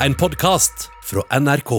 en 0.00 0.14
podkast 0.14 0.90
fra 1.04 1.40
NRK. 1.40 1.72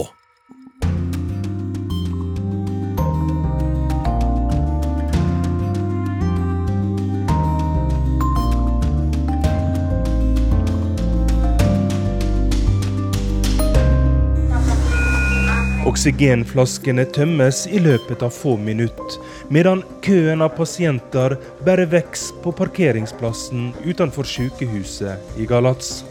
Oksygenflaskene 15.88 17.06
tømmes 17.14 17.64
i 17.70 17.80
løpet 17.80 18.26
av 18.26 18.34
få 18.34 18.58
minutter, 18.58 19.22
medan 19.54 19.86
køen 20.06 20.42
av 20.42 20.58
pasienter 20.58 21.38
bare 21.66 21.86
vokser 21.94 22.42
på 22.44 22.54
parkeringsplassen 22.66 23.72
utenfor 23.86 24.26
sykehuset 24.26 25.38
i 25.38 25.46
Galats. 25.50 26.02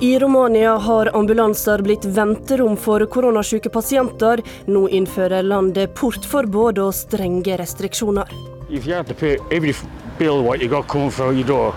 I 0.00 0.18
Romania 0.18 0.76
har 0.76 1.16
ambulanser 1.16 1.78
blitt 1.78 2.04
venterom 2.04 2.76
for 2.76 3.06
koronasyke 3.06 3.70
pasienter. 3.70 4.42
Nå 4.66 4.88
innfører 4.88 5.42
landet 5.46 5.94
portforbud 5.94 6.80
og 6.82 6.94
strenge 6.94 7.54
restriksjoner. 7.60 8.32
If 8.68 8.86
you 8.86 8.94
had 8.94 9.06
to 9.06 9.14
pay 9.14 9.36
every 9.50 9.74
bill 10.18 10.42
what 10.42 10.60
you 10.60 10.68
got 10.68 10.88
coming 10.88 11.10
through 11.10 11.36
your 11.38 11.46
door, 11.46 11.74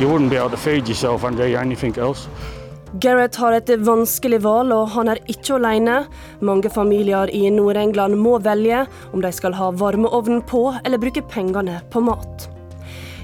you 0.00 0.08
wouldn't 0.08 0.30
be 0.30 0.36
able 0.36 0.50
to 0.50 0.56
feed 0.56 0.88
yourself 0.88 1.24
and 1.24 1.36
do 1.36 1.42
anything 1.42 1.98
else. 1.98 2.28
Gareth 3.00 3.40
har 3.40 3.52
et 3.52 3.68
vanskelig 3.84 4.38
valg, 4.44 4.72
og 4.72 4.94
han 4.94 5.10
er 5.12 5.18
ikke 5.28 5.58
alene. 5.58 6.06
Mange 6.40 6.70
familier 6.70 7.28
i 7.34 7.50
Nord-England 7.50 8.16
må 8.16 8.38
velge 8.38 8.86
om 9.12 9.20
de 9.20 9.32
skal 9.32 9.58
ha 9.58 9.72
varmeovn 9.74 10.40
på 10.46 10.62
eller 10.84 11.02
bruke 11.02 11.26
pengene 11.28 11.82
på 11.90 12.00
mat. 12.06 12.48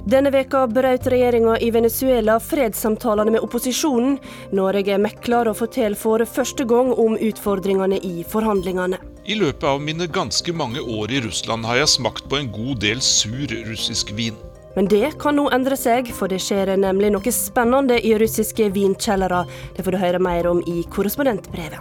Denne 0.05 0.29
veka 0.29 0.67
brøt 0.69 1.07
regjeringa 1.09 1.55
i 1.65 1.71
Venezuela 1.73 2.35
fredssamtalene 2.41 3.33
med 3.33 3.45
opposisjonen. 3.47 4.19
Norge 4.53 4.99
mekler 5.01 5.49
og 5.49 5.57
forteller 5.63 5.97
for 5.97 6.21
første 6.29 6.67
gang 6.69 6.91
om 6.93 7.15
utfordringene 7.17 7.97
i 8.05 8.19
forhandlingene. 8.29 8.99
I 9.25 9.39
løpet 9.41 9.65
av 9.65 9.81
mine 9.81 10.05
ganske 10.13 10.53
mange 10.53 10.83
år 10.85 11.15
i 11.15 11.23
Russland 11.25 11.65
har 11.65 11.81
jeg 11.81 11.93
smakt 11.95 12.29
på 12.29 12.37
en 12.37 12.51
god 12.53 12.83
del 12.85 13.01
sur 13.01 13.55
russisk 13.71 14.13
vin. 14.19 14.37
Men 14.77 14.91
det 14.93 15.15
kan 15.23 15.39
nå 15.39 15.47
endre 15.57 15.79
seg, 15.81 16.11
for 16.13 16.29
det 16.29 16.43
skjer 16.45 16.75
nemlig 16.77 17.15
noe 17.15 17.33
spennende 17.33 17.97
i 17.97 18.13
russiske 18.21 18.69
vinkjellere. 18.77 19.47
Det 19.73 19.87
får 19.87 19.97
du 19.97 20.01
høre 20.03 20.21
mer 20.21 20.51
om 20.51 20.61
i 20.69 20.85
korrespondentbrevet. 20.93 21.81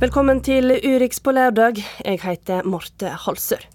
Velkommen 0.00 0.40
til 0.40 0.72
Urix 0.80 1.20
på 1.20 1.36
lørdag. 1.36 1.84
Jeg 2.06 2.24
heter 2.24 2.64
Marte 2.64 3.12
Halsør. 3.26 3.68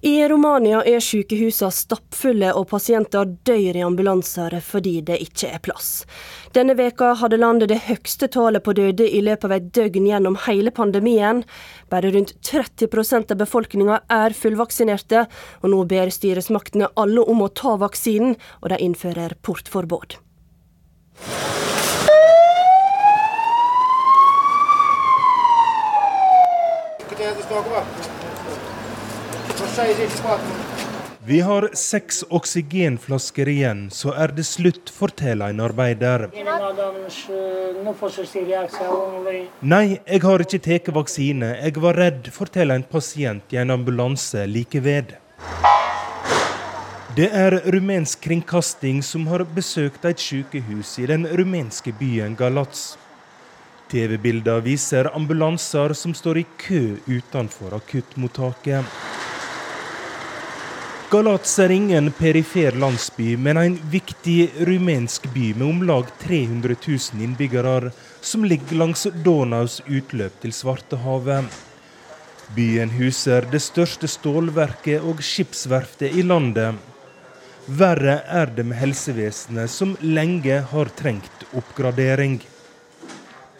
I 0.00 0.28
Romania 0.28 0.78
er 0.86 1.00
sykehusene 1.02 1.74
stappfulle 1.74 2.52
og 2.54 2.68
pasienter 2.70 3.26
dør 3.48 3.76
i 3.76 3.82
ambulanser 3.82 4.54
fordi 4.62 5.00
det 5.02 5.16
ikke 5.24 5.50
er 5.56 5.62
plass. 5.64 6.04
Denne 6.54 6.76
veka 6.78 7.16
hadde 7.18 7.40
landet 7.40 7.72
det 7.72 7.80
høyeste 7.88 8.28
tallet 8.30 8.62
på 8.62 8.76
døde 8.78 9.08
i 9.08 9.24
løpet 9.26 9.48
av 9.48 9.56
et 9.56 9.66
døgn 9.74 10.06
gjennom 10.06 10.38
hele 10.44 10.70
pandemien. 10.70 11.42
Bare 11.90 12.12
rundt 12.14 12.36
30% 12.46 13.34
av 13.34 13.42
befolkninga 13.42 13.98
er 14.20 14.36
fullvaksinerte, 14.38 15.26
og 15.62 15.74
nå 15.74 15.82
ber 15.90 16.14
styresmaktene 16.14 16.92
alle 16.94 17.26
om 17.26 17.42
å 17.42 17.50
ta 17.50 17.74
vaksinen, 17.82 18.38
og 18.62 18.70
de 18.70 18.78
innfører 18.86 19.34
portforbud. 19.42 20.20
Vi 31.28 31.40
har 31.40 31.68
seks 31.76 32.22
oksygenflasker 32.30 33.48
igjen, 33.52 33.80
så 33.92 34.14
er 34.16 34.32
det 34.32 34.46
slutt, 34.48 34.88
forteller 34.88 35.52
en 35.52 35.60
arbeider. 35.60 36.24
Nei, 39.60 39.82
jeg 40.06 40.22
har 40.24 40.44
ikke 40.44 40.60
tatt 40.64 40.88
vaksine. 40.96 41.50
Jeg 41.58 41.82
var 41.84 42.00
redd, 42.00 42.30
forteller 42.32 42.80
en 42.80 42.86
pasient 42.94 43.52
i 43.52 43.60
en 43.60 43.74
ambulanse 43.76 44.46
like 44.48 44.80
ved. 44.80 45.12
Det 47.18 47.28
er 47.34 47.58
rumensk 47.74 48.24
kringkasting 48.24 49.02
som 49.02 49.26
har 49.28 49.44
besøkt 49.52 50.04
et 50.08 50.20
sykehus 50.22 50.96
i 51.02 51.06
den 51.12 51.28
rumenske 51.28 51.92
byen 51.98 52.36
Galats. 52.40 52.92
TV-bilder 53.92 54.60
viser 54.64 55.08
ambulanser 55.16 55.92
som 55.92 56.14
står 56.14 56.40
i 56.40 56.48
kø 56.60 56.82
utenfor 57.08 57.76
akuttmottaket. 57.76 59.27
Galats 61.08 61.54
er 61.58 61.72
ingen 61.72 62.10
perifer 62.12 62.74
landsby, 62.76 63.30
men 63.40 63.56
en 63.56 63.76
viktig 63.88 64.50
rumensk 64.68 65.24
by 65.32 65.54
med 65.56 65.64
om 65.64 65.78
lag 65.88 66.10
300 66.20 66.74
000 66.84 67.22
innbyggere, 67.24 67.92
som 68.20 68.44
ligger 68.44 68.76
langs 68.76 69.06
Donaus 69.24 69.78
utløp 69.86 70.36
til 70.42 70.52
Svartehavet. 70.52 71.48
Byen 72.52 72.92
huser 72.92 73.48
det 73.48 73.62
største 73.64 74.04
stålverket 74.04 75.00
og 75.00 75.24
skipsverftet 75.24 76.12
i 76.12 76.26
landet. 76.28 76.76
Verre 77.80 78.20
er 78.28 78.52
det 78.52 78.68
med 78.68 78.76
helsevesenet, 78.76 79.72
som 79.72 79.96
lenge 80.04 80.60
har 80.74 80.92
trengt 81.00 81.48
oppgradering. 81.56 82.36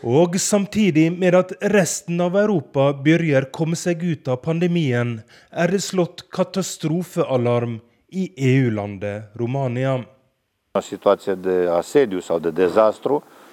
Og 0.06 0.36
samtidig 0.38 1.10
med 1.18 1.34
at 1.34 1.52
resten 1.74 2.20
av 2.22 2.36
Europa 2.38 2.92
begynner 2.94 3.48
komme 3.50 3.76
seg 3.76 4.04
ut 4.04 4.28
av 4.30 4.38
pandemien, 4.44 5.18
er 5.50 5.68
det 5.74 5.82
slått 5.82 6.28
katastrofealarm 6.30 7.80
i 8.14 8.30
EU-landet 8.36 9.34
Romania. 9.34 9.98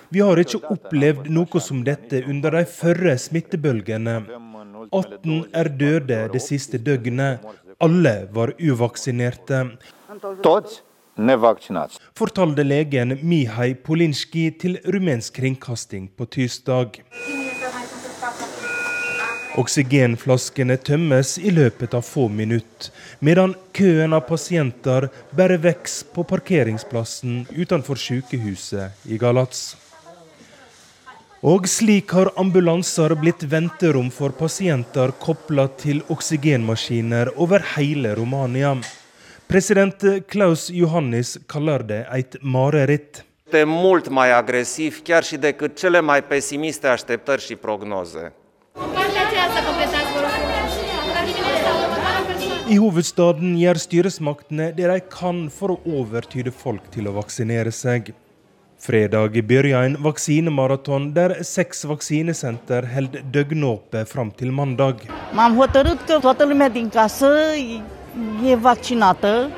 Vi 0.10 0.22
har 0.22 0.38
ikke 0.38 0.62
opplevd 0.70 1.30
noe 1.34 1.62
som 1.62 1.82
dette 1.84 2.22
under 2.30 2.60
de 2.60 2.66
førre 2.70 3.18
smittebølgene. 3.18 4.20
18 4.94 5.46
er 5.50 5.72
døde 5.82 6.20
det 6.30 6.44
siste 6.46 6.78
døgnet. 6.78 7.42
Alle 7.82 8.28
var 8.32 8.54
uvaksinerte 8.62 9.66
fortalte 12.16 12.64
legen 12.64 13.20
Mihai 13.24 13.74
Polinski 13.76 14.52
til 14.60 14.78
rumensk 14.84 15.38
kringkasting 15.40 16.10
på 16.18 16.26
tirsdag. 16.26 17.00
Oksygenflaskene 19.56 20.76
tømmes 20.76 21.38
i 21.40 21.54
løpet 21.56 21.94
av 21.96 22.04
få 22.04 22.28
minutter, 22.28 22.92
medan 23.24 23.54
køen 23.72 24.12
av 24.14 24.26
pasienter 24.28 25.08
bare 25.32 25.56
vokser 25.64 26.12
på 26.12 26.26
parkeringsplassen 26.28 27.46
utenfor 27.56 27.96
sykehuset 27.96 29.08
i 29.08 29.18
Galats. 29.18 29.78
Og 31.46 31.70
slik 31.70 32.12
har 32.12 32.34
ambulanser 32.36 33.16
blitt 33.16 33.48
venterom 33.48 34.12
for 34.12 34.36
pasienter 34.36 35.16
kobla 35.24 35.70
til 35.80 36.04
oksygenmaskiner 36.12 37.32
over 37.38 37.64
hele 37.78 38.16
Romania. 38.20 38.76
President 39.48 39.96
Klaus 40.28 40.70
Johannis 40.70 41.38
kaller 41.46 41.84
det 41.84 42.06
et 42.12 42.38
mareritt. 42.42 43.24
er 43.60 43.66
mult 43.66 44.10
mai 44.10 44.32
agresiv 44.32 45.02
chiar 45.04 45.24
și 45.24 45.38
decât 45.38 45.78
cele 45.78 46.00
mai 46.00 46.24
pesimiste 46.24 46.88
așteptări 46.88 47.42
și 47.42 47.56
prognoze. 47.56 48.34
I 52.68 52.78
hovedstaden 52.78 53.58
gjør 53.58 53.78
styresmaktene 53.78 54.72
det 54.76 54.88
de 54.90 55.00
kan 55.20 55.50
for 55.50 55.70
å 55.70 55.78
overtyde 56.00 56.50
folk 56.50 56.88
til 56.90 57.06
å 57.08 57.12
vaksinere 57.14 57.70
seg. 57.70 58.14
Fredag 58.82 59.38
begynte 59.46 59.84
en 59.86 59.98
vaksinemaraton 60.02 61.14
der 61.14 61.44
seks 61.44 61.86
vaksinesenter 61.86 62.90
holder 62.96 63.22
døgnåpent 63.32 64.10
fram 64.10 64.32
til 64.32 64.52
mandag. 64.52 65.06
M-am 65.34 65.54
er 68.46 68.56
vaccinată 68.56 69.52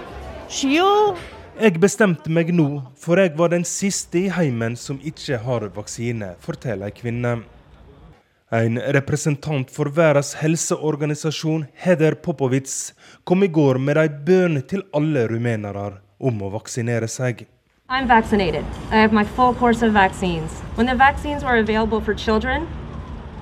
și 0.49 0.77
eu 0.77 1.15
Jeg 1.59 1.79
bestemte 1.79 2.29
meg 2.29 2.51
nå, 2.53 2.81
for 3.01 3.17
jeg 3.17 3.31
var 3.35 3.49
den 3.49 3.63
siste 3.65 4.19
i 4.19 4.29
heimen 4.29 4.75
som 4.75 4.99
ikke 5.01 5.39
har 5.41 5.63
vaksine, 5.73 6.35
forteller 6.39 6.85
ei 6.85 6.93
kvinne. 6.93 7.31
En 8.53 8.77
representant 8.93 9.71
for 9.73 9.89
Verdens 9.89 10.35
helseorganisasjon, 10.37 11.65
Heder 11.73 12.13
Popovic, 12.13 12.93
kom 13.23 13.43
i 13.43 13.47
går 13.47 13.81
med 13.81 13.97
ei 13.97 14.13
bønn 14.29 14.61
til 14.69 14.85
alle 14.93 15.25
rumenere 15.33 15.97
om 16.19 16.45
å 16.45 16.53
vaksinere 16.53 17.09
seg. 17.09 17.47
I'm 17.89 18.07
vaccinated. 18.07 18.63
I 18.91 19.01
have 19.01 19.11
my 19.11 19.25
full 19.25 19.55
course 19.55 19.81
of 19.81 19.93
vaccines. 19.93 20.61
When 20.75 20.85
the 20.85 20.95
vaccines 20.95 21.43
were 21.43 21.57
available 21.57 22.01
for 22.01 22.13
children, 22.13 22.67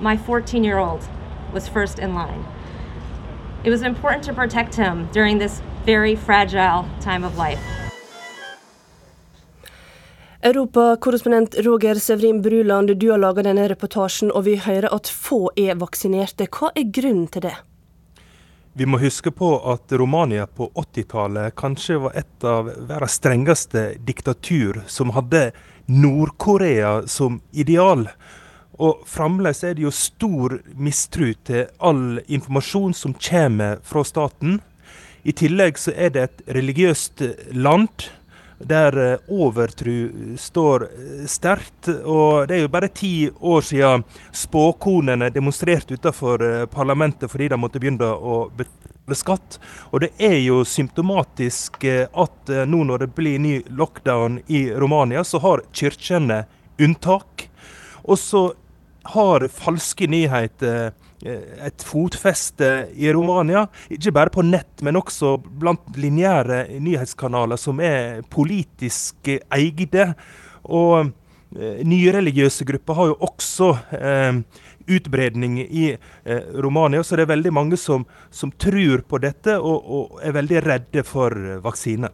my 0.00 0.16
14 0.16 0.64
year 0.64 0.78
old 0.78 1.04
was 1.52 1.68
first 1.68 1.98
in 1.98 2.14
line. 2.14 2.55
It 3.66 3.70
was 3.70 3.82
important 3.82 4.22
to 4.24 4.32
protect 4.32 4.76
him 4.76 5.08
during 5.12 5.38
this 5.38 5.60
very 5.84 6.16
fragile 6.16 6.84
time 7.00 7.24
of 7.24 7.36
life. 7.36 7.58
Europakorrespondent 10.42 11.54
Roger 11.66 11.94
Sevrin 11.94 12.42
Bruland, 12.42 12.96
du 12.96 13.10
har 13.10 13.18
laga 13.18 13.42
denne 13.42 13.68
reportasjen, 13.68 14.30
og 14.30 14.44
vi 14.46 14.54
hører 14.56 14.94
at 14.94 15.10
få 15.10 15.50
er 15.58 15.74
vaksinerte. 15.82 16.46
Hva 16.46 16.70
er 16.78 16.86
grunnen 16.94 17.26
til 17.26 17.48
det? 17.48 17.56
Vi 18.78 18.86
må 18.86 19.02
huske 19.02 19.32
på 19.34 19.50
at 19.72 19.92
Romania 19.98 20.46
på 20.46 20.70
80-tallet 20.70 21.58
kanskje 21.58 21.98
var 22.06 22.14
et 22.22 22.46
av 22.46 22.70
verdens 22.70 23.18
strengeste 23.18 23.88
diktatur, 23.98 24.84
som 24.86 25.10
hadde 25.16 25.48
Nord-Korea 25.90 27.00
som 27.10 27.40
ideal. 27.50 28.06
Og 28.78 29.04
fremdeles 29.08 29.62
er 29.64 29.76
det 29.76 29.86
jo 29.86 29.94
stor 29.94 30.58
mistro 30.76 31.30
til 31.46 31.66
all 31.78 32.20
informasjon 32.26 32.94
som 32.94 33.14
kommer 33.16 33.80
fra 33.84 34.04
staten. 34.04 34.60
I 35.26 35.32
tillegg 35.32 35.78
så 35.80 35.94
er 35.96 36.12
det 36.14 36.24
et 36.26 36.42
religiøst 36.58 37.22
land 37.56 38.08
der 38.58 39.18
overtru 39.28 39.28
overtro 39.28 40.36
står 40.38 40.84
eh, 40.86 41.24
sterkt. 41.28 41.88
Og 42.04 42.48
det 42.48 42.56
er 42.56 42.62
jo 42.64 42.72
bare 42.72 42.88
ti 42.88 43.28
år 43.40 43.60
siden 43.60 44.04
spåkonene 44.32 45.30
demonstrerte 45.30 45.96
utenfor 45.96 46.44
eh, 46.44 46.66
parlamentet 46.66 47.30
fordi 47.32 47.50
de 47.52 47.60
måtte 47.60 47.82
begynne 47.82 48.08
å 48.08 48.46
betale 48.56 49.18
skatt. 49.18 49.58
Og 49.92 50.04
det 50.04 50.12
er 50.18 50.38
jo 50.40 50.62
symptomatisk 50.64 51.84
at 51.86 52.54
nå 52.66 52.80
når 52.88 53.04
det 53.04 53.12
blir 53.14 53.38
ny 53.38 53.60
lockdown 53.68 54.40
i 54.46 54.66
Romania, 54.72 55.22
så 55.24 55.38
har 55.44 55.62
kirkene 55.72 56.44
unntak. 56.82 57.46
Og 58.02 58.18
så 58.18 58.48
har 59.14 59.48
falske 59.52 60.08
nyheter 60.10 60.94
Eh, 61.24 61.66
et 61.66 61.84
fotfeste 61.84 62.88
i 62.94 63.12
Romania. 63.12 63.66
Ikke 63.88 64.12
bare 64.12 64.32
på 64.32 64.44
nett, 64.44 64.82
men 64.84 64.98
også 65.00 65.36
blant 65.40 65.96
lineære 65.96 66.66
nyhetskanaler 66.82 67.60
som 67.60 67.80
er 67.80 68.20
politisk 68.32 69.30
eide. 69.32 70.10
Og 70.66 71.12
nye 71.56 71.86
nyreligiøse 71.88 72.66
grupper 72.68 72.98
har 72.98 73.10
jo 73.12 73.18
også 73.24 73.70
eh, 73.96 74.42
utbredning 74.92 75.60
i 75.64 75.88
eh, 75.94 76.52
Romania, 76.62 77.02
så 77.02 77.16
det 77.16 77.24
er 77.24 77.32
veldig 77.32 77.52
mange 77.54 77.78
som, 77.80 78.04
som 78.30 78.52
tror 78.52 79.06
på 79.08 79.20
dette 79.22 79.56
og, 79.56 79.86
og, 79.86 80.20
er 80.22 80.36
veldig 80.36 80.62
redde 80.66 81.06
for 81.06 81.32
vaksine. 81.64 82.12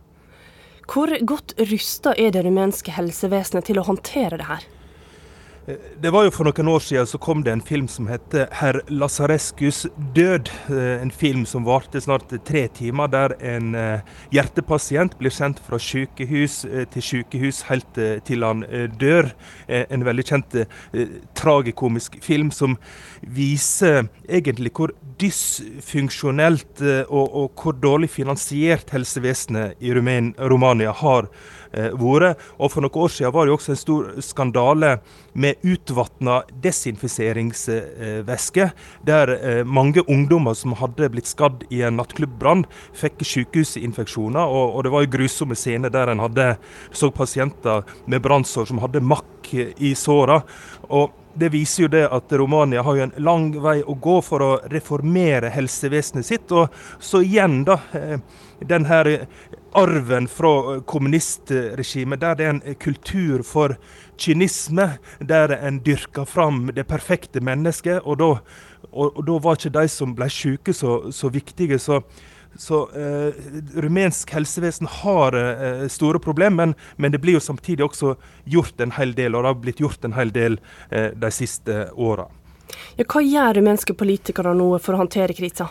Hvor 0.92 1.10
godt 1.26 1.56
rusta 1.70 2.12
er 2.18 2.32
det 2.34 2.44
rumenske 2.44 2.92
helsevesenet 2.92 3.66
til 3.66 3.80
å 3.80 3.86
håndtere 3.88 4.38
det 4.38 4.48
her? 4.50 4.68
Det 5.62 6.10
var 6.10 6.24
jo 6.26 6.32
For 6.34 6.48
noen 6.48 6.68
år 6.72 6.82
siden 6.82 7.06
så 7.06 7.18
kom 7.22 7.44
det 7.46 7.52
en 7.52 7.62
film 7.62 7.86
som 7.88 8.08
heter 8.10 8.48
'Herr 8.50 8.80
Lasarescus 8.90 9.86
død'. 10.14 10.50
Eh, 10.68 11.02
en 11.02 11.10
film 11.10 11.46
som 11.46 11.64
varte 11.64 12.00
snart 12.00 12.32
tre 12.44 12.66
timer, 12.68 13.06
der 13.06 13.34
en 13.40 13.74
eh, 13.74 14.00
hjertepasient 14.32 15.16
blir 15.18 15.30
sendt 15.30 15.60
fra 15.60 15.78
sykehus 15.78 16.64
eh, 16.64 16.84
til 16.90 17.02
sykehus 17.02 17.62
helt 17.70 17.94
til 18.24 18.42
han 18.42 18.64
dør. 18.98 19.30
En 19.68 20.04
veldig 20.04 20.24
kjent 20.24 20.66
tragikomisk 21.34 22.18
film 22.22 22.50
som 22.50 22.76
viser 23.22 24.08
egentlig 24.28 24.72
hvor 24.74 24.90
dysfunksjonelt 25.20 26.82
og, 27.08 27.34
og 27.34 27.52
hvor 27.54 27.72
dårlig 27.72 28.10
finansiert 28.10 28.90
helsevesenet 28.90 29.74
i 29.80 29.92
Romania 29.94 30.92
har 30.92 31.28
vært. 31.72 32.36
Og 32.58 32.72
For 32.72 32.80
noen 32.84 33.02
år 33.04 33.08
siden 33.08 33.34
var 33.34 33.46
det 33.46 33.52
også 33.54 33.72
en 33.72 33.80
stor 33.80 34.22
skandale 34.22 34.98
med 35.32 35.54
utvatna 35.62 36.42
desinfiseringsvæske, 36.62 38.70
der 39.06 39.28
eh, 39.28 39.64
mange 39.64 40.02
ungdommer 40.08 40.54
som 40.54 40.72
hadde 40.76 41.08
blitt 41.12 41.26
skadd 41.30 41.64
i 41.70 41.82
en 41.82 41.96
nattklubbrann, 42.00 42.64
fikk 42.94 43.24
sykehusinfeksjoner. 43.24 44.44
Og, 44.44 44.76
og, 44.76 44.84
det 44.84 44.92
var 44.92 45.00
jo 45.04 45.10
grusomme 45.16 45.54
scener 45.56 45.90
der 45.92 46.08
en 46.12 46.22
hadde, 46.22 46.56
så 46.92 47.10
pasienter 47.10 47.82
med 48.06 48.22
brannsår 48.22 48.64
som 48.68 48.78
hadde 48.82 49.00
makk 49.00 49.28
i 49.52 49.94
såra. 49.98 50.42
Og 50.92 51.10
det 51.34 51.48
viser 51.52 51.86
jo 51.86 51.90
det 51.92 52.04
at 52.12 52.32
Romania 52.36 52.82
har 52.84 52.96
jo 52.96 53.04
en 53.06 53.14
lang 53.24 53.50
vei 53.64 53.78
å 53.82 53.96
gå 53.96 54.18
for 54.24 54.44
å 54.44 54.50
reformere 54.72 55.52
helsevesenet 55.52 56.28
sitt. 56.28 56.52
Og 56.52 56.72
så 57.00 57.22
igjen, 57.24 57.62
da. 57.68 57.78
Eh, 58.62 58.66
den 58.66 58.86
her 58.86 59.26
arven 59.74 60.28
fra 60.28 60.80
kommunistregimet, 60.86 62.20
der 62.20 62.34
det 62.34 62.46
er 62.46 62.50
en 62.54 62.74
kultur 62.80 63.42
for 63.42 63.76
kynisme, 64.16 64.98
der 65.20 65.56
en 65.58 65.80
dyrker 65.84 66.24
fram 66.24 66.70
det 66.74 66.86
perfekte 66.86 67.40
mennesket. 67.40 68.02
Og 68.04 68.18
da, 68.18 68.34
og, 68.92 69.16
og 69.16 69.24
da 69.26 69.38
var 69.42 69.58
ikke 69.58 69.74
de 69.80 69.88
som 69.88 70.14
ble 70.14 70.28
syke, 70.30 70.72
så, 70.72 71.10
så 71.12 71.32
viktige. 71.32 71.78
så 71.78 72.02
så 72.56 72.90
eh, 72.90 73.34
rumensk 73.74 74.30
helsevesen 74.30 74.86
har 74.86 75.32
eh, 75.32 75.88
store 75.88 76.18
problemer, 76.18 76.74
men, 76.96 77.12
det 77.12 77.18
blir 77.18 77.38
jo 77.38 77.40
samtidig 77.40 77.84
også 77.84 78.14
gjort 78.44 78.80
en 78.80 78.92
hel 78.92 79.14
del, 79.16 79.34
og 79.34 79.42
det 79.42 79.52
har 79.52 79.60
blitt 79.62 79.80
gjort 79.80 80.04
en 80.04 80.16
hel 80.16 80.32
del 80.32 80.58
eh, 80.90 81.10
de 81.16 81.30
siste 81.32 81.86
åra. 81.94 82.28
Ja, 82.96 83.04
hva 83.04 83.22
gjør 83.24 83.58
rumenske 83.60 83.96
politikere 83.96 84.54
nå 84.56 84.68
for 84.80 84.96
å 84.96 85.02
håndtere 85.02 85.36
krisa? 85.36 85.68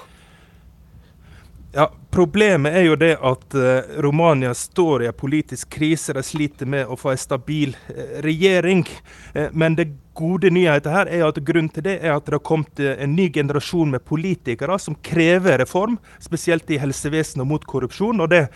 Ja, 1.74 1.92
Problemet 2.12 2.76
er 2.76 2.84
jo 2.84 2.96
det 3.00 3.14
at 3.24 3.56
uh, 3.56 4.02
Romania 4.04 4.52
står 4.54 5.04
i 5.04 5.08
en 5.08 5.16
politisk 5.16 5.70
krise. 5.72 6.12
De 6.12 6.24
sliter 6.24 6.68
med 6.68 6.90
å 6.92 6.98
få 7.00 7.14
en 7.14 7.22
stabil 7.22 7.72
uh, 7.88 8.18
regjering. 8.26 8.84
Uh, 9.32 9.48
men 9.56 9.78
det 9.80 9.94
gode 10.20 10.52
nyheten 10.52 10.92
her 10.92 11.08
er 11.08 11.24
at 11.30 11.40
grunnen 11.40 11.72
til 11.72 11.86
det 11.88 12.02
er 12.02 12.18
at 12.18 12.28
det 12.28 12.36
har 12.36 12.44
kommet 12.44 12.84
en 12.84 13.16
ny 13.16 13.30
generasjon 13.32 13.96
med 13.96 14.04
politikere 14.04 14.76
som 14.84 14.98
krever 15.00 15.62
reform, 15.64 15.96
spesielt 16.20 16.68
i 16.76 16.82
helsevesenet 16.84 17.46
og 17.46 17.54
mot 17.54 17.68
korrupsjon. 17.76 18.20
og 18.20 18.34
det 18.36 18.48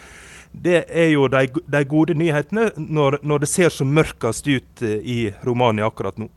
det 0.56 0.86
er 0.88 1.10
jo 1.12 1.26
de, 1.28 1.50
de 1.68 1.80
gode 1.84 2.14
nyhetene 2.16 2.70
når, 2.78 3.18
når 3.28 3.42
det 3.44 3.50
ser 3.52 3.74
så 3.74 3.84
mørkest 3.84 4.48
ut 4.48 4.84
i 4.88 5.34
Romania 5.44 5.90
akkurat 5.90 6.16
nå. 6.16 6.30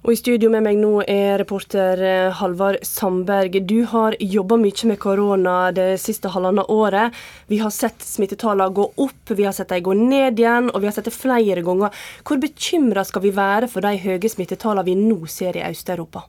Og 0.00 0.14
I 0.14 0.16
studio 0.16 0.48
med 0.48 0.64
meg 0.64 0.78
nå 0.80 1.02
er 1.04 1.34
reporter 1.42 2.00
eh, 2.00 2.32
Halvard 2.38 2.78
Sandberg. 2.88 3.58
Du 3.68 3.82
har 3.90 4.16
jobba 4.16 4.56
mye 4.56 4.88
med 4.88 4.98
korona 5.02 5.56
det 5.76 5.98
siste 6.00 6.30
halvannet 6.32 6.72
året. 6.72 7.12
Vi 7.52 7.58
har 7.60 7.74
sett 7.74 8.00
smittetallene 8.00 8.72
gå 8.72 8.86
opp, 8.96 9.34
vi 9.36 9.44
har 9.44 9.52
sett 9.52 9.68
dem 9.74 9.84
gå 9.84 9.98
ned 9.98 10.40
igjen, 10.40 10.72
og 10.72 10.80
vi 10.80 10.88
har 10.88 10.96
sett 10.96 11.10
det 11.10 11.16
flere 11.16 11.60
ganger. 11.66 11.92
Hvor 12.24 12.40
bekymra 12.40 13.04
skal 13.04 13.26
vi 13.26 13.34
være 13.36 13.68
for 13.68 13.84
de 13.84 14.00
høye 14.00 14.32
smittetallene 14.32 14.88
vi 14.88 14.96
nå 14.96 15.20
ser 15.28 15.60
i 15.60 15.66
Øst-Europa? 15.68 16.24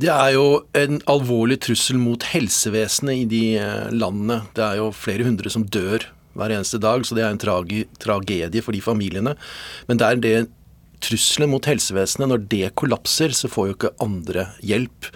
Det 0.00 0.08
er 0.08 0.32
jo 0.38 0.48
en 0.76 1.02
alvorlig 1.12 1.60
trussel 1.68 2.00
mot 2.00 2.24
helsevesenet 2.32 3.20
i 3.20 3.28
de 3.28 3.46
eh, 3.60 3.88
landene. 3.92 4.46
Det 4.56 4.64
er 4.64 4.80
jo 4.80 4.94
flere 4.96 5.28
hundre 5.28 5.52
som 5.52 5.68
dør 5.68 6.08
hver 6.38 6.54
eneste 6.54 6.80
dag, 6.80 7.04
så 7.04 7.16
det 7.18 7.26
er 7.26 7.34
en 7.34 7.40
trage, 7.42 7.84
tragedie 8.00 8.64
for 8.64 8.72
de 8.72 8.80
familiene. 8.80 9.34
Men 9.90 10.00
det 10.00 10.08
er 10.08 10.22
det 10.22 10.38
trusselen 11.04 11.50
mot 11.52 11.66
helsevesenet, 11.68 12.30
når 12.30 12.46
det 12.50 12.72
kollapser, 12.78 13.34
så 13.36 13.50
får 13.50 13.68
jo 13.68 13.76
ikke 13.76 13.94
andre 14.04 14.48
hjelp. 14.64 15.10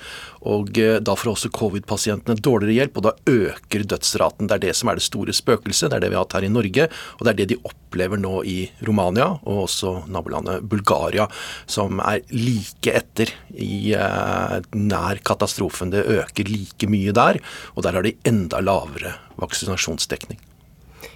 Og 0.49 0.79
eh, 0.81 0.99
Da 1.05 1.15
får 1.19 1.33
også 1.33 1.53
covid-pasientene 1.55 2.39
dårligere 2.43 2.81
hjelp, 2.81 2.99
og 2.99 3.07
da 3.07 3.15
øker 3.31 3.87
dødsraten. 3.87 4.49
Det 4.51 4.59
er 4.59 4.65
det 4.67 4.77
som 4.79 4.91
er 4.91 4.99
det 4.99 5.07
store 5.07 5.35
spøkelset. 5.37 5.91
Det 5.91 5.99
er 5.99 6.05
det 6.05 6.13
vi 6.13 6.19
har 6.19 6.27
hatt 6.27 6.39
her 6.39 6.49
i 6.49 6.53
Norge, 6.53 6.89
og 7.19 7.25
det 7.25 7.33
er 7.33 7.41
det 7.41 7.49
de 7.53 7.61
opplever 7.69 8.21
nå 8.21 8.43
i 8.49 8.59
Romania 8.87 9.29
og 9.39 9.65
også 9.67 9.95
nabolandet 10.13 10.67
Bulgaria, 10.69 11.29
som 11.71 12.03
er 12.05 12.23
like 12.35 12.95
etter 13.03 13.35
i 13.55 13.95
eh, 13.97 14.57
nær 14.79 15.23
katastrofen. 15.25 15.95
Det 15.95 16.07
øker 16.21 16.51
like 16.51 16.91
mye 16.91 17.15
der, 17.17 17.43
og 17.77 17.87
der 17.87 17.99
har 17.99 18.07
de 18.07 18.17
enda 18.29 18.63
lavere 18.65 19.17
vaksinasjonsdekning. 19.43 20.41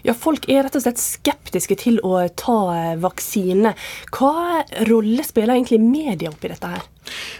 Ja, 0.06 0.14
Folk 0.14 0.44
er 0.46 0.62
rett 0.62 0.76
og 0.78 0.84
slett 0.84 1.00
skeptiske 1.02 1.74
til 1.80 1.96
å 2.06 2.20
ta 2.38 2.58
vaksine. 3.02 3.72
Hva 4.14 4.62
rolle 4.86 5.24
spiller 5.26 5.56
egentlig 5.56 5.80
media 5.82 6.30
oppi 6.30 6.52
dette 6.52 6.70
her? 6.70 6.84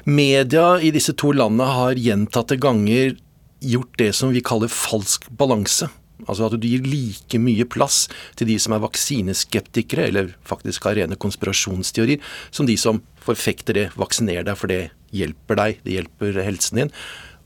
Media 0.02 0.72
i 0.82 0.90
disse 0.94 1.14
to 1.14 1.30
landene 1.36 1.68
har 1.70 2.00
gjentatte 2.00 2.58
ganger 2.58 3.14
gjort 3.62 3.94
det 4.02 4.10
som 4.18 4.34
vi 4.34 4.42
kaller 4.42 4.72
falsk 4.72 5.28
balanse. 5.38 5.88
Altså 6.24 6.48
at 6.48 6.56
du 6.58 6.66
gir 6.66 6.82
like 6.88 7.38
mye 7.38 7.68
plass 7.70 8.06
til 8.40 8.50
de 8.50 8.56
som 8.58 8.74
er 8.74 8.82
vaksineskeptikere, 8.82 10.08
eller 10.10 10.34
faktisk 10.48 10.88
har 10.88 10.98
rene 10.98 11.18
konspirasjonsteorier, 11.22 12.18
som 12.50 12.66
de 12.66 12.74
som 12.80 12.98
forfekter 13.22 13.78
det, 13.78 13.86
vaksiner 14.00 14.42
deg, 14.42 14.58
for 14.58 14.72
det 14.72 14.88
hjelper 15.14 15.60
deg, 15.60 15.80
det 15.86 16.00
hjelper 16.00 16.42
helsen 16.42 16.82
din. 16.82 16.94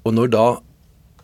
Og 0.06 0.16
når 0.16 0.32
da 0.32 0.46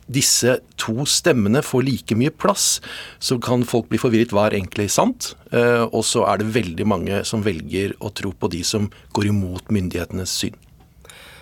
disse 0.06 0.58
to 0.80 1.06
stemmene 1.08 1.62
får 1.64 1.86
like 1.86 2.18
mye 2.18 2.30
plass, 2.30 2.80
så 3.18 3.38
kan 3.42 3.66
folk 3.66 3.90
bli 3.90 4.00
forvirret 4.00 4.34
hva 4.34 4.48
er 4.48 4.58
egentlig 4.60 4.88
sant. 4.94 5.34
Eh, 5.50 5.84
og 5.86 6.04
så 6.06 6.26
er 6.30 6.42
det 6.42 6.52
veldig 6.54 6.86
mange 6.86 7.24
som 7.26 7.44
velger 7.46 7.96
å 8.00 8.12
tro 8.14 8.32
på 8.32 8.50
de 8.52 8.62
som 8.66 8.90
går 9.16 9.32
imot 9.32 9.74
myndighetenes 9.74 10.38
syn. 10.42 10.56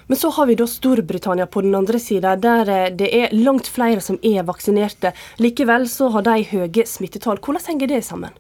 Men 0.07 0.19
så 0.21 0.29
har 0.37 0.47
vi 0.51 0.57
da 0.59 0.67
Storbritannia 0.69 1.47
på 1.49 1.63
den 1.65 1.75
andre 1.77 1.99
sida, 2.03 2.35
der 2.37 2.69
eh, 2.69 2.91
det 2.93 3.09
er 3.17 3.37
langt 3.37 3.69
flere 3.73 4.03
som 4.05 4.19
er 4.23 4.45
vaksinerte. 4.49 5.15
Likevel 5.41 5.89
så 5.89 6.11
har 6.15 6.27
de 6.27 6.43
høye 6.51 6.85
smittetall. 6.89 7.41
Hvordan 7.41 7.65
henger 7.71 7.95
det 7.95 8.03
sammen? 8.05 8.37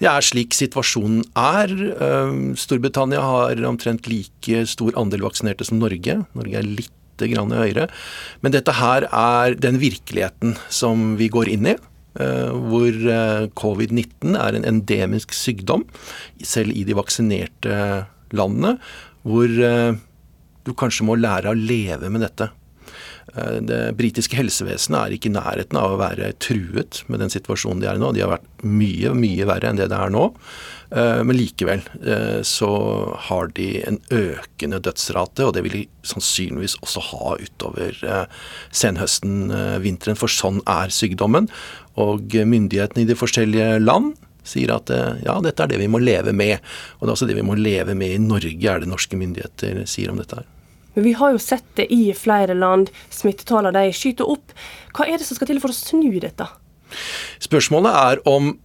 Det 0.00 0.08
er 0.08 0.24
slik 0.24 0.54
situasjonen 0.56 1.24
er. 1.38 1.74
Eh, 1.90 2.38
Storbritannia 2.58 3.22
har 3.26 3.66
omtrent 3.68 4.10
like 4.10 4.64
stor 4.70 4.94
andel 5.00 5.26
vaksinerte 5.26 5.66
som 5.66 5.82
Norge. 5.82 6.22
Norge 6.38 6.62
er 6.62 6.66
litt 6.66 6.94
grann 7.28 7.52
høyere. 7.52 7.88
Men 8.40 8.54
dette 8.54 8.72
her 8.78 9.06
er 9.10 9.56
den 9.60 9.80
virkeligheten 9.82 10.56
som 10.72 11.14
vi 11.20 11.28
går 11.32 11.52
inn 11.52 11.74
i. 11.74 11.76
Uh, 12.18 12.50
hvor 12.66 12.96
uh, 13.06 13.46
covid-19 13.54 14.34
er 14.34 14.56
en 14.58 14.64
endemisk 14.66 15.30
sykdom, 15.36 15.84
selv 16.42 16.74
i 16.74 16.82
de 16.88 16.96
vaksinerte 16.98 17.76
landene. 18.34 18.72
Hvor 19.22 19.46
uh, 19.46 20.00
du 20.66 20.72
kanskje 20.78 21.06
må 21.06 21.18
lære 21.18 21.52
å 21.52 21.58
leve 21.58 22.10
med 22.12 22.24
dette. 22.26 22.50
Eh, 23.34 23.58
det 23.66 23.80
britiske 23.98 24.38
helsevesenet 24.38 25.00
er 25.00 25.16
ikke 25.16 25.30
i 25.30 25.36
nærheten 25.36 25.78
av 25.80 25.94
å 25.94 26.00
være 26.00 26.32
truet 26.42 27.02
med 27.10 27.22
den 27.22 27.32
situasjonen 27.32 27.82
de 27.82 27.90
er 27.90 28.00
i 28.00 28.02
nå. 28.02 28.12
De 28.16 28.24
har 28.24 28.34
vært 28.34 28.66
mye, 28.66 29.14
mye 29.16 29.48
verre 29.48 29.70
enn 29.70 29.80
det 29.80 29.90
det 29.92 29.98
er 29.98 30.14
nå. 30.14 30.30
Eh, 30.90 31.20
men 31.24 31.36
likevel 31.38 31.82
eh, 32.02 32.40
så 32.46 32.70
har 33.28 33.52
de 33.54 33.68
en 33.86 34.00
økende 34.10 34.80
dødsrate, 34.82 35.46
og 35.46 35.54
det 35.54 35.64
vil 35.66 35.76
de 35.78 35.84
sannsynligvis 36.06 36.78
også 36.82 37.04
ha 37.12 37.36
utover 37.40 38.02
senhøsten, 38.74 39.52
vinteren, 39.84 40.18
for 40.18 40.32
sånn 40.32 40.62
er 40.68 40.90
sykdommen. 40.94 41.50
Og 42.00 42.34
myndighetene 42.34 43.04
i 43.04 43.10
de 43.10 43.18
forskjellige 43.18 43.78
land 43.82 44.14
sier 44.46 44.72
at 44.72 44.90
ja, 45.22 45.34
dette 45.44 45.62
er 45.62 45.70
det 45.70 45.78
vi 45.82 45.90
må 45.90 46.00
leve 46.02 46.32
med. 46.34 46.64
Og 46.98 47.04
det 47.04 47.10
er 47.10 47.16
også 47.18 47.28
det 47.28 47.36
vi 47.38 47.44
må 47.46 47.58
leve 47.58 47.94
med 47.94 48.16
i 48.16 48.22
Norge, 48.22 48.56
er 48.56 48.82
det 48.82 48.88
norske 48.90 49.18
myndigheter 49.20 49.84
sier 49.90 50.10
om 50.10 50.18
dette 50.18 50.40
her. 50.40 50.48
Men 50.96 51.06
vi 51.06 51.12
har 51.14 51.34
jo 51.34 51.42
sett 51.42 51.66
det 51.78 51.86
i 51.94 52.08
flere 52.16 52.56
land. 52.56 52.90
Smittetallene 53.14 53.84
de 53.86 53.94
skyter 53.94 54.26
opp. 54.26 54.56
Hva 54.96 55.06
er 55.06 55.20
det 55.20 55.28
som 55.28 55.38
skal 55.38 55.50
til 55.52 55.60
for 55.62 55.70
å 55.70 55.76
snu 55.76 56.18
dette? 56.22 56.48
Spørsmålet 57.38 57.94
er 57.94 58.22
om 58.28 58.56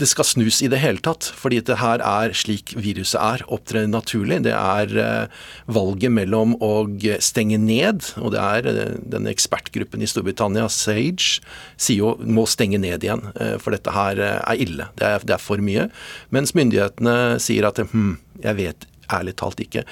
det 0.00 0.08
skal 0.10 0.26
snus 0.26 0.60
i 0.64 0.70
det 0.72 0.80
hele 0.82 1.02
tatt. 1.04 1.28
Fordi 1.36 1.60
det 1.64 1.78
her 1.80 2.02
er 2.04 2.34
slik 2.36 2.74
viruset 2.76 3.18
er, 3.20 3.44
Opptre 3.52 3.84
naturlig. 3.90 4.42
Det 4.46 4.54
er 4.56 4.94
uh, 4.96 5.42
valget 5.72 6.14
mellom 6.14 6.56
å 6.64 6.72
stenge 7.22 7.60
ned, 7.60 8.12
og 8.20 8.32
det 8.34 8.42
er 8.42 8.68
den 8.68 9.02
denne 9.12 9.32
ekspertgruppen 9.32 10.02
i 10.02 10.08
Storbritannia, 10.08 10.68
SAGE, 10.72 11.42
sier 11.76 12.00
jo 12.00 12.14
må 12.24 12.46
stenge 12.50 12.80
ned 12.82 13.04
igjen. 13.04 13.26
Uh, 13.36 13.56
for 13.62 13.76
dette 13.76 13.92
her 13.94 14.22
er 14.22 14.62
ille. 14.62 14.88
Det 14.98 15.08
er, 15.08 15.26
det 15.28 15.36
er, 15.36 15.42
for 15.42 15.62
mye. 15.62 15.88
Mens 16.34 16.56
myndighetene 16.56 17.38
sier 17.42 17.68
at 17.68 17.82
hm, 17.92 18.16
jeg 18.42 18.58
vet 18.58 18.88
ærlig 19.12 19.36
talt 19.40 19.60
ikke. 19.62 19.84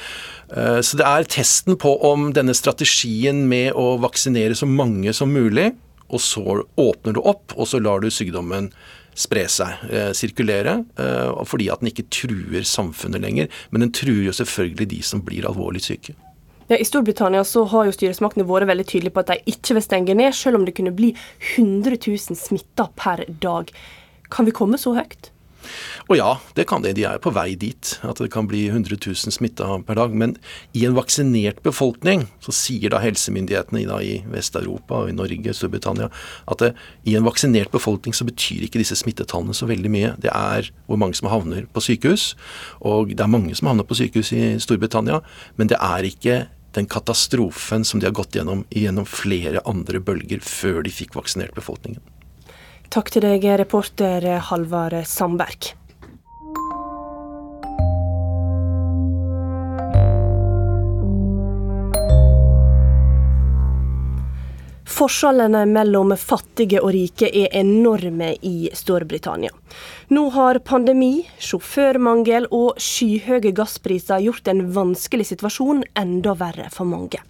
Eh, 0.55 0.81
så 0.85 1.01
det 1.01 1.07
er 1.07 1.29
testen 1.31 1.79
på 1.81 1.95
om 2.07 2.31
denne 2.37 2.55
strategien 2.57 3.47
med 3.51 3.75
å 3.79 3.95
vaksinere 4.03 4.57
så 4.59 4.69
mange 4.69 5.15
som 5.17 5.33
mulig, 5.35 5.71
og 6.11 6.23
så 6.25 6.63
åpner 6.81 7.15
du 7.15 7.23
opp, 7.23 7.55
og 7.55 7.69
så 7.71 7.79
lar 7.83 8.03
du 8.03 8.11
sykdommen 8.11 8.71
spre 9.21 9.45
seg, 9.53 9.85
eh, 9.91 10.11
sirkulere, 10.17 10.81
eh, 10.97 11.45
fordi 11.45 11.69
at 11.73 11.83
den 11.83 11.93
ikke 11.93 12.09
truer 12.09 12.65
samfunnet 12.67 13.23
lenger. 13.23 13.49
Men 13.71 13.87
den 13.87 13.93
truer 13.93 14.25
jo 14.31 14.37
selvfølgelig 14.37 14.89
de 14.89 15.01
som 15.03 15.23
blir 15.23 15.49
alvorlig 15.49 15.85
syke. 15.85 16.17
Ja, 16.71 16.77
I 16.79 16.87
Storbritannia 16.87 17.43
så 17.43 17.65
har 17.67 17.89
jo 17.89 17.95
styresmaktene 17.97 18.47
vært 18.47 18.69
veldig 18.71 18.87
tydelige 18.87 19.15
på 19.17 19.25
at 19.25 19.33
de 19.33 19.53
ikke 19.53 19.75
vil 19.75 19.83
stenge 19.83 20.15
ned, 20.15 20.33
selv 20.39 20.61
om 20.61 20.65
det 20.65 20.77
kunne 20.77 20.95
bli 20.95 21.13
100 21.57 21.99
000 21.99 22.39
smitta 22.39 22.87
per 22.97 23.25
dag. 23.43 23.73
Kan 24.31 24.47
vi 24.47 24.55
komme 24.55 24.79
så 24.79 24.95
høyt? 24.95 25.33
Og 26.09 26.17
ja, 26.19 26.31
det 26.57 26.67
kan 26.71 26.83
det. 26.85 26.95
De 26.99 27.05
er 27.07 27.21
på 27.23 27.33
vei 27.35 27.55
dit. 27.59 27.93
At 28.07 28.21
det 28.23 28.31
kan 28.35 28.49
bli 28.51 28.67
100 28.69 28.99
000 28.99 29.35
smitta 29.35 29.69
per 29.87 29.99
dag. 29.99 30.15
Men 30.17 30.37
i 30.77 30.85
en 30.89 30.97
vaksinert 30.97 31.63
befolkning, 31.67 32.27
så 32.45 32.55
sier 32.55 32.93
da 32.93 33.03
helsemyndighetene 33.03 33.87
da, 33.89 34.01
i 34.03 34.21
Vest-Europa 34.31 35.05
og 35.05 35.13
i 35.13 35.17
Norge, 35.17 35.55
Storbritannia, 35.57 36.11
at 36.51 36.63
det, 36.63 36.73
i 37.09 37.17
en 37.19 37.27
vaksinert 37.27 37.73
befolkning 37.75 38.17
så 38.17 38.27
betyr 38.29 38.67
ikke 38.67 38.83
disse 38.83 38.99
smittetallene 38.99 39.57
så 39.57 39.69
veldig 39.71 39.93
mye. 39.93 40.15
Det 40.23 40.33
er 40.35 40.71
hvor 40.87 41.01
mange 41.01 41.19
som 41.19 41.31
havner 41.33 41.69
på 41.71 41.85
sykehus. 41.85 42.33
Og 42.81 43.15
det 43.15 43.25
er 43.25 43.31
mange 43.31 43.57
som 43.59 43.71
havner 43.71 43.87
på 43.87 43.99
sykehus 43.99 44.33
i 44.37 44.55
Storbritannia, 44.63 45.21
men 45.61 45.71
det 45.71 45.79
er 45.81 46.09
ikke 46.09 46.41
den 46.77 46.87
katastrofen 46.87 47.85
som 47.85 48.01
de 48.01 48.07
har 48.07 48.15
gått 48.15 48.37
gjennom 48.39 48.63
gjennom 48.71 49.07
flere 49.09 49.63
andre 49.67 50.03
bølger 50.03 50.43
før 50.45 50.85
de 50.87 50.95
fikk 50.95 51.17
vaksinert 51.19 51.57
befolkningen. 51.57 52.03
Takk 52.91 53.13
til 53.15 53.23
deg, 53.23 53.45
reporter 53.61 54.25
Halvard 54.49 54.97
Sandberg. 55.07 55.69
Forskjellene 64.91 65.63
mellom 65.71 66.17
fattige 66.19 66.83
og 66.83 66.91
rike 66.97 67.31
er 67.31 67.55
enorme 67.63 68.35
i 68.43 68.73
Storbritannia. 68.75 69.55
Nå 70.11 70.27
har 70.35 70.59
pandemi, 70.67 71.29
sjåførmangel 71.39 72.51
og 72.51 72.75
skyhøye 72.83 73.55
gasspriser 73.55 74.27
gjort 74.27 74.51
en 74.51 74.67
vanskelig 74.75 75.31
situasjon 75.31 75.87
enda 75.95 76.35
verre 76.43 76.67
for 76.75 76.91
mange. 76.91 77.23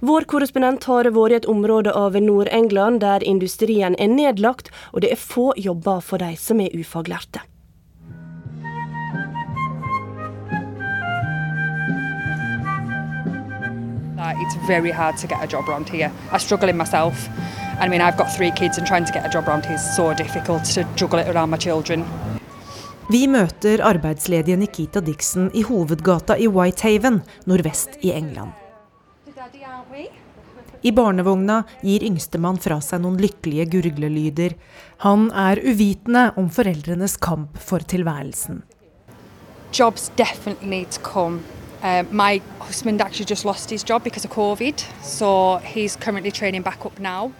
Vår 0.00 0.22
korrespondent 0.30 0.84
har 0.86 1.08
vært 1.10 1.32
i 1.32 1.36
et 1.40 1.46
område 1.50 1.90
av 1.90 2.14
Nord-England 2.14 3.00
der 3.02 3.24
industrien 3.26 3.96
er 3.98 4.10
nedlagt, 4.12 4.70
og 4.94 5.02
det 5.02 5.10
er 5.10 5.18
få 5.18 5.50
jobber 5.58 5.98
for 5.98 6.22
de 6.22 6.36
som 6.38 6.60
er 6.62 6.74
ufaglærte. 6.74 7.42
It's 14.38 14.68
very 14.68 14.92
hard 14.92 15.16
to 15.18 15.26
get 15.26 15.42
a 15.42 15.46
job 15.46 15.68
around 15.68 15.88
here. 15.88 16.10
I 16.32 16.38
struggle 16.38 16.68
in 16.68 16.76
myself. 16.76 17.28
I 17.80 17.88
mean, 17.88 18.00
I've 18.00 18.16
got 18.16 18.30
three 18.36 18.50
kids, 18.50 18.78
and 18.78 18.86
trying 18.86 19.04
to 19.04 19.12
get 19.12 19.26
a 19.26 19.28
job 19.28 19.48
around 19.48 19.66
here 19.66 19.74
is 19.74 19.96
so 19.96 20.14
difficult 20.14 20.64
to 20.74 20.84
juggle 20.96 21.18
it 21.18 21.28
around 21.28 21.50
my 21.50 21.58
children. 21.58 22.04
Vi 23.10 23.26
møter 23.26 23.82
arbeidsledige 23.82 24.56
Nikita 24.56 25.00
Dixon 25.00 25.50
i 25.54 25.62
hovedgata 25.62 26.36
i 26.36 26.46
Whitehaven, 26.46 27.22
nordvest 27.46 27.98
i 28.00 28.12
England. 28.12 28.67
I 30.82 30.92
barnevogna 30.94 31.62
gir 31.82 32.04
yngstemann 32.06 32.58
fra 32.62 32.78
seg 32.84 33.02
noen 33.02 33.18
lykkelige 33.18 33.66
gurglelyder. 33.72 34.54
Han 35.04 35.28
er 35.34 35.60
uvitende 35.64 36.28
om 36.38 36.50
foreldrenes 36.54 37.16
kamp 37.22 37.58
for 37.58 37.82
tilværelsen. 37.82 38.62
Jobs 39.72 40.10
definitely 40.16 40.84
to 40.84 41.00
come. 41.02 41.42
Uh, 41.82 42.02
my 42.10 42.40
husband 42.58 43.02
actually 43.02 43.26
just 43.28 43.44
lost 43.44 43.70
his 43.70 43.84
job 43.84 44.02
because 44.02 44.24
of 44.24 44.32
covid, 44.34 44.82
so 45.02 45.58
he's 45.62 45.96
currently 45.96 46.30
training 46.30 46.62
back 46.62 46.86
up 46.86 46.98
now. 46.98 47.32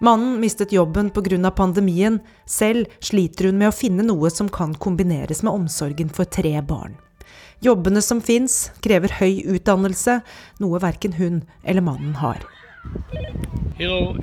Mannen 0.00 0.40
mistet 0.40 0.72
jobben 0.72 1.10
pga. 1.10 1.50
pandemien. 1.50 2.20
Selv 2.46 2.86
sliter 3.00 3.44
hun 3.44 3.58
med 3.58 3.68
å 3.68 3.76
finne 3.76 4.02
noe 4.02 4.30
som 4.30 4.48
kan 4.48 4.74
kombineres 4.74 5.42
med 5.42 5.52
omsorgen 5.52 6.08
for 6.08 6.24
tre 6.24 6.60
barn. 6.62 6.96
Jobbene 7.60 8.00
som 8.00 8.22
fins, 8.24 8.70
krever 8.80 9.12
høy 9.18 9.42
utdannelse, 9.52 10.20
noe 10.64 10.78
verken 10.80 11.18
hun 11.18 11.42
eller 11.60 11.84
mannen 11.84 12.14
har. 12.16 12.40
Hello, 13.76 14.16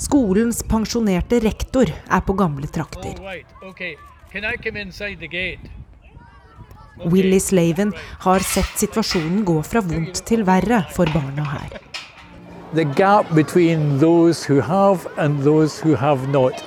Skolens 0.00 0.60
pensjonerte 0.68 1.40
rektor 1.44 1.88
er 1.88 2.22
på 2.26 2.36
gamle 2.36 2.68
trakter. 2.68 3.16
Okay. 3.70 3.96
Willy 7.08 7.40
Slaven 7.40 7.96
har 8.26 8.44
sett 8.44 8.76
situasjonen 8.84 9.42
gå 9.48 9.56
fra 9.64 9.80
vondt 9.80 10.24
til 10.28 10.44
verre 10.44 10.84
for 10.92 11.08
barna 11.16 11.48
her. 11.56 11.80
The 12.76 12.84
gap 12.84 13.32
between 13.34 13.98
those 13.98 14.44
who 14.44 14.60
have 14.60 15.08
and 15.16 15.40
those 15.42 15.80
who 15.80 15.96
have 15.96 16.28
not, 16.28 16.62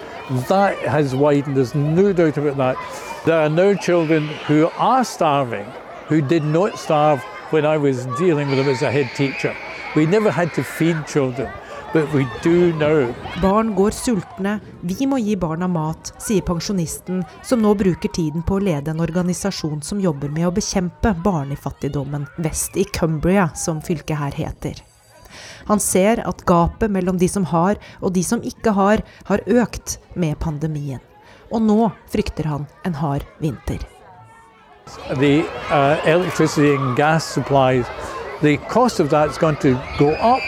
that 0.49 0.77
has 0.89 1.13
widened. 1.13 1.55
There's 1.55 1.75
no 1.75 2.11
doubt 2.11 2.37
about 2.37 2.57
that. 2.57 3.12
There 3.25 3.39
are 3.39 3.49
no 3.49 3.73
children 3.73 4.27
who 4.47 4.69
are 4.77 5.05
starving, 5.05 5.65
who 6.09 6.19
did 6.19 6.43
not 6.43 6.77
starve 6.77 7.21
when 7.51 7.65
I 7.65 7.77
was 7.77 8.05
dealing 8.19 8.49
with 8.49 8.57
them 8.57 8.67
as 8.67 8.81
a 8.81 8.91
head 8.91 9.09
teacher. 9.15 9.55
We 9.95 10.05
never 10.05 10.29
had 10.29 10.53
to 10.55 10.63
feed 10.63 11.07
children. 11.07 11.47
Barn 13.41 13.75
går 13.75 13.91
sultne, 13.91 14.59
vi 14.81 15.05
må 15.07 15.19
gi 15.21 15.37
barna 15.37 15.69
mat, 15.69 16.11
sier 16.19 16.41
pensjonisten, 16.41 17.21
som 17.45 17.61
nå 17.61 17.71
bruker 17.79 18.11
tiden 18.11 18.43
på 18.43 18.57
å 18.57 18.65
lede 18.65 18.91
en 18.91 19.05
organisasjon 19.05 19.79
som 19.85 20.01
jobber 20.03 20.33
med 20.33 20.49
å 20.49 20.51
bekjempe 20.57 21.13
barnefattigdommen 21.23 22.27
vest 22.43 22.75
i 22.75 22.83
Cumbria, 22.97 23.47
som 23.55 23.79
fylket 23.79 24.19
her 24.19 24.35
heter. 24.35 24.83
Han 25.71 25.79
ser 25.79 26.25
at 26.27 26.43
gapet 26.49 26.91
mellom 26.91 27.21
de 27.21 27.31
som 27.31 27.47
har 27.55 27.79
og 28.01 28.17
de 28.19 28.25
som 28.25 28.43
ikke 28.43 28.75
har, 28.75 29.07
har 29.31 29.47
økt 29.63 29.99
med 30.17 30.35
pandemien 30.43 30.99
og 31.53 31.61
nå 31.61 31.91
frykter 32.11 32.49
han 32.49 32.67
en 32.85 32.97
hard 32.97 33.25
vinter. 33.39 33.79
The 35.19 35.45
uh, 35.71 36.01
electricity 36.05 36.75
and 36.75 36.97
gas 36.97 37.23
supplies, 37.23 37.85
the 38.41 38.57
cost 38.69 38.99
of 38.99 39.09
that 39.09 39.29
is 39.29 39.37
going 39.37 39.57
to 39.57 39.77
go 39.97 40.11
up. 40.11 40.41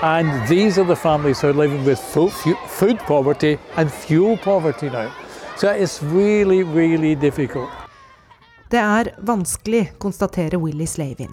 And 0.00 0.30
these 0.48 0.78
are 0.78 0.86
the 0.86 0.96
families 0.96 1.40
who 1.40 1.48
are 1.48 1.52
living 1.52 1.84
with 1.84 1.98
food 1.98 2.98
poverty 3.06 3.58
and 3.76 3.90
fuel 3.90 4.36
poverty 4.36 4.90
now. 4.90 5.10
So 5.56 5.68
it's 5.68 6.02
really, 6.02 6.62
really 6.62 7.14
difficult. 7.14 7.68
Det 8.70 8.78
er 8.78 9.14
vanskelig, 9.18 9.92
konstaterer 9.98 10.56
Willy 10.56 10.86
Slavin. 10.86 11.32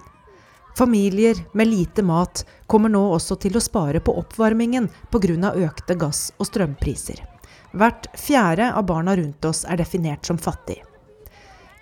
Familier 0.78 1.36
med 1.52 1.66
lite 1.66 2.02
mat 2.02 2.46
kommer 2.66 2.88
nå 2.88 3.02
også 3.14 3.36
til 3.40 3.56
å 3.56 3.60
spare 3.60 4.00
på 4.00 4.16
oppvarmingen 4.18 4.88
pga. 5.10 5.52
økte 5.54 5.94
gass- 5.94 6.32
og 6.38 6.46
strømpriser. 6.46 7.35
Hvert 7.72 8.06
fjerde 8.18 8.72
av 8.74 8.86
barna 8.86 9.16
rundt 9.16 9.44
oss 9.44 9.64
er 9.64 9.76
definert 9.76 10.26
som 10.26 10.38
fattig. 10.38 10.82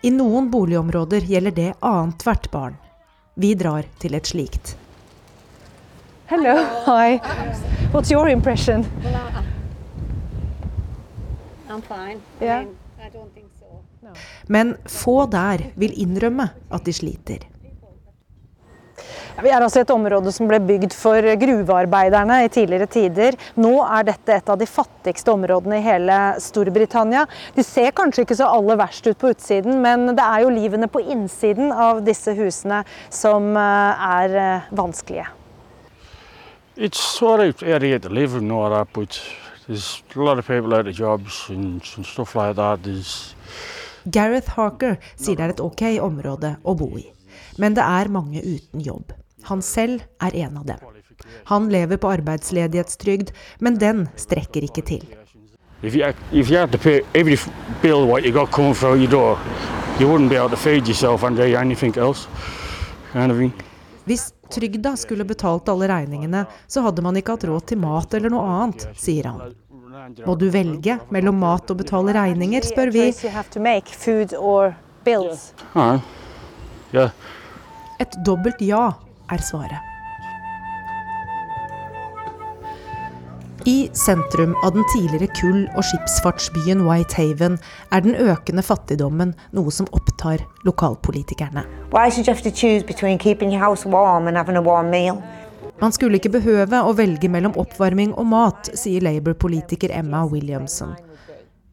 I 0.05 0.11
noen 0.11 0.51
boligområder 0.51 1.25
gjelder 1.25 1.51
det 1.57 1.71
annethvert 1.81 2.51
barn. 2.51 2.75
Vi 3.35 3.55
drar 3.55 3.87
til 3.99 4.15
et 4.15 4.27
slikt. 4.27 4.77
Hello. 6.27 6.57
Hi. 6.87 7.19
What's 7.93 8.13
your 8.13 8.29
impression? 8.29 8.85
Men 14.47 14.77
få 14.85 15.27
der 15.27 15.67
vil 15.75 15.97
innrømme 16.03 16.49
at 16.71 16.85
de 16.85 16.93
sliter. 16.93 17.54
Vi 19.43 19.51
er 19.51 19.61
altså 19.61 19.83
i 19.83 19.85
et 19.85 19.93
område 19.95 20.33
som 20.35 20.49
ble 20.51 20.61
bygd 20.63 20.95
for 20.97 21.27
gruvearbeiderne 21.41 22.41
i 22.45 22.51
tidligere 22.53 22.89
tider. 22.91 23.39
Nå 23.59 23.73
er 23.83 24.09
dette 24.11 24.37
et 24.37 24.51
av 24.51 24.59
de 24.61 24.69
fattigste 24.69 25.33
områdene 25.35 25.81
i 25.81 25.85
hele 25.85 26.19
Storbritannia. 26.43 27.25
De 27.57 27.65
ser 27.67 27.95
kanskje 27.97 28.25
ikke 28.25 28.39
så 28.39 28.51
aller 28.55 28.79
verst 28.81 29.07
ut 29.09 29.19
på 29.21 29.33
utsiden, 29.35 29.81
men 29.83 30.13
det 30.15 30.25
er 30.25 30.45
jo 30.45 30.53
livene 30.55 30.91
på 30.91 31.03
innsiden 31.03 31.73
av 31.75 32.05
disse 32.07 32.35
husene 32.39 32.85
som 33.13 33.55
eh, 33.59 34.11
er 34.21 34.39
eh, 34.41 34.69
vanskelige. 34.75 35.27
It's 36.77 37.23
all 37.23 37.39
right 37.39 37.63
area 37.63 37.99
to 37.99 38.09
live 38.09 38.35
in, 38.35 38.51
all 38.51 38.85
but 38.93 39.21
there's 39.69 40.03
a 40.15 40.19
lot 40.19 40.39
of 40.39 40.47
people 40.47 40.75
out 40.75 40.89
of 40.89 40.95
jobs 40.95 41.49
and, 41.49 41.81
and 41.97 42.05
stuff 42.05 42.35
like 42.35 42.57
that. 42.57 42.83
There's, 42.83 43.35
Gareth 44.11 44.51
Harker 44.57 44.99
sier 45.17 45.39
det 45.39 45.45
er 45.45 45.55
et 45.55 45.63
ok 45.65 45.85
område 46.05 46.57
å 46.63 46.75
bo 46.77 46.91
i. 46.99 47.14
Men 47.59 47.77
det 47.77 47.85
er 47.85 48.13
mange 48.13 48.43
uten 48.43 48.81
jobb. 48.85 49.13
Han 49.49 49.63
selv 49.63 50.03
er 50.23 50.37
en 50.47 50.57
av 50.63 50.67
dem. 50.67 50.79
Han 51.51 51.69
lever 51.73 52.01
på 52.01 52.11
arbeidsledighetstrygd, 52.19 53.35
men 53.61 53.79
den 53.79 54.09
strekker 54.17 54.65
ikke 54.65 54.83
til. 54.83 55.05
if 55.85 55.95
you 55.95 56.13
if 56.33 56.51
you 56.51 56.57
had 56.57 56.73
to 56.73 56.79
pay 56.79 57.03
every 57.13 57.37
bill 57.83 58.07
what 58.07 58.25
you 58.25 58.33
got 58.33 58.51
coming 58.51 58.75
through 58.75 58.97
your 58.97 59.11
door, 59.11 59.39
you 60.01 60.09
wouldn't 60.09 60.31
be 60.31 60.37
able 60.37 60.51
to 60.51 60.57
feed 60.57 60.89
yourself 60.89 61.23
and 61.23 61.37
do 61.37 61.57
anything 61.57 61.97
else. 61.97 62.29
Kind. 63.13 63.53
Hvis 64.05 64.33
trygda 64.51 64.97
skulle 64.97 65.25
betalt 65.25 65.69
alle 65.69 65.89
regningene, 65.89 66.47
så 66.67 66.81
hadde 66.81 67.03
man 67.03 67.17
ikke 67.17 67.37
hatt 67.37 67.45
råd 67.49 67.67
til 67.71 67.79
mat 67.79 68.15
eller 68.15 68.33
noe 68.33 68.49
annet, 68.57 68.89
sier 69.01 69.31
han. 69.31 69.55
Må 70.27 70.35
du 70.37 70.49
velge 70.53 70.99
mellom 71.15 71.39
mat 71.41 71.71
og 71.71 71.79
betale 71.79 72.13
regninger, 72.17 72.67
spør 72.67 72.91
vi. 72.93 73.07
Yeah. 76.95 77.11
Et 78.03 78.17
dobbelt 78.27 78.63
ja 78.65 78.93
er 79.31 79.43
svaret. 79.43 79.91
I 83.67 83.89
sentrum 83.97 84.57
av 84.65 84.75
den 84.75 84.85
tidligere 84.93 85.31
kull- 85.41 85.69
og 85.73 85.87
skipsfartsbyen 85.89 86.83
Whitehaven 86.85 87.55
er 87.97 88.03
den 88.05 88.13
økende 88.21 88.61
fattigdommen 88.61 89.33
noe 89.57 89.73
som 89.73 89.89
opptar 89.97 90.43
lokalpolitikerne. 90.69 91.63
Man 95.81 95.97
skulle 95.97 96.21
ikke 96.21 96.35
behøve 96.35 96.83
å 96.85 96.93
velge 96.99 97.31
mellom 97.33 97.57
oppvarming 97.65 98.13
og 98.13 98.29
mat, 98.35 98.69
sier 98.77 99.01
Labour-politiker 99.01 99.97
Emma 99.97 100.27
Williamson. 100.29 100.93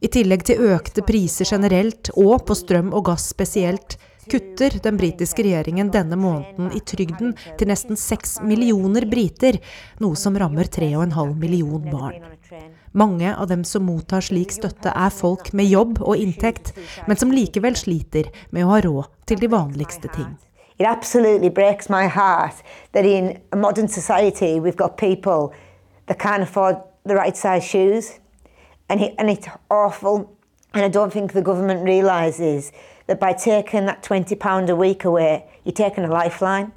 I 0.02 0.08
tillegg 0.08 0.48
til 0.48 0.64
økte 0.72 1.04
priser 1.04 1.46
generelt, 1.46 2.08
og 2.16 2.46
på 2.48 2.56
strøm 2.56 2.96
og 2.96 3.10
gass 3.12 3.28
spesielt, 3.36 4.00
kutter 4.32 4.80
den 4.84 4.98
britiske 4.98 5.44
regjeringen 5.44 5.90
denne 5.92 6.16
måneden 6.16 6.70
i 6.76 6.80
trygden 6.80 7.34
til 7.60 7.68
nesten 7.68 8.00
seks 8.00 8.38
millioner 8.48 9.04
briter, 9.12 9.58
noe 10.00 10.16
som 10.16 10.38
rammer 10.40 10.70
3,5 10.72 11.34
million 11.40 11.90
barn. 11.92 12.30
Mange 12.92 13.34
av 13.36 13.50
dem 13.52 13.66
som 13.68 13.84
mottar 13.88 14.24
slik 14.24 14.54
støtte, 14.56 14.92
er 14.92 15.12
folk 15.12 15.52
med 15.58 15.68
jobb 15.72 16.00
og 16.00 16.16
inntekt, 16.20 16.72
men 17.08 17.20
som 17.20 17.34
likevel 17.36 17.76
sliter 17.80 18.32
med 18.52 18.66
å 18.66 18.72
ha 18.74 18.80
råd 18.88 19.12
til 19.28 19.44
de 19.44 19.52
vanligste 19.52 20.12
ting. 20.16 20.32
It 20.80 20.88
absolutely 20.88 21.50
breaks 21.50 21.90
my 21.90 22.08
heart 22.08 22.64
that 22.94 23.06
in 23.06 23.38
a 23.52 23.56
modern 23.56 23.88
society 23.88 24.60
we've 24.60 24.78
got 24.78 24.98
people 24.98 25.54
that 26.08 26.20
can't 26.20 26.42
afford 26.42 26.78
the 27.06 27.16
right 27.16 27.38
size 27.38 27.64
shoes. 27.64 28.20
And, 28.90 29.02
it, 29.02 29.14
and 29.20 29.30
it's 29.30 29.48
awful. 29.70 30.38
And 30.74 30.84
I 30.84 30.90
don't 30.90 31.12
think 31.12 31.34
the 31.34 31.42
government 31.42 31.84
realises 31.84 32.72
that 33.12 33.20
by 33.20 33.34
taking 33.34 33.86
that 33.86 34.02
£20 34.04 34.70
a 34.70 34.76
week 34.76 35.06
away, 35.06 35.44
you're 35.66 35.74
taking 35.74 36.06
a 36.06 36.08
lifeline. 36.08 36.72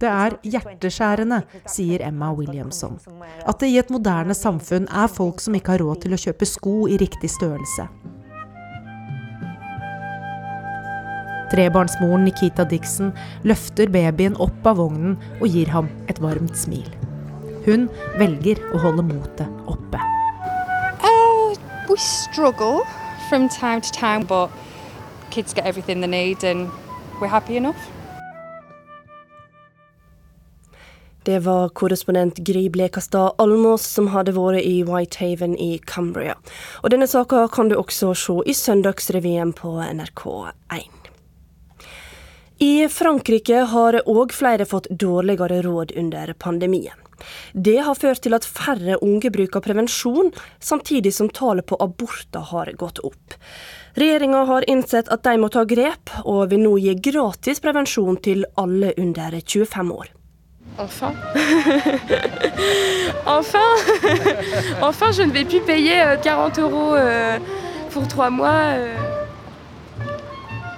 Det 0.00 0.08
er 0.10 0.34
hjerteskjærende, 0.42 1.42
sier 1.70 2.02
Emma 2.06 2.32
Williamson. 2.34 2.98
At 3.46 3.60
det 3.60 3.68
i 3.70 3.78
et 3.78 3.90
moderne 3.90 4.34
samfunn 4.34 4.88
er 4.90 5.06
folk 5.06 5.40
som 5.40 5.54
ikke 5.54 5.76
har 5.76 5.84
råd 5.84 6.02
til 6.02 6.16
å 6.16 6.18
kjøpe 6.18 6.48
sko 6.48 6.74
i 6.90 6.96
riktig 6.98 7.30
størrelse. 7.30 7.86
Trebarnsmoren 11.52 12.24
Nikita 12.26 12.64
Dixon 12.66 13.12
løfter 13.46 13.92
babyen 13.94 14.34
opp 14.42 14.66
av 14.66 14.80
vognen 14.80 15.14
og 15.38 15.46
gir 15.54 15.70
ham 15.70 15.90
et 16.10 16.18
varmt 16.24 16.58
smil. 16.58 16.88
Hun 17.66 17.86
velger 18.18 18.58
å 18.74 18.82
holde 18.82 19.06
motet 19.06 19.70
oppe. 19.70 20.02
Oh, 21.06 21.54
we 21.86 21.96
struggle 22.00 22.82
from 23.28 23.48
time 23.48 23.80
to 23.86 23.92
time, 23.92 24.26
but 24.26 24.50
kids 25.32 25.54
get 25.54 25.64
everything 25.66 26.00
they 26.00 26.10
need 26.10 26.44
and 26.44 26.68
we're 27.20 27.32
happy 27.32 27.56
enough. 27.56 27.80
Det 31.24 31.38
var 31.38 31.68
korrespondent 31.68 32.38
Gry 32.38 32.68
Blekastad 32.70 33.34
Almås 33.38 33.84
som 33.86 34.08
hadde 34.10 34.34
vært 34.34 34.64
i 34.66 34.80
Whitehaven 34.82 35.54
i 35.54 35.76
Cumbria. 35.78 36.34
Og 36.82 36.90
denne 36.90 37.06
saka 37.06 37.44
kan 37.48 37.70
du 37.70 37.76
også 37.78 38.10
se 38.18 38.34
i 38.50 38.54
Søndagsrevyen 38.58 39.52
på 39.54 39.76
NRK1. 39.86 40.98
I 42.58 42.88
Frankrike 42.90 43.62
har 43.70 44.00
òg 44.06 44.34
flere 44.34 44.66
fått 44.66 44.90
dårligere 44.90 45.62
råd 45.62 45.94
under 45.98 46.34
pandemien. 46.34 46.98
Det 47.54 47.78
har 47.86 47.94
ført 47.94 48.24
til 48.26 48.34
at 48.34 48.46
færre 48.46 48.98
unge 49.02 49.30
bruker 49.30 49.62
prevensjon, 49.62 50.32
samtidig 50.58 51.14
som 51.14 51.30
tallet 51.30 51.66
på 51.70 51.78
aborter 51.78 52.50
har 52.50 52.72
gått 52.78 52.98
opp. 53.06 53.38
Regjeringa 53.94 54.44
har 54.44 54.64
innsett 54.70 55.08
at 55.08 55.22
de 55.24 55.36
må 55.38 55.48
ta 55.52 55.64
grep, 55.64 56.10
og 56.24 56.50
vil 56.50 56.62
nå 56.64 56.76
gi 56.80 56.94
gratis 56.94 57.60
prevensjon 57.60 58.16
til 58.24 58.44
alle 58.56 58.94
under 58.98 59.36
25 59.40 59.92
år. 59.92 60.06
Enfin 60.78 61.12
Enfin 63.26 63.76
Enfin, 64.88 65.12
je 65.12 65.22
ne 65.22 65.32
vais 65.32 65.44
plus 65.44 65.60
payer 65.66 66.02
euh, 66.06 66.16
40 66.22 66.58
euros 66.58 66.94
euh, 66.96 67.38
pour 67.90 68.08
trois 68.08 68.30
mois. 68.30 68.74
euh. 68.78 68.96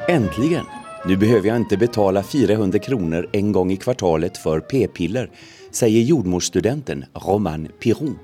Äntligen! 0.08 0.64
Nu 1.06 1.16
behöver 1.16 1.48
jag 1.48 1.56
inte 1.56 1.76
betala 1.76 2.22
400 2.22 2.78
kronor 2.78 3.28
en 3.32 3.52
gång 3.52 3.72
i 3.72 3.76
kvartalet 3.76 4.38
för 4.38 4.60
p-piller, 4.60 5.30
säger 5.70 6.00
jordmorsstudenten 6.02 7.04
Roman 7.14 7.68
Piron, 7.80 8.18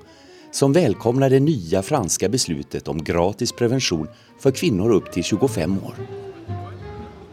som 0.51 0.73
välkomnar 0.73 1.29
det 1.29 1.39
nya 1.39 1.81
franska 1.81 2.29
beslutet 2.29 2.87
om 2.87 3.03
gratis 3.03 3.51
prevention 3.51 4.07
för 4.39 4.51
kvinnor 4.51 4.91
upp 4.91 5.11
till 5.11 5.23
25 5.23 5.77
år. 5.77 5.95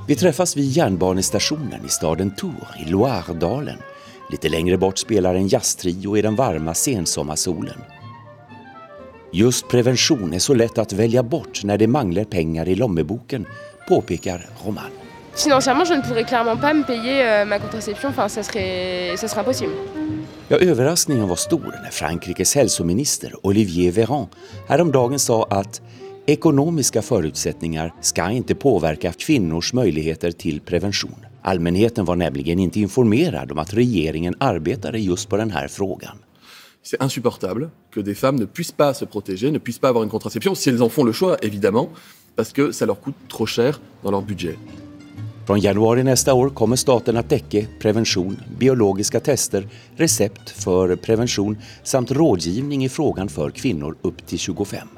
Vi 0.08 0.16
träffas 0.16 0.56
vid 0.56 0.70
järnbanestationen 0.70 1.86
i 1.86 1.88
staden 1.88 2.34
Tours 2.36 2.86
i 2.86 2.90
Loiredalen. 2.90 3.78
Lite 4.30 4.48
längre 4.48 4.78
bort 4.78 4.98
spelar 4.98 5.34
en 5.34 5.48
jazztrio 5.48 6.16
i 6.16 6.22
den 6.22 6.36
varma 6.36 6.74
sensommarsolen. 6.74 7.80
Just 9.32 9.68
prevention 9.68 10.32
är 10.32 10.38
så 10.38 10.54
lätt 10.54 10.78
att 10.78 10.92
välja 10.92 11.22
bort 11.22 11.64
när 11.64 11.78
det 11.78 11.86
manglar 11.86 12.24
pengar 12.24 12.68
i 12.68 12.74
lommeboken, 12.74 13.46
påpekar 13.88 14.46
Roman. 14.64 15.07
Financièrement, 15.38 15.84
je 15.84 15.94
ne 15.94 16.02
pourrais 16.02 16.24
clairement 16.24 16.56
pas 16.56 16.74
me 16.74 16.84
payer 16.84 17.22
euh, 17.22 17.44
ma 17.44 17.58
contraception. 17.58 18.08
Enfin, 18.08 18.28
ça 18.28 18.42
serait, 18.42 19.16
ça 19.16 19.28
serait 19.28 19.40
impossible. 19.40 19.72
Ja, 20.48 20.56
överraskningen 20.56 21.28
var 21.28 21.36
stor 21.36 21.74
när 21.82 21.90
Frankrikes 21.90 22.54
hälsominister 22.54 23.46
Olivier 23.46 23.92
Véran 23.92 24.26
häromdagen 24.68 25.18
sa 25.18 25.46
att 25.50 25.82
ekonomiska 26.26 27.02
förutsättningar 27.02 27.94
ska 28.00 28.30
inte 28.30 28.54
påverka 28.54 29.12
kvinnors 29.12 29.72
möjligheter 29.72 30.30
till 30.30 30.60
prevention. 30.60 31.26
Allmänheten 31.42 32.04
var 32.04 32.16
nämligen 32.16 32.58
inte 32.58 32.80
informerad 32.80 33.52
om 33.52 33.58
att 33.58 33.74
regeringen 33.74 34.34
arbetade 34.40 34.98
just 34.98 35.28
på 35.28 35.36
den 35.36 35.50
här 35.50 35.68
frågan. 35.68 36.18
C'est 36.84 37.02
insupportable 37.02 37.68
que 37.94 38.02
des 38.02 38.18
femmes 38.18 38.40
ne 38.40 38.46
puissent 38.46 38.76
pas 38.76 38.98
se 38.98 39.06
protéger, 39.06 39.50
ne 39.50 39.58
puissent 39.58 39.80
pas 39.80 39.88
avoir 39.88 40.02
une 40.04 40.10
contraception, 40.10 40.54
si 40.54 40.70
elles 40.70 40.82
en 40.82 40.88
font 40.88 41.06
le 41.06 41.12
choix, 41.12 41.36
évidemment, 41.42 41.88
parce 42.36 42.52
que 42.52 42.72
ça 42.72 42.86
leur 42.86 43.00
coûte 43.00 43.16
trop 43.28 43.46
cher 43.46 43.80
dans 44.02 44.10
leur 44.10 44.22
budget. 44.22 44.56
Från 45.48 45.60
januari 45.60 46.02
nästa 46.02 46.34
år 46.34 46.50
kommer 46.50 46.76
staten 46.76 47.16
att 47.16 47.28
täcka 47.28 47.58
prevention, 47.80 48.40
biologiska 48.58 49.20
tester, 49.20 49.68
recept 49.96 50.50
för 50.50 50.96
prevention 50.96 51.58
samt 51.82 52.10
rådgivning 52.10 52.84
i 52.84 52.88
frågan 52.88 53.28
för 53.28 53.50
kvinnor 53.50 53.96
upp 54.02 54.26
till 54.26 54.38
25. 54.38 54.88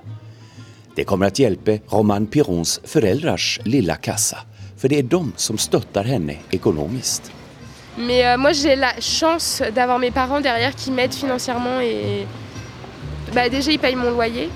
Det 0.96 1.04
kommer 1.04 1.26
att 1.26 1.38
hjälpa 1.38 1.72
Roman 1.88 2.26
Pirons 2.26 2.80
föräldrars 2.84 3.60
lilla 3.64 3.96
kassa, 3.96 4.38
för 4.78 4.88
det 4.88 4.98
är 4.98 5.02
de 5.02 5.32
som 5.36 5.58
stöttar 5.58 6.04
henne 6.04 6.36
ekonomiskt. 6.50 7.32
Mais 7.96 8.24
euh, 8.24 8.36
moi, 8.36 8.52
j'ai 8.52 8.76
la 8.76 8.92
chance 9.00 9.70
d'avoir 9.70 9.98
mes 9.98 10.12
parents 10.12 10.42
derrière 10.42 10.74
qui 10.76 10.90
m'aident 10.90 11.14
financièrement 11.14 11.80
et 11.80 12.26
bah, 13.34 13.48
déjà, 13.48 13.70
ils 13.70 13.78
payent 13.78 13.96
mon 13.96 14.10
loyer. 14.10 14.48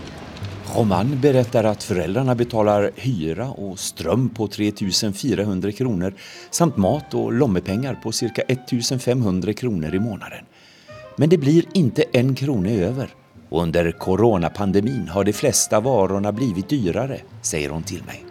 Roman 0.72 1.20
berättar 1.20 1.64
att 1.64 1.82
föräldrarna 1.82 2.34
betalar 2.34 2.90
hyra 2.96 3.48
och 3.50 3.78
ström 3.78 4.28
på 4.28 4.48
3400 4.48 5.72
kronor 5.72 6.14
samt 6.50 6.76
mat 6.76 7.14
och 7.14 7.32
lommepengar 7.32 7.94
på 7.94 8.12
cirka 8.12 8.42
1500 8.42 9.52
kronor 9.52 9.94
i 9.94 9.98
månaden. 9.98 10.44
Men 11.16 11.28
det 11.28 11.38
blir 11.38 11.64
inte 11.74 12.04
en 12.12 12.34
krona 12.34 12.70
över 12.70 13.08
och 13.48 13.62
under 13.62 13.92
coronapandemin 13.92 15.08
har 15.08 15.24
de 15.24 15.32
flesta 15.32 15.80
varorna 15.80 16.32
blivit 16.32 16.68
dyrare, 16.68 17.20
säger 17.42 17.70
hon 17.70 17.82
till 17.82 18.04
mig. 18.04 18.24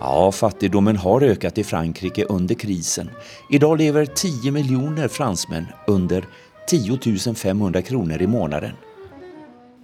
Ja, 0.00 0.32
fattigdomen 0.32 0.96
har 0.96 1.20
ökat 1.20 1.58
i 1.58 1.64
Frankrike 1.64 2.24
under 2.24 2.54
krisen. 2.54 3.10
Idag 3.50 3.78
lever 3.78 4.06
10 4.06 4.52
miljoner 4.52 5.08
fransmän 5.08 5.66
under 5.86 6.24
10 6.68 7.34
500 7.34 7.82
kronor 7.82 8.22
i 8.22 8.26
månaden. 8.26 8.72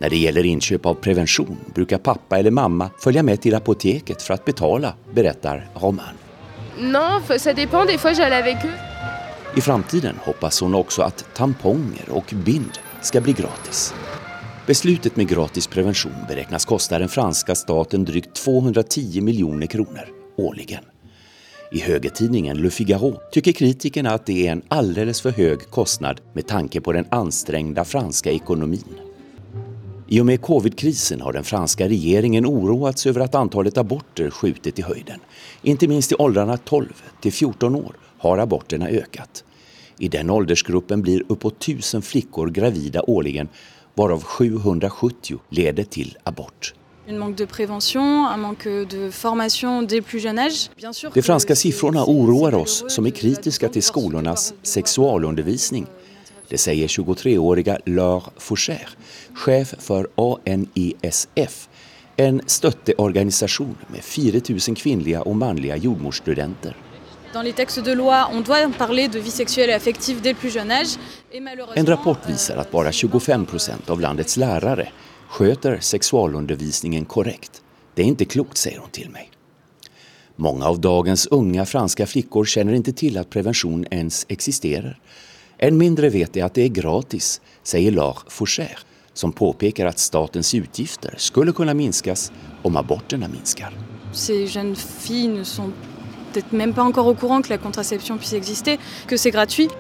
När 0.01 0.11
det 0.11 0.17
gäller 0.17 0.47
inköp 0.47 0.87
av 0.87 0.95
prevention 0.95 1.57
brukar 1.75 1.99
pappa 1.99 2.39
eller 2.39 2.51
mamma 2.51 2.91
följa 2.99 3.23
med 3.23 3.41
till 3.41 3.55
apoteket 3.55 4.23
för 4.23 4.35
att 4.35 4.45
betala, 4.45 4.95
berättar 5.15 5.69
Roman. 5.75 6.15
Non, 6.79 7.23
ça 7.39 7.55
dépend. 7.55 7.87
Des 7.87 7.99
fois, 7.99 8.15
j'allais 8.15 8.43
avec 8.43 8.65
eux. 8.65 8.79
I 9.57 9.61
framtiden 9.61 10.15
hoppas 10.25 10.61
hon 10.61 10.75
också 10.75 11.03
att 11.03 11.25
tamponger 11.35 12.11
och 12.11 12.35
bind 12.45 12.79
ska 13.03 13.21
bli 13.21 13.33
gratis. 13.33 13.95
Beslutet 14.67 15.17
med 15.17 15.29
gratis 15.29 15.67
prevention 15.67 16.15
beräknas 16.29 16.65
kosta 16.65 16.99
den 16.99 17.09
franska 17.09 17.55
staten 17.55 18.05
drygt 18.05 18.35
210 18.35 19.21
miljoner 19.21 19.67
kronor 19.67 20.09
årligen. 20.37 20.85
I 21.73 21.81
högertidningen 21.81 22.57
Le 22.57 22.71
Figaro 22.71 23.21
tycker 23.33 23.53
kritikerna 23.53 24.11
att 24.11 24.27
det 24.27 24.47
är 24.47 24.53
en 24.53 24.63
alldeles 24.69 25.21
för 25.21 25.31
hög 25.31 25.71
kostnad 25.71 26.21
med 26.33 26.47
tanke 26.47 26.81
på 26.81 26.93
den 26.93 27.07
ansträngda 27.11 27.85
franska 27.85 28.31
ekonomin. 28.31 29.10
I 30.13 30.21
och 30.21 30.27
med 30.27 30.43
covid-krisen 30.43 31.21
har 31.21 31.33
den 31.33 31.45
franska 31.45 31.89
regeringen 31.89 32.47
oroats 32.47 33.07
över 33.07 33.21
att 33.21 33.35
antalet 33.35 33.79
aborter 33.79 34.31
skjutit 34.31 34.79
i 34.79 34.83
höjden. 34.83 35.21
Inte 35.63 35.89
minst 35.89 36.13
i 36.13 36.15
åldrarna 36.15 36.57
12 36.57 36.87
till 37.21 37.33
14 37.33 37.75
år 37.75 37.97
har 38.19 38.39
aborterna 38.39 38.89
ökat. 38.89 39.45
I 39.99 40.09
den 40.09 40.31
åldersgruppen 40.31 41.03
blir 41.03 41.23
uppåt 41.29 41.57
1000 41.63 42.03
flickor 42.03 42.51
gravida 42.51 43.03
årligen 43.03 43.49
varav 43.95 44.23
770 44.23 45.39
leder 45.49 45.85
till 45.85 46.19
abort. 46.25 46.75
De 51.15 51.23
franska 51.23 51.57
siffrorna 51.57 52.05
oroar 52.05 52.55
oss 52.55 52.85
som 52.89 53.07
är 53.07 53.11
kritiska 53.11 53.69
till 53.69 53.83
skolornas 53.83 54.55
sexualundervisning. 54.63 55.87
Det 56.51 56.59
säger 56.59 56.89
23-åriga 56.89 57.79
Laure 57.87 58.23
Foucher, 58.37 58.89
chef 59.35 59.75
för 59.79 60.09
ANISF, 60.15 61.69
en 62.17 62.41
stötteorganisation 62.47 63.77
med 63.87 64.05
4 64.05 64.41
000 64.49 64.77
kvinnliga 64.77 65.23
och 65.23 65.37
manliga 65.37 65.77
jordmorsstudenter. 65.77 66.77
En 71.75 71.87
rapport 71.87 72.29
visar 72.29 72.57
att 72.57 72.71
bara 72.71 72.93
25 72.93 73.47
procent 73.47 73.91
av 73.91 74.01
landets 74.01 74.37
lärare 74.37 74.89
sköter 75.29 75.79
sexualundervisningen 75.81 77.05
korrekt. 77.05 77.63
Det 77.95 78.03
är 78.03 78.07
inte 78.07 78.25
klokt, 78.25 78.57
säger 78.57 78.79
hon 78.79 78.91
till 78.91 79.11
mig. 79.11 79.31
Många 80.37 80.67
av 80.67 80.81
dagens 80.81 81.27
unga 81.27 81.67
franska 81.67 82.07
flickor 82.07 82.45
känner 82.45 82.73
inte 82.73 82.93
till 82.93 83.19
att 83.19 83.31
prevention 83.31 83.87
ens 83.91 84.27
existerar. 84.29 85.01
Än 85.63 85.77
mindre 85.77 86.09
vet 86.09 86.33
de 86.33 86.41
at 86.41 86.55
det 86.57 86.65
er 86.65 86.73
gratis, 86.73 87.41
sier 87.63 87.93
Laure 87.93 88.25
Foucher, 88.33 88.79
som 89.13 89.33
påpeker 89.33 89.85
at 89.87 90.01
statens 90.01 90.55
utgifter 90.57 91.15
skulle 91.21 91.53
kunne 91.53 91.75
minskes 91.77 92.31
om 92.65 92.77
abortene 92.81 93.29
minsker. 93.29 93.69
ces 94.13 94.47
jeunes 94.47 94.77
filles 94.77 95.39
ne 95.39 95.45
sont 95.45 95.73
peut-être 96.33 96.53
même 96.53 96.75
pas 96.75 96.83
encore 96.83 97.07
au 97.07 97.15
courant 97.15 97.43
que 97.43 97.51
la 97.51 97.59
contraception 97.59 98.19
puisse 98.19 98.33
exister, 98.33 98.79
que 99.07 99.17
c'est 99.17 99.31
gratuit. 99.31 99.71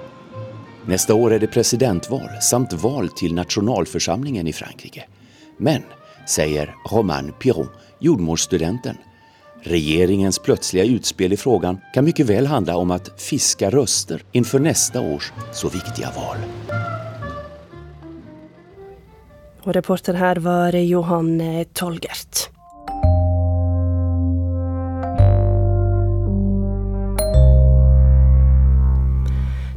Nästa 0.86 1.14
år 1.14 1.32
er 1.32 1.38
det 1.38 1.50
presidentval 1.50 2.28
samt 2.42 2.72
val 2.72 3.08
til 3.08 3.34
nasjonalforsamlingen 3.34 4.46
i 4.46 4.52
Frankrike. 4.52 5.04
Men, 5.58 5.84
sier 6.26 6.74
Romain 6.90 7.32
Piron, 7.38 7.68
jordmorsstudenten, 8.00 8.98
regeringens 9.62 10.38
plötsliga 10.38 10.84
utspel 10.84 11.32
i 11.32 11.36
frågan 11.36 11.78
kan 11.94 12.04
mycket 12.04 12.26
väl 12.26 12.46
handla 12.46 12.76
om 12.76 12.90
att 12.90 13.20
fiska 13.20 13.70
röster 13.70 14.22
inför 14.32 14.58
nästa 14.58 15.00
års 15.00 15.32
så 15.52 15.68
viktiga 15.68 16.08
val. 16.16 16.36
Og 19.62 19.76
reporter 19.76 20.14
her 20.14 20.36
var 20.36 20.72
Johan 20.72 21.40
eh, 21.40 21.66
Tolgert. 21.72 22.48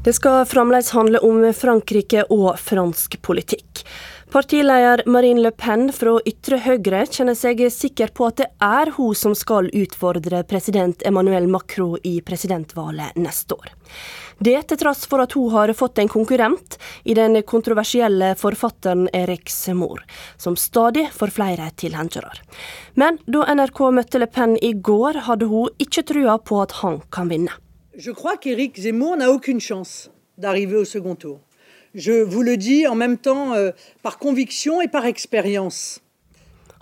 Det 0.04 0.14
skal 0.14 0.46
fremdeles 0.46 0.90
handle 0.92 1.20
om 1.20 1.54
Frankrike 1.54 2.26
og 2.30 2.60
fransk 2.60 3.22
politikk. 3.22 3.86
Partileder 4.34 5.04
Marine 5.06 5.42
Le 5.42 5.52
Pen 5.52 5.92
fra 5.94 6.16
ytre 6.26 6.58
høyre 6.64 7.04
kjenner 7.06 7.36
seg 7.38 7.60
sikker 7.70 8.10
på 8.18 8.32
at 8.32 8.40
det 8.40 8.48
er 8.66 8.90
hun 8.96 9.14
som 9.14 9.36
skal 9.38 9.68
utfordre 9.70 10.40
president 10.50 11.06
Emmanuel 11.06 11.46
Macron 11.54 12.00
i 12.02 12.16
presidentvalget 12.26 13.14
neste 13.22 13.54
år. 13.54 13.70
Det 14.42 14.56
til 14.72 14.82
tross 14.82 15.06
for 15.06 15.22
at 15.22 15.38
hun 15.38 15.54
har 15.54 15.76
fått 15.78 16.02
en 16.02 16.10
konkurrent 16.10 16.80
i 17.06 17.14
den 17.14 17.38
kontroversielle 17.46 18.32
forfatteren 18.42 19.06
Erik 19.14 19.54
Zemmour, 19.54 20.02
som 20.42 20.58
stadig 20.58 21.06
får 21.14 21.36
flere 21.38 21.70
tilhengere. 21.78 22.34
Men 22.98 23.22
da 23.30 23.46
NRK 23.54 23.86
møtte 24.00 24.18
Le 24.18 24.32
Pen 24.34 24.58
i 24.58 24.74
går, 24.74 25.28
hadde 25.30 25.54
hun 25.54 25.70
ikke 25.78 26.08
trua 26.10 26.40
på 26.42 26.64
at 26.66 26.80
han 26.82 27.04
kan 27.14 27.30
vinne. 27.30 27.54
Jeg 27.94 28.18
tror 28.18 28.34
at 28.34 28.50
Erik 28.50 28.82
Zemmour 28.82 29.22
har 29.22 29.38
ingen 29.38 29.62
sjanse 29.62 30.10
til 30.10 30.50
å 30.50 30.58
komme 30.58 30.82
i 30.82 30.96
second 30.98 31.22
tour. 31.22 31.42
Je 31.94 32.24
vous 32.24 32.42
le 32.42 32.58
dis 32.58 32.88
en 32.88 32.96
même 32.96 33.18
temps 33.18 33.54
euh, 33.54 33.72
par 34.02 34.18
conviction 34.18 34.82
et 34.82 34.88
par 34.88 35.06
expérience. 35.06 36.00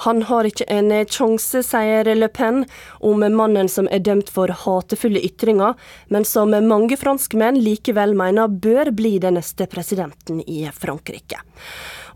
Han 0.06 0.24
har 0.26 0.48
ikke 0.50 0.66
en 0.72 0.90
sjanse, 1.06 1.62
sier 1.68 2.08
Le 2.16 2.28
Pen 2.32 2.64
om 3.06 3.22
mannen 3.22 3.68
som 3.70 3.90
er 3.92 4.02
dømt 4.02 4.32
for 4.34 4.50
hatefulle 4.64 5.22
ytringer, 5.22 5.76
men 6.10 6.26
som 6.26 6.56
mange 6.66 6.98
franskmenn 6.98 7.60
likevel 7.62 8.16
mener 8.18 8.50
bør 8.50 8.90
bli 8.98 9.20
den 9.22 9.38
neste 9.38 9.68
presidenten 9.70 10.42
i 10.48 10.64
Frankrike. 10.74 11.44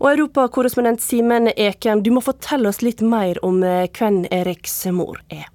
Og 0.00 0.10
Europakorrespondent 0.16 1.04
Simen 1.04 1.52
Eken, 1.54 2.02
du 2.02 2.10
må 2.16 2.24
fortelle 2.24 2.72
oss 2.72 2.82
litt 2.82 3.04
mer 3.04 3.38
om 3.46 3.62
eh, 3.62 3.86
hvem 3.92 4.24
Eriks 4.34 4.82
mor 4.90 5.22
er. 5.30 5.46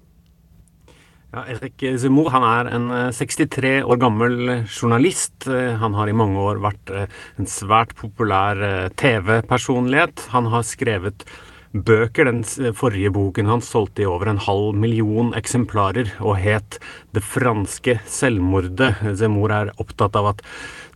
Ja, 1.32 1.46
Erik 1.48 1.80
Zemmour 1.96 2.26
han 2.34 2.44
er 2.44 2.68
en 2.76 2.90
eh, 2.92 3.06
63 3.16 3.78
år 3.88 3.96
gammel 4.02 4.34
journalist. 4.66 5.46
Eh, 5.48 5.78
Han 5.80 5.94
har 5.96 6.10
i 6.10 6.12
mange 6.12 6.36
år 6.36 6.60
vært 6.60 6.92
eh, 6.92 7.06
en 7.40 7.48
svært 7.48 7.94
populær 7.96 8.60
eh, 8.60 8.90
TV-personlighet. 9.00 10.26
Han 10.34 10.50
har 10.52 10.66
skrevet 10.68 11.24
bøker. 11.72 12.28
Den 12.28 12.74
forrige 12.76 13.14
boken 13.16 13.48
hans 13.48 13.72
solgte 13.72 14.04
i 14.04 14.10
over 14.10 14.28
en 14.28 14.42
halv 14.44 14.76
million 14.76 15.32
eksemplarer 15.32 16.12
og 16.20 16.36
het 16.36 16.76
'Det 17.16 17.24
franske 17.24 17.96
selvmordet'. 18.04 19.16
Zemmour 19.16 19.56
er 19.56 19.72
opptatt 19.80 20.14
av 20.20 20.34
at 20.34 20.44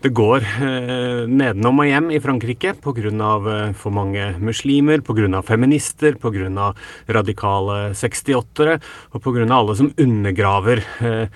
det 0.05 0.11
går 0.13 0.45
eh, 0.45 1.23
nedenom 1.25 1.81
og 1.81 1.89
hjem 1.89 2.11
i 2.13 2.21
Frankrike 2.21 2.75
pga. 2.85 3.11
Eh, 3.11 3.71
for 3.79 3.95
mange 3.95 4.35
muslimer, 4.43 5.01
pga. 5.01 5.41
feminister, 5.43 6.19
pga. 6.21 6.73
radikale 7.09 7.95
68-ere 7.97 8.79
og 9.13 9.23
pga. 9.23 9.47
alle 9.49 9.77
som 9.77 9.93
undergraver 9.97 10.85
eh, 11.01 11.29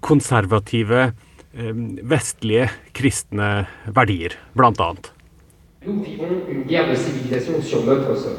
konservative, 0.00 1.12
eh, 1.52 1.74
vestlige 2.02 2.70
kristne 2.92 3.66
verdier, 3.86 4.32
sol. 8.16 8.36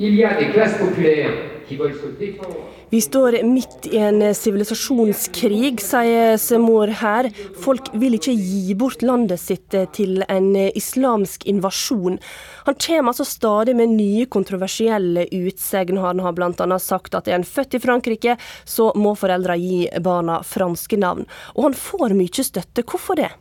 Il 0.00 0.14
y 0.14 0.24
a 0.24 0.38
des 0.38 0.52
classes 0.52 0.78
populaires 0.78 1.34
qui 1.66 1.76
veulent 1.76 1.94
se 1.94 2.06
défendre. 2.18 2.77
Vi 2.90 3.00
står 3.00 3.42
midt 3.42 3.86
i 3.92 3.98
en 4.00 4.22
sivilisasjonskrig, 4.34 5.74
sier 5.84 6.38
Semor 6.40 6.88
her. 7.02 7.26
Folk 7.60 7.90
vil 8.00 8.16
ikke 8.16 8.32
gi 8.32 8.72
bort 8.80 9.04
landet 9.04 9.42
sitt 9.42 9.76
til 9.92 10.22
en 10.24 10.48
islamsk 10.56 11.44
invasjon. 11.52 12.16
Han 12.64 12.78
kommer 12.80 13.12
altså 13.12 13.28
stadig 13.28 13.76
med 13.76 13.92
nye 13.92 14.24
kontroversielle 14.32 15.26
utsagn. 15.36 16.00
Han 16.00 16.24
har 16.24 16.32
bl.a. 16.32 16.80
sagt 16.80 17.18
at 17.18 17.28
er 17.28 17.36
en 17.42 17.44
født 17.44 17.76
i 17.76 17.82
Frankrike, 17.84 18.38
så 18.64 18.88
må 18.96 19.12
foreldra 19.20 19.58
gi 19.60 19.84
barna 20.00 20.40
franske 20.40 20.96
navn. 20.96 21.28
Og 21.58 21.68
han 21.68 21.76
får 21.76 22.16
mye 22.16 22.48
støtte. 22.48 22.88
Hvorfor 22.88 23.20
det? 23.20 23.34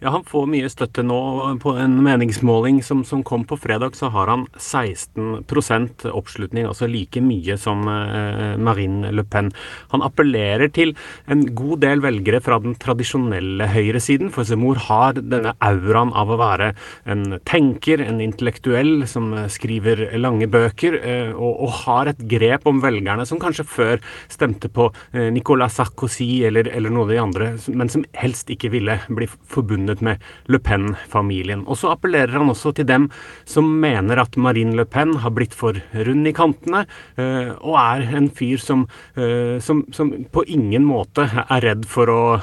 Ja, 0.00 0.10
Han 0.10 0.22
får 0.24 0.46
mye 0.48 0.68
støtte 0.72 1.02
nå. 1.04 1.16
På 1.60 1.74
en 1.76 1.98
meningsmåling 2.00 2.78
som, 2.82 3.02
som 3.04 3.20
kom 3.26 3.42
på 3.44 3.58
fredag, 3.60 3.98
så 3.98 4.08
har 4.08 4.30
han 4.32 4.46
16% 4.56 6.06
oppslutning, 6.08 6.64
altså 6.64 6.88
like 6.88 7.20
mye 7.20 7.58
som 7.60 7.84
eh, 7.84 8.56
Marine 8.56 9.10
Le 9.12 9.24
Pen. 9.28 9.50
Han 9.92 10.04
appellerer 10.06 10.72
til 10.72 10.94
en 11.28 11.42
god 11.56 11.82
del 11.84 12.00
velgere 12.00 12.40
fra 12.40 12.56
den 12.64 12.78
tradisjonelle 12.80 13.68
høyresiden, 13.68 14.32
for 14.32 14.48
Zemmour 14.48 14.80
har 14.86 15.20
denne 15.20 15.52
auraen 15.68 16.14
av 16.16 16.32
å 16.32 16.40
være 16.40 16.70
en 17.04 17.36
tenker, 17.44 18.00
en 18.00 18.24
intellektuell 18.24 19.04
som 19.10 19.34
skriver 19.52 20.06
lange 20.16 20.48
bøker, 20.48 20.96
eh, 20.96 21.34
og, 21.34 21.60
og 21.66 21.76
har 21.82 22.14
et 22.14 22.24
grep 22.32 22.64
om 22.70 22.80
velgerne 22.80 23.28
som 23.28 23.42
kanskje 23.42 23.68
før 23.68 24.00
stemte 24.32 24.72
på 24.72 24.88
eh, 25.12 25.28
Nicolas 25.28 25.76
Sarkozy 25.76 26.46
eller, 26.48 26.72
eller 26.72 26.88
noen 26.88 27.04
av 27.04 27.14
de 27.14 27.22
andre, 27.26 27.52
men 27.68 27.92
som 27.92 28.08
helst 28.16 28.48
ikke 28.56 28.72
ville 28.72 28.96
bli 29.12 29.28
forbundet 29.28 29.89
forbundet 29.90 30.00
med 30.00 30.18
Le 30.48 30.58
Pen-familien. 30.58 31.64
Og 31.66 31.78
så 31.78 31.92
appellerer 31.94 32.38
han 32.38 32.50
også 32.50 32.74
til 32.74 32.86
dem 32.86 33.10
som 33.44 33.64
mener 33.80 34.20
at 34.20 34.36
Marine 34.36 34.76
Le 34.76 34.84
Pen 34.84 35.16
har 35.20 35.30
blitt 35.30 35.54
for 35.54 35.74
rund 35.94 36.26
i 36.26 36.32
kantene, 36.32 36.86
eh, 37.16 37.52
og 37.60 37.76
er 37.76 38.16
en 38.16 38.30
fyr 38.30 38.58
som, 38.58 38.86
eh, 39.16 39.60
som, 39.60 39.84
som 39.92 40.10
på 40.30 40.44
ingen 40.46 40.84
måte 40.84 41.28
er 41.48 41.60
redd 41.60 41.86
for 41.86 42.06
å 42.08 42.40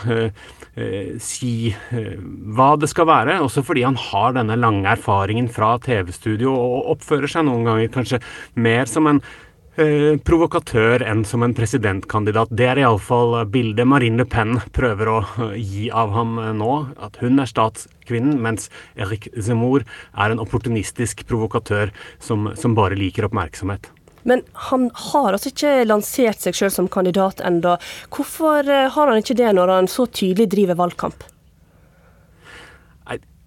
si 1.17 1.73
hva 2.53 2.75
det 2.77 2.85
skal 2.91 3.07
være, 3.09 3.39
også 3.41 3.63
fordi 3.65 3.81
han 3.81 3.95
har 3.97 4.35
denne 4.35 4.53
lange 4.61 4.85
erfaringen 4.85 5.47
fra 5.49 5.79
TV-studio 5.81 6.51
og 6.53 6.91
oppfører 6.93 7.25
seg 7.25 7.47
noen 7.47 7.65
ganger 7.65 7.89
kanskje 7.89 8.19
mer 8.53 8.85
som 8.85 9.09
en 9.09 9.23
eh, 9.81 10.17
provokatør 10.27 11.05
enn 11.07 11.23
som 11.27 11.45
en 11.45 11.55
presidentkandidat. 11.57 12.51
Det 12.51 12.67
er 12.67 12.81
iallfall 12.83 13.39
bildet 13.53 13.87
Marine 13.87 14.21
Le 14.21 14.27
Pen 14.29 14.57
prøver 14.75 15.11
å 15.11 15.19
eh, 15.23 15.57
gi 15.57 15.87
av 15.89 16.15
ham 16.15 16.37
eh, 16.41 16.53
nå. 16.57 16.73
At 17.03 17.19
hun 17.23 17.39
er 17.41 17.49
statskvinnen, 17.49 18.39
mens 18.43 18.71
Eric 18.97 19.29
Zemmour 19.37 19.85
er 20.13 20.33
en 20.33 20.43
opportunistisk 20.43 21.25
provokatør 21.29 21.93
som, 22.19 22.51
som 22.57 22.75
bare 22.77 22.97
liker 22.99 23.29
oppmerksomhet. 23.29 23.91
Men 24.27 24.43
han 24.67 24.89
har 25.13 25.31
altså 25.31 25.53
ikke 25.53 25.85
lansert 25.87 26.43
seg 26.43 26.57
sjøl 26.57 26.73
som 26.73 26.91
kandidat 26.91 27.39
enda. 27.47 27.77
Hvorfor 28.11 28.67
eh, 28.67 28.89
har 28.91 29.11
han 29.11 29.23
ikke 29.23 29.37
det 29.39 29.53
når 29.55 29.71
han 29.77 29.91
så 29.91 30.09
tydelig 30.11 30.49
driver 30.51 30.81
valgkamp? 30.83 31.27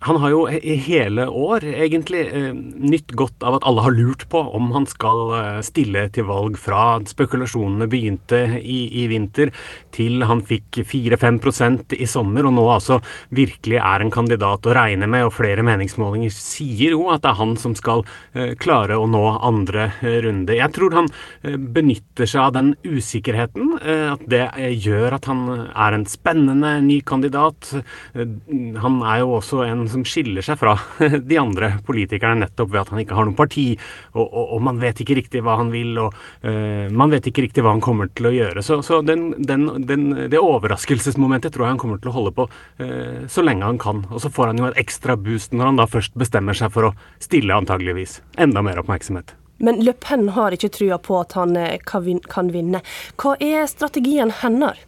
Han 0.03 0.17
har 0.17 0.31
jo 0.33 0.47
i 0.49 0.75
hele 0.81 1.27
år 1.29 1.65
egentlig 1.69 2.23
eh, 2.33 2.55
nytt 2.57 3.13
godt 3.21 3.45
av 3.45 3.59
at 3.59 3.67
alle 3.69 3.83
har 3.85 3.93
lurt 3.93 4.23
på 4.33 4.41
om 4.57 4.71
han 4.73 4.87
skal 4.89 5.19
eh, 5.37 5.59
stille 5.67 6.07
til 6.15 6.25
valg 6.25 6.57
fra 6.57 7.03
spekulasjonene 7.05 7.85
begynte 7.91 8.39
i, 8.63 8.79
i 9.03 9.05
vinter 9.13 9.53
til 9.93 10.25
han 10.25 10.41
fikk 10.49 10.81
4-5% 10.89 11.93
i 11.99 12.09
sommer, 12.09 12.49
og 12.49 12.57
nå 12.57 12.65
altså 12.73 12.97
virkelig 13.37 13.77
er 13.77 14.01
en 14.01 14.13
kandidat 14.15 14.65
å 14.65 14.77
regne 14.79 15.05
med. 15.05 15.27
Og 15.29 15.35
flere 15.37 15.67
meningsmålinger 15.69 16.33
sier 16.33 16.97
jo 16.97 17.11
at 17.13 17.27
det 17.27 17.35
er 17.35 17.41
han 17.43 17.53
som 17.61 17.77
skal 17.77 18.07
eh, 18.33 18.55
klare 18.57 18.97
å 18.97 19.05
nå 19.05 19.23
andre 19.37 19.91
runde. 20.01 20.57
Jeg 20.57 20.77
tror 20.79 20.97
han 20.97 21.13
benytter 21.45 22.25
seg 22.31 22.47
av 22.47 22.57
den 22.57 22.73
usikkerheten, 22.87 23.77
at 23.81 24.23
det 24.31 24.43
gjør 24.81 25.17
at 25.17 25.27
han 25.29 25.45
er 25.69 25.97
en 25.97 26.07
spennende 26.09 26.73
ny 26.85 27.01
kandidat. 27.05 27.73
han 28.15 28.99
er 29.05 29.21
jo 29.23 29.37
også 29.39 29.63
en 29.67 29.90
som 29.93 30.05
skiller 30.07 30.45
seg 30.45 30.59
fra 30.61 30.77
de 31.31 31.39
andre 31.41 31.73
politikerne 31.87 32.45
nettopp 32.45 32.73
ved 32.73 32.83
at 32.83 32.93
han 32.95 33.03
ikke 33.03 33.17
har 33.19 33.29
noe 33.29 33.39
parti, 33.39 33.67
og, 34.15 34.25
og, 34.25 34.55
og 34.57 34.63
man 34.69 34.81
vet 34.83 35.03
ikke 35.03 35.19
riktig 35.21 35.45
hva 35.47 35.59
han 35.61 35.73
vil, 35.75 35.97
og 36.03 36.15
uh, 36.45 36.87
man 36.95 37.13
vet 37.13 37.31
ikke 37.31 37.47
riktig 37.47 37.65
hva 37.65 37.75
han 37.75 37.85
kommer 37.85 38.11
til 38.15 38.31
å 38.31 38.35
gjøre. 38.35 38.65
Så, 38.67 38.81
så 38.87 39.01
den, 39.07 39.31
den, 39.39 39.69
den, 39.89 40.07
det 40.33 40.41
overraskelsesmomentet 40.41 41.55
tror 41.55 41.67
jeg 41.67 41.77
han 41.77 41.83
kommer 41.83 42.01
til 42.03 42.13
å 42.13 42.17
holde 42.17 42.35
på 42.37 42.49
uh, 42.51 43.27
så 43.31 43.45
lenge 43.47 43.67
han 43.67 43.81
kan. 43.83 44.05
Og 44.11 44.23
så 44.25 44.33
får 44.33 44.53
han 44.53 44.63
jo 44.63 44.71
et 44.71 44.81
ekstra 44.81 45.19
boost 45.21 45.57
når 45.57 45.73
han 45.73 45.83
da 45.83 45.91
først 45.91 46.17
bestemmer 46.19 46.57
seg 46.57 46.73
for 46.75 46.91
å 46.91 46.95
stille, 47.23 47.55
antageligvis. 47.57 48.21
Enda 48.41 48.65
mer 48.65 48.83
oppmerksomhet. 48.83 49.37
Men 49.61 49.83
Le 49.85 49.93
Pen 49.93 50.29
har 50.33 50.55
ikke 50.57 50.71
trua 50.73 50.97
på 50.99 51.19
at 51.21 51.35
han 51.37 51.53
eh, 51.59 51.81
kan 51.85 52.53
vinne. 52.55 52.81
Hva 53.21 53.35
er 53.45 53.67
strategien 53.69 54.33
hennes? 54.41 54.79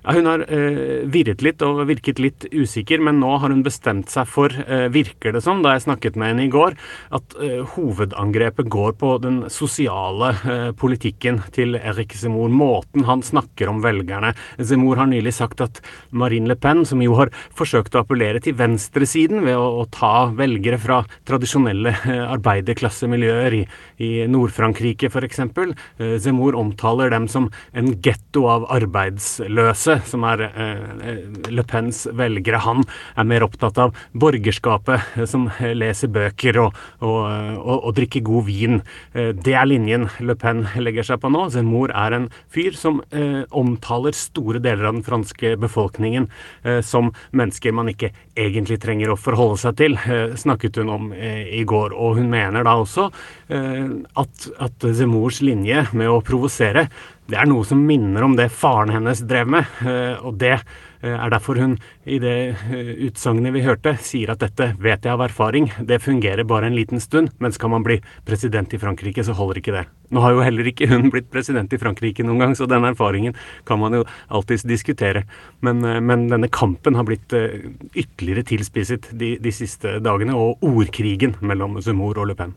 Ja, 0.00 0.14
hun 0.16 0.24
har 0.24 0.46
eh, 0.48 1.02
virret 1.12 1.42
litt 1.44 1.60
og 1.60 1.82
virket 1.90 2.20
litt 2.22 2.46
usikker, 2.48 3.02
men 3.04 3.18
nå 3.20 3.34
har 3.42 3.52
hun 3.52 3.60
bestemt 3.64 4.08
seg 4.08 4.28
for, 4.32 4.48
eh, 4.48 4.86
virker 4.92 5.34
det 5.36 5.42
som, 5.44 5.60
da 5.60 5.74
jeg 5.74 5.84
snakket 5.84 6.16
med 6.16 6.32
henne 6.32 6.46
i 6.46 6.52
går, 6.52 6.76
at 7.18 7.36
eh, 7.36 7.58
hovedangrepet 7.74 8.70
går 8.72 8.94
på 9.00 9.10
den 9.20 9.42
sosiale 9.52 10.30
eh, 10.40 10.70
politikken 10.80 11.42
til 11.52 11.76
Erik 11.76 12.16
Zemmour. 12.16 12.48
Måten 12.48 13.04
han 13.04 13.20
snakker 13.20 13.68
om 13.68 13.82
velgerne. 13.84 14.32
Zemmour 14.56 15.02
har 15.02 15.10
nylig 15.10 15.34
sagt 15.36 15.60
at 15.60 15.82
Marine 16.16 16.48
Le 16.48 16.56
Pen, 16.56 16.86
som 16.88 17.04
jo 17.04 17.18
har 17.20 17.34
forsøkt 17.56 17.98
å 17.98 18.00
appellere 18.00 18.40
til 18.40 18.56
venstresiden 18.56 19.44
ved 19.44 19.60
å, 19.60 19.68
å 19.82 19.86
ta 19.92 20.30
velgere 20.32 20.80
fra 20.80 21.02
tradisjonelle 21.28 21.92
eh, 22.06 22.24
arbeiderklassemiljøer 22.38 23.58
i, 23.60 23.62
i 24.00 24.10
Nord-Frankrike 24.32 25.12
f.eks., 25.12 25.44
eh, 25.44 26.16
Zemmour 26.24 26.56
omtaler 26.56 27.12
dem 27.12 27.28
som 27.28 27.52
en 27.76 27.92
getto 28.00 28.48
av 28.48 28.64
arbeidsløse 28.72 29.89
Masse, 29.90 30.10
som 30.10 30.24
er 30.28 30.42
eh, 30.46 31.50
Le 31.50 31.64
Pens 31.66 32.04
velgere, 32.16 32.60
han 32.62 32.84
er 33.18 33.26
mer 33.26 33.44
opptatt 33.46 33.78
av 33.80 33.96
borgerskapet, 34.12 35.16
eh, 35.16 35.26
som 35.28 35.48
leser 35.74 36.10
bøker 36.12 36.60
og, 36.62 36.78
og, 37.00 37.18
og, 37.58 37.76
og, 37.76 37.90
drikker 37.96 38.24
god 38.26 38.46
vin. 38.46 38.80
Eh, 39.14 39.32
det 39.34 39.56
er 39.56 39.68
linjen 39.68 40.08
Le 40.20 40.36
Pen 40.38 40.64
legger 40.78 41.06
seg 41.06 41.20
på 41.22 41.30
nå. 41.32 41.48
Zemmour 41.54 41.94
er 41.94 42.16
en 42.16 42.28
fyr 42.52 42.76
som 42.78 43.02
eh, 43.10 43.42
omtaler 43.50 44.16
store 44.16 44.62
deler 44.62 44.90
av 44.90 44.98
den 44.98 45.06
franske 45.06 45.56
befolkningen 45.60 46.28
eh, 46.62 46.80
som 46.86 47.12
mennesker 47.36 47.74
man 47.74 47.90
ikke 47.92 48.12
egentlig 48.38 48.80
trenger 48.82 49.12
å 49.12 49.20
forholde 49.20 49.58
seg 49.64 49.78
til, 49.80 49.98
eh, 50.06 50.36
snakket 50.38 50.80
hun 50.80 50.94
om 50.94 51.08
i 51.10 51.62
går. 51.66 51.94
Og 51.96 52.20
hun 52.20 52.30
mener 52.30 52.64
da 52.64 52.76
også 52.78 53.08
at, 53.50 54.44
at 54.62 54.84
Zemmours 54.96 55.40
linje 55.42 55.82
med 55.96 56.10
å 56.10 56.20
provosere 56.24 56.86
det 57.30 57.38
er 57.38 57.48
noe 57.48 57.64
som 57.66 57.80
minner 57.86 58.24
om 58.26 58.36
det 58.38 58.50
faren 58.52 58.92
hennes 58.94 59.22
drev 59.28 59.50
med. 59.54 59.68
Eh, 59.86 60.16
og 60.26 60.38
det 60.40 60.56
eh, 60.56 61.14
er 61.14 61.30
derfor 61.32 61.60
hun 61.60 61.76
i 62.04 62.18
det 62.22 62.34
eh, 62.50 62.90
utsagnet 63.06 63.54
vi 63.54 63.62
hørte, 63.64 63.94
sier 64.02 64.32
at 64.32 64.42
dette 64.42 64.72
vet 64.82 65.06
jeg 65.06 65.14
av 65.14 65.22
erfaring. 65.28 65.68
Det 65.86 66.00
fungerer 66.02 66.48
bare 66.48 66.70
en 66.70 66.76
liten 66.78 67.02
stund, 67.02 67.30
men 67.38 67.54
skal 67.54 67.72
man 67.74 67.86
bli 67.86 68.00
president 68.26 68.74
i 68.74 68.80
Frankrike, 68.82 69.24
så 69.26 69.36
holder 69.38 69.62
ikke 69.62 69.76
det. 69.76 69.84
Nå 70.10 70.24
har 70.24 70.34
jo 70.34 70.42
heller 70.42 70.72
ikke 70.72 70.90
hun 70.90 71.12
blitt 71.14 71.30
president 71.30 71.70
i 71.72 71.80
Frankrike 71.80 72.26
noen 72.26 72.42
gang, 72.42 72.56
så 72.58 72.66
den 72.70 72.88
erfaringen 72.88 73.38
kan 73.68 73.78
man 73.82 74.00
jo 74.00 74.04
alltids 74.28 74.66
diskutere. 74.66 75.22
Men, 75.62 75.84
men 76.02 76.26
denne 76.32 76.50
kampen 76.50 76.98
har 76.98 77.06
blitt 77.06 77.30
ytterligere 77.30 78.46
tilspisset 78.48 79.12
de, 79.14 79.36
de 79.38 79.54
siste 79.54 80.00
dagene, 80.02 80.34
og 80.34 80.66
ordkrigen 80.66 81.38
mellom 81.46 81.78
Zemmour 81.84 82.18
og 82.18 82.32
Le 82.32 82.38
Pen. 82.38 82.56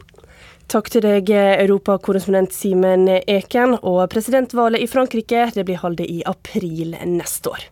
Takk 0.73 0.87
til 0.89 1.03
deg, 1.05 1.27
europakorrespondent 1.29 2.55
Simen 2.55 3.05
Eken. 3.05 3.75
Og 3.85 4.07
presidentvalget 4.09 4.81
i 4.81 4.89
Frankrike 4.89 5.43
det 5.53 5.67
blir 5.67 5.77
holdt 5.83 6.01
i 6.01 6.23
april 6.25 6.95
neste 7.05 7.51
år. 7.53 7.67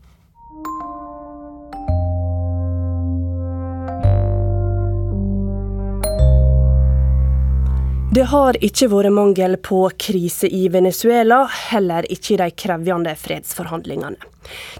Det 8.11 8.25
har 8.27 8.57
ikke 8.59 8.89
vært 8.91 9.13
mangel 9.15 9.53
på 9.63 9.85
krise 9.95 10.49
i 10.51 10.65
Venezuela, 10.67 11.45
heller 11.71 12.03
ikke 12.11 12.33
i 12.33 12.39
de 12.41 12.47
krevjende 12.59 13.13
fredsforhandlingene. 13.15 14.19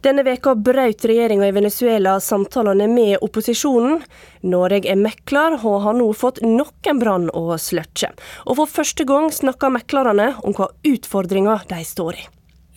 Denne 0.03 0.25
veka 0.27 0.51
brøt 0.59 1.05
regjeringa 1.07 1.47
i 1.47 1.53
Venezuela 1.55 2.17
samtalene 2.19 2.89
med 2.91 3.23
opposisjonen. 3.23 4.01
Norge 4.51 4.83
er 4.91 4.99
mekler 4.99 5.55
og 5.61 5.79
har 5.85 5.95
nå 5.95 6.09
fått 6.11 6.43
nok 6.43 6.91
en 6.91 6.99
brann 6.99 7.31
å 7.31 7.55
sløkke. 7.55 8.11
Og 8.51 8.59
for 8.59 8.75
første 8.81 9.07
gang 9.07 9.31
snakker 9.31 9.71
meklerne 9.77 10.33
om 10.43 10.57
hva 10.57 10.67
utfordringer 10.91 11.63
de 11.71 11.79
står 11.87 12.19
i. 12.19 12.27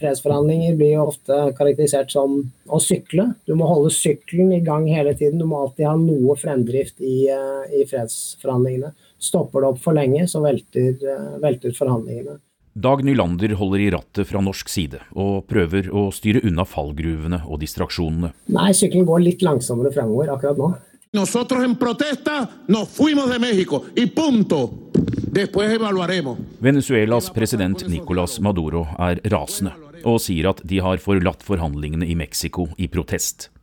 Fredsforhandlinger 0.04 0.76
blir 0.78 0.96
jo 0.96 1.08
ofte 1.08 1.36
karakterisert 1.58 2.14
som 2.14 2.38
å 2.66 2.78
sykle. 2.82 3.32
Du 3.46 3.54
må 3.58 3.66
holde 3.66 3.90
sykkelen 3.94 4.52
i 4.54 4.62
gang 4.62 4.86
hele 4.90 5.14
tiden. 5.18 5.42
Du 5.42 5.46
må 5.50 5.64
alltid 5.64 5.86
ha 5.86 5.94
noe 5.98 6.34
fremdrift 6.38 7.02
i, 7.02 7.26
eh, 7.30 7.80
i 7.80 7.82
fredsforhandlingene. 7.90 8.92
Stopper 9.24 9.64
det 9.64 9.70
opp 9.72 9.80
for 9.84 9.96
lenge, 9.96 10.26
så 10.28 10.42
velter, 10.44 10.98
eh, 11.00 11.38
velter 11.42 11.72
forhandlingene. 11.76 12.38
Dag 12.74 13.04
Nylander 13.06 13.52
holder 13.54 13.80
i 13.84 13.90
rattet 13.94 14.26
fra 14.26 14.40
norsk 14.42 14.68
side, 14.68 14.98
og 15.14 15.46
prøver 15.46 15.92
å 15.94 16.08
styre 16.12 16.42
unna 16.42 16.64
fallgruvene 16.66 17.44
og 17.46 17.60
distraksjonene. 17.62 18.32
Nei, 18.50 18.72
sykkelen 18.74 19.06
går 19.06 19.22
litt 19.22 19.44
langsommere 19.46 19.94
fremover 19.94 20.32
akkurat 20.34 20.58
nå. 20.58 20.72
Nosotros 21.14 21.62
en 21.62 21.76
protesta 21.78 22.40
nos 22.66 22.90
fuimos 22.96 23.30
de 23.30 23.38
México 23.38 23.84
y 23.94 24.06
punto. 24.06 24.90
Después 25.30 25.70
evaluaremos. 25.70 26.38
Venezuelas 26.58 27.30
president 27.30 27.86
Nicolas 27.86 28.40
Maduro 28.40 28.88
er 28.98 29.20
rasende 29.30 29.76
og 30.04 30.18
sier 30.20 30.50
at 30.50 30.60
de 30.66 30.82
har 30.82 30.98
forlatt 30.98 31.46
forhandlingene 31.46 32.06
i 32.10 32.16
Mexico 32.18 32.66
i 32.76 32.88
protest. 32.90 33.53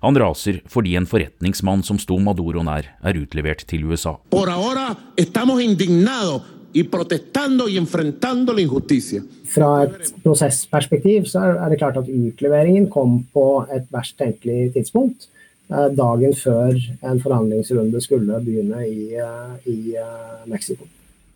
Han 0.00 0.18
raser 0.18 0.60
fordi 0.70 0.96
en 0.96 1.08
forretningsmann 1.08 1.84
som 1.86 2.00
sto 2.02 2.18
Maduro 2.22 2.64
nær, 2.66 2.88
er 3.02 3.20
utlevert 3.20 3.66
til 3.68 3.86
USA. 3.86 4.16
Por 4.30 4.50
ahora 4.50 4.96
estamos 5.16 5.62
indignados 5.62 6.42
y 6.76 6.82
protestando 6.84 7.68
y 7.68 7.78
enfrentando 7.78 8.52
la 8.52 8.60
injusticia. 8.60 9.22
Fra 9.48 9.84
et 9.86 10.10
prosessperspektiv 10.22 11.24
så 11.30 11.40
er 11.54 11.70
det 11.72 11.78
klart 11.80 11.96
at 11.96 12.10
utleveringen 12.10 12.90
kom 12.92 13.22
på 13.32 13.46
et 13.72 13.86
verst 13.94 14.18
tenkelig 14.20 14.74
tidspunkt. 14.74 15.30
Eh, 15.70 15.88
dagen 15.96 16.36
før 16.36 16.76
en 17.00 17.22
forhandlingsrunde 17.22 18.02
skulle 18.04 18.42
begynne 18.44 18.84
i, 18.86 19.14
eh, 19.16 19.56
i 19.72 19.96
eh, 19.96 20.44
Mexico. 20.46 20.84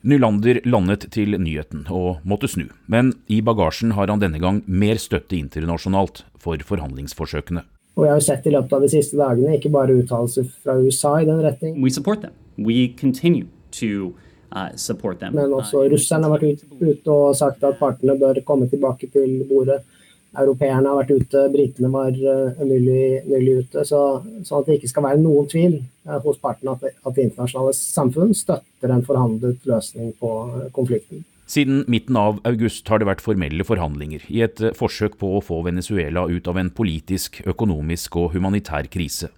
Nylander 0.03 0.61
landet 0.65 1.09
til 1.13 1.35
nyheten 1.41 1.87
og 1.89 2.21
måtte 2.25 2.49
snu, 2.49 2.69
men 2.87 3.15
i 3.29 3.41
bagasjen 3.41 3.97
har 3.97 4.13
han 4.13 4.21
denne 4.21 4.39
gang 4.41 4.63
mer 4.67 5.01
støtte 5.01 5.37
internasjonalt 5.37 6.23
for 6.41 6.57
forhandlingsforsøkene. 6.69 7.65
Og 7.99 8.07
jeg 8.07 8.15
har 8.15 8.25
sett 8.25 8.47
i 8.47 8.55
løpet 8.55 8.73
av 8.77 8.85
de 8.85 8.91
siste 8.93 9.19
dagene 9.19 9.57
ikke 9.59 9.73
bare 9.75 9.97
uttalelser 9.99 10.47
fra 10.63 10.77
USA 10.81 11.17
i 11.21 11.29
den 11.29 11.43
retning. 11.45 11.79
We 11.83 11.91
support 11.91 12.23
them. 12.23 12.35
We 12.57 12.89
continue 13.01 13.49
to 13.81 14.13
uh, 14.55 14.71
support 14.77 15.21
them. 15.21 15.35
Men 15.35 15.53
også 15.57 15.87
russerne 15.91 16.29
har 16.29 16.39
vært 16.39 16.63
ute 16.81 17.15
og 17.15 17.37
sagt 17.37 17.65
at 17.67 17.81
partene 17.81 18.19
bør 18.21 18.41
komme 18.47 18.71
tilbake 18.71 19.11
til 19.13 19.43
bordet. 19.51 19.83
Europeerne 20.31 20.87
har 20.87 21.01
vært 21.01 21.11
ute, 21.11 21.41
britene 21.51 21.89
var 21.91 22.15
nylig, 22.15 23.25
nylig 23.27 23.55
ute. 23.65 23.83
Så, 23.85 24.03
så, 24.47 24.61
at 24.61 24.69
det 24.69 24.79
ikke 24.79 24.93
skal 24.93 25.09
være 25.09 25.23
noen 25.25 25.49
tvil 25.51 25.81
hos 26.07 26.39
partene 26.39 26.77
at, 26.77 26.95
at 26.95 27.17
det 27.17 27.25
internasjonale 27.27 27.75
samfunn 27.75 28.31
støtter 28.39 28.95
en 28.95 29.03
forhandlet 29.07 29.67
løsning 29.67 30.13
på 30.23 30.31
konflikten. 30.77 31.25
Siden 31.51 31.85
midten 31.91 32.15
av 32.17 32.39
august 32.47 32.87
har 32.93 33.01
det 33.03 33.09
vært 33.09 33.23
formelle 33.25 33.65
forhandlinger 33.67 34.23
i 34.31 34.45
et 34.45 34.61
forsøk 34.79 35.17
på 35.19 35.33
å 35.35 35.41
få 35.43 35.65
Venezuela 35.67 36.29
ut 36.31 36.47
av 36.47 36.61
en 36.61 36.71
politisk, 36.71 37.41
økonomisk 37.43 38.21
og 38.21 38.37
humanitær 38.37 38.87
krise. 38.93 39.33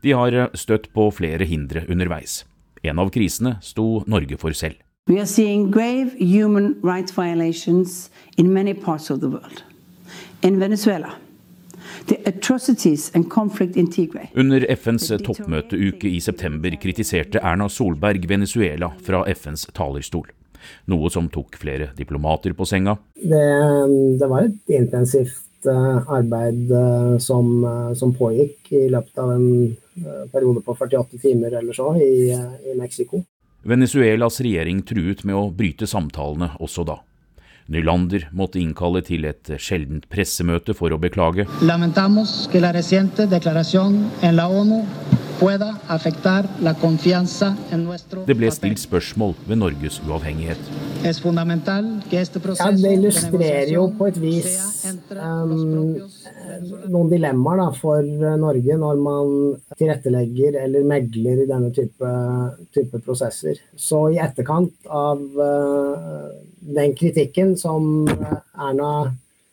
De 0.00 0.14
har 0.16 0.32
støtt 0.56 0.88
på 0.96 1.10
flere 1.12 1.44
hindre 1.44 1.84
underveis. 1.92 2.46
En 2.82 3.02
av 3.02 3.12
krisene 3.12 3.58
sto 3.60 4.00
Norge 4.08 4.40
for 4.40 4.56
selv. 4.56 4.80
We 5.10 5.18
are 5.20 5.26
seeing 5.28 5.68
grave 5.70 6.16
human 6.16 6.76
rights 6.80 7.12
violations 7.12 8.08
in 8.38 8.52
many 8.54 8.72
parts 8.72 9.10
of 9.10 9.20
the 9.20 9.28
world. 9.28 9.62
In 10.42 10.58
Venezuela, 10.58 11.18
under 14.34 14.66
FNs 14.76 15.08
toppmøteuke 15.26 16.08
i 16.08 16.20
september 16.20 16.76
kritiserte 16.82 17.42
Erna 17.42 17.68
Solberg 17.68 18.28
Venezuela 18.28 18.94
fra 19.04 19.26
FNs 19.34 19.68
talerstol. 19.74 20.30
Noe 20.90 21.10
som 21.12 21.28
tok 21.32 21.56
flere 21.60 21.90
diplomater 21.96 22.54
på 22.56 22.66
senga. 22.68 22.96
Det, 23.14 23.46
det 24.20 24.28
var 24.30 24.48
et 24.48 24.74
intensivt 24.78 25.68
uh, 25.68 26.02
arbeid 26.12 26.72
uh, 26.72 27.18
som, 27.22 27.52
uh, 27.64 27.92
som, 27.98 28.14
pågikk 28.16 28.72
i 28.72 28.88
løpet 28.92 29.22
av 29.22 29.34
en 29.36 29.76
periode 30.32 30.62
på 30.64 30.72
48 30.72 31.18
timer 31.20 31.52
eller 31.58 31.76
så 31.76 31.90
i, 32.00 32.32
i 32.32 32.74
Mexico. 32.78 33.20
Venezuelas 33.62 34.40
regjering 34.40 34.80
truet 34.88 35.20
med 35.28 35.36
å 35.36 35.50
bryte 35.54 35.86
samtalene 35.86 36.48
også 36.64 36.86
da. 36.88 36.96
Nylander 37.70 38.26
måtte 38.34 38.58
innkalle 38.58 39.04
til 39.06 39.28
et 39.28 39.52
sjeldent 39.62 40.08
pressemøte 40.10 40.74
for 40.74 40.92
å 40.92 40.98
beklage. 41.00 41.46
Lamentamos 41.62 42.48
que 42.50 42.60
la 42.60 42.72
reciente 42.74 43.28
declaración 43.30 44.08
en 44.22 44.36
la 44.36 44.48
ONU 44.50 44.82
det 48.26 48.36
ble 48.38 48.50
stilt 48.54 48.82
spørsmål 48.82 49.34
ved 49.48 49.58
Norges 49.62 50.00
uavhengighet. 50.06 50.58
Ja, 51.02 52.70
det 52.76 52.92
illustrerer 52.96 53.72
jo 53.72 53.88
på 53.98 54.06
et 54.10 54.18
vis 54.22 54.52
um, 55.16 55.54
noen 56.92 57.10
dilemmaer 57.10 57.62
da, 57.62 57.68
for 57.80 58.06
Norge 58.42 58.76
når 58.78 59.02
man 59.02 59.32
tilrettelegger 59.78 60.60
eller 60.62 60.86
megler 60.86 61.42
i 61.42 61.48
denne 61.50 61.72
type, 61.74 62.12
type 62.76 63.02
prosesser. 63.02 63.58
Så 63.74 64.04
i 64.14 64.20
etterkant 64.22 64.74
av 64.86 65.18
uh, 65.40 66.30
den 66.62 66.94
kritikken 66.98 67.56
som 67.58 68.06
Erna 68.08 68.92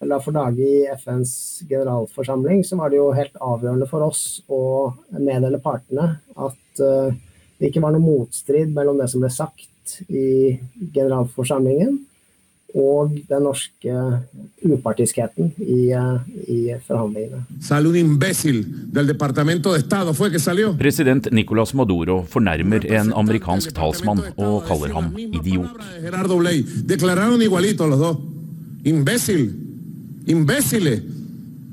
la 0.07 0.19
for 0.23 0.35
dage 0.35 0.63
i 0.63 0.85
FNs 0.95 1.63
generalforsamling, 1.69 2.63
så 2.63 2.77
var 2.79 2.91
det 2.91 2.99
jo 3.01 3.09
helt 3.15 3.35
avgjørende 3.35 3.87
for 3.89 4.05
oss 4.07 4.41
å 4.47 4.61
meddele 5.17 5.59
partene 5.63 6.13
at 6.39 6.83
uh, 6.83 7.09
det 7.59 7.71
ikke 7.71 7.83
var 7.83 7.95
noe 7.95 8.03
motstrid 8.03 8.71
mellom 8.71 9.01
det 9.01 9.09
som 9.11 9.23
ble 9.23 9.31
sagt 9.33 9.97
i 10.07 10.55
generalforsamlingen 10.93 11.97
og 12.77 13.15
den 13.25 13.41
norske 13.47 13.93
upartiskheten 14.61 15.49
i, 15.57 15.89
uh, 15.91 16.21
i 16.47 16.75
forhandlingene. 16.85 17.41
President 20.79 21.31
Nicolas 21.33 21.73
Maduro 21.73 22.21
fornærmer 22.29 22.85
en 23.01 23.11
amerikansk 23.19 23.73
talsmann 23.75 24.21
og 24.37 24.61
kaller 24.69 24.93
ham 24.95 25.11
idiot. 25.17 25.81
Imbécil. 28.87 29.68
Imbecile. 30.27 30.99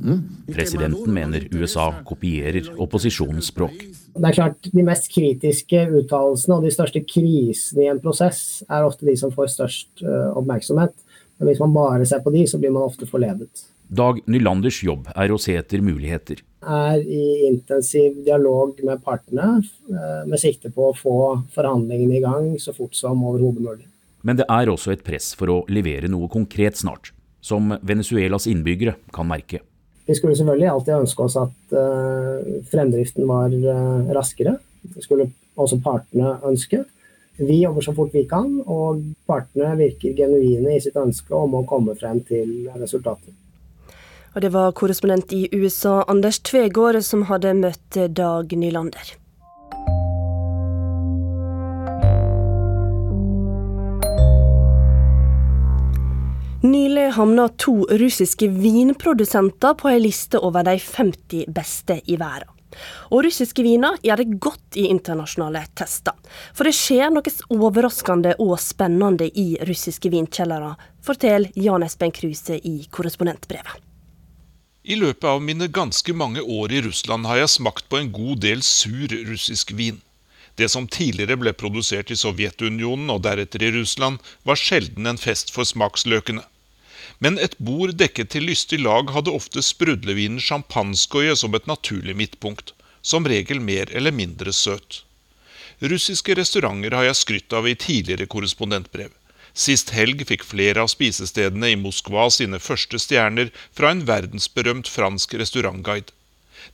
Mm? 0.02 0.22
Presidenten 0.52 1.12
mener 1.14 1.48
USA 1.50 1.88
kopierer 2.06 2.68
opposisjonens 2.78 3.50
språk. 3.50 3.74
Det 4.16 4.28
er 4.28 4.36
klart, 4.36 4.68
De 4.72 4.84
mest 4.86 5.08
kritiske 5.12 5.82
uttalelsene 6.00 6.58
og 6.58 6.66
de 6.66 6.72
største 6.72 7.02
krisene 7.04 7.84
i 7.84 7.88
en 7.90 8.00
prosess 8.00 8.62
er 8.68 8.86
ofte 8.86 9.08
de 9.08 9.16
som 9.18 9.32
får 9.34 9.50
størst 9.56 10.04
uh, 10.04 10.36
oppmerksomhet. 10.38 10.94
Men 11.36 11.50
hvis 11.50 11.60
man 11.60 11.74
bare 11.74 12.06
ser 12.08 12.22
på 12.24 12.32
de, 12.32 12.46
så 12.48 12.60
blir 12.60 12.72
man 12.72 12.86
ofte 12.86 13.08
forledet. 13.08 13.66
Dag 13.86 14.22
Nylanders 14.26 14.80
jobb 14.82 15.10
er 15.14 15.30
å 15.30 15.38
se 15.38 15.54
etter 15.58 15.84
muligheter. 15.84 16.40
Er 16.66 17.02
i 17.02 17.46
intensiv 17.50 18.16
dialog 18.26 18.78
med 18.86 19.02
partene 19.04 19.58
uh, 19.58 20.22
med 20.26 20.40
sikte 20.42 20.72
på 20.74 20.90
å 20.90 20.96
få 20.96 21.18
forhandlingene 21.54 22.18
i 22.18 22.24
gang 22.24 22.48
så 22.62 22.74
fort 22.76 22.96
som 22.98 23.26
overhodet 23.26 23.66
mulig. 23.66 23.90
Men 24.26 24.40
det 24.40 24.48
er 24.50 24.70
også 24.72 24.94
et 24.94 25.04
press 25.06 25.34
for 25.38 25.52
å 25.52 25.60
levere 25.70 26.08
noe 26.10 26.30
konkret 26.30 26.78
snart 26.80 27.12
som 27.46 27.74
Venezuelas 27.86 28.48
innbyggere 28.50 28.96
kan 29.14 29.28
merke. 29.30 29.62
Vi 30.06 30.14
skulle 30.14 30.36
selvfølgelig 30.38 30.68
alltid 30.70 30.94
ønske 31.00 31.24
oss 31.26 31.36
at 31.40 31.74
uh, 31.74 32.60
fremdriften 32.70 33.26
var 33.26 33.54
uh, 33.54 34.12
raskere. 34.14 34.56
Det 34.82 35.02
skulle 35.02 35.30
også 35.58 35.80
partene 35.82 36.36
ønske. 36.46 36.84
Vi 37.36 37.58
jobber 37.62 37.84
så 37.84 37.92
fort 37.96 38.14
vi 38.14 38.22
kan, 38.28 38.60
og 38.66 39.02
partene 39.28 39.74
virker 39.76 40.14
genuine 40.16 40.76
i 40.76 40.80
sitt 40.80 40.96
ønske 40.96 41.34
om 41.36 41.58
å 41.58 41.66
komme 41.68 41.96
frem 41.98 42.22
til 42.24 42.70
resultater. 42.78 43.34
Og 44.36 44.42
det 44.44 44.52
var 44.54 44.74
korrespondent 44.76 45.32
i 45.32 45.46
USA 45.52 46.02
Anders 46.12 46.38
Tvegård 46.44 47.00
som 47.04 47.26
hadde 47.30 47.54
møtt 47.56 47.98
Dag 48.16 48.52
Nylander. 48.52 49.16
Nylig 56.66 57.10
havna 57.14 57.48
to 57.48 57.86
russiske 57.90 58.48
vinprodusenter 58.48 59.74
på 59.78 59.90
ei 59.92 60.00
liste 60.02 60.40
over 60.42 60.64
de 60.66 60.78
50 60.82 61.44
beste 61.54 62.00
i 62.10 62.16
verden. 62.18 62.50
Og 63.14 63.22
russiske 63.24 63.62
viner 63.62 63.94
gjør 64.02 64.20
det 64.20 64.38
godt 64.42 64.78
i 64.80 64.88
internasjonale 64.90 65.62
tester. 65.78 66.16
For 66.56 66.66
det 66.66 66.74
skjer 66.74 67.12
noe 67.14 67.34
overraskende 67.54 68.34
og 68.42 68.56
spennende 68.60 69.28
i 69.30 69.52
russiske 69.68 70.10
vinkjellere, 70.12 70.72
forteller 71.06 71.54
Jan 71.54 71.86
Espen 71.86 72.14
Kruse 72.16 72.58
i 72.58 72.80
korrespondentbrevet. 72.90 73.84
I 74.86 74.98
løpet 74.98 75.28
av 75.30 75.40
mine 75.42 75.70
ganske 75.70 76.12
mange 76.14 76.42
år 76.42 76.74
i 76.74 76.82
Russland 76.88 77.30
har 77.30 77.44
jeg 77.44 77.54
smakt 77.56 77.88
på 77.90 78.00
en 78.00 78.10
god 78.14 78.42
del 78.42 78.66
sur 78.66 79.14
russisk 79.30 79.72
vin. 79.78 80.02
Det 80.56 80.70
som 80.72 80.86
tidligere 80.88 81.38
ble 81.38 81.52
produsert 81.52 82.10
i 82.10 82.18
Sovjetunionen 82.18 83.10
og 83.12 83.22
deretter 83.26 83.62
i 83.66 83.72
Russland, 83.74 84.18
var 84.42 84.58
sjelden 84.58 85.06
en 85.06 85.18
fest 85.20 85.54
for 85.54 85.68
smaksløkene. 85.68 86.42
Men 87.18 87.38
et 87.40 87.56
bord 87.58 87.94
dekket 87.96 88.34
til 88.34 88.44
lystig 88.50 88.82
lag 88.82 89.10
hadde 89.14 89.32
ofte 89.32 89.62
sprudlevinen 89.64 90.40
sjampanskoje 90.42 91.36
som 91.40 91.54
et 91.56 91.68
naturlig 91.70 92.16
midtpunkt, 92.16 92.74
som 93.00 93.24
regel 93.24 93.60
mer 93.60 93.92
eller 93.96 94.12
mindre 94.12 94.52
søt. 94.52 95.02
Russiske 95.80 96.36
restauranter 96.36 96.96
har 96.96 97.06
jeg 97.08 97.20
skrytt 97.20 97.56
av 97.56 97.68
i 97.68 97.76
tidligere 97.76 98.28
korrespondentbrev. 98.32 99.12
Sist 99.56 99.94
helg 99.96 100.20
fikk 100.28 100.44
flere 100.44 100.82
av 100.84 100.90
spisestedene 100.92 101.70
i 101.72 101.80
Moskva 101.80 102.26
sine 102.32 102.60
første 102.60 103.00
stjerner 103.00 103.48
fra 103.72 103.92
en 103.92 104.04
verdensberømt 104.08 104.88
fransk 104.92 105.36
restaurantguide. 105.40 106.12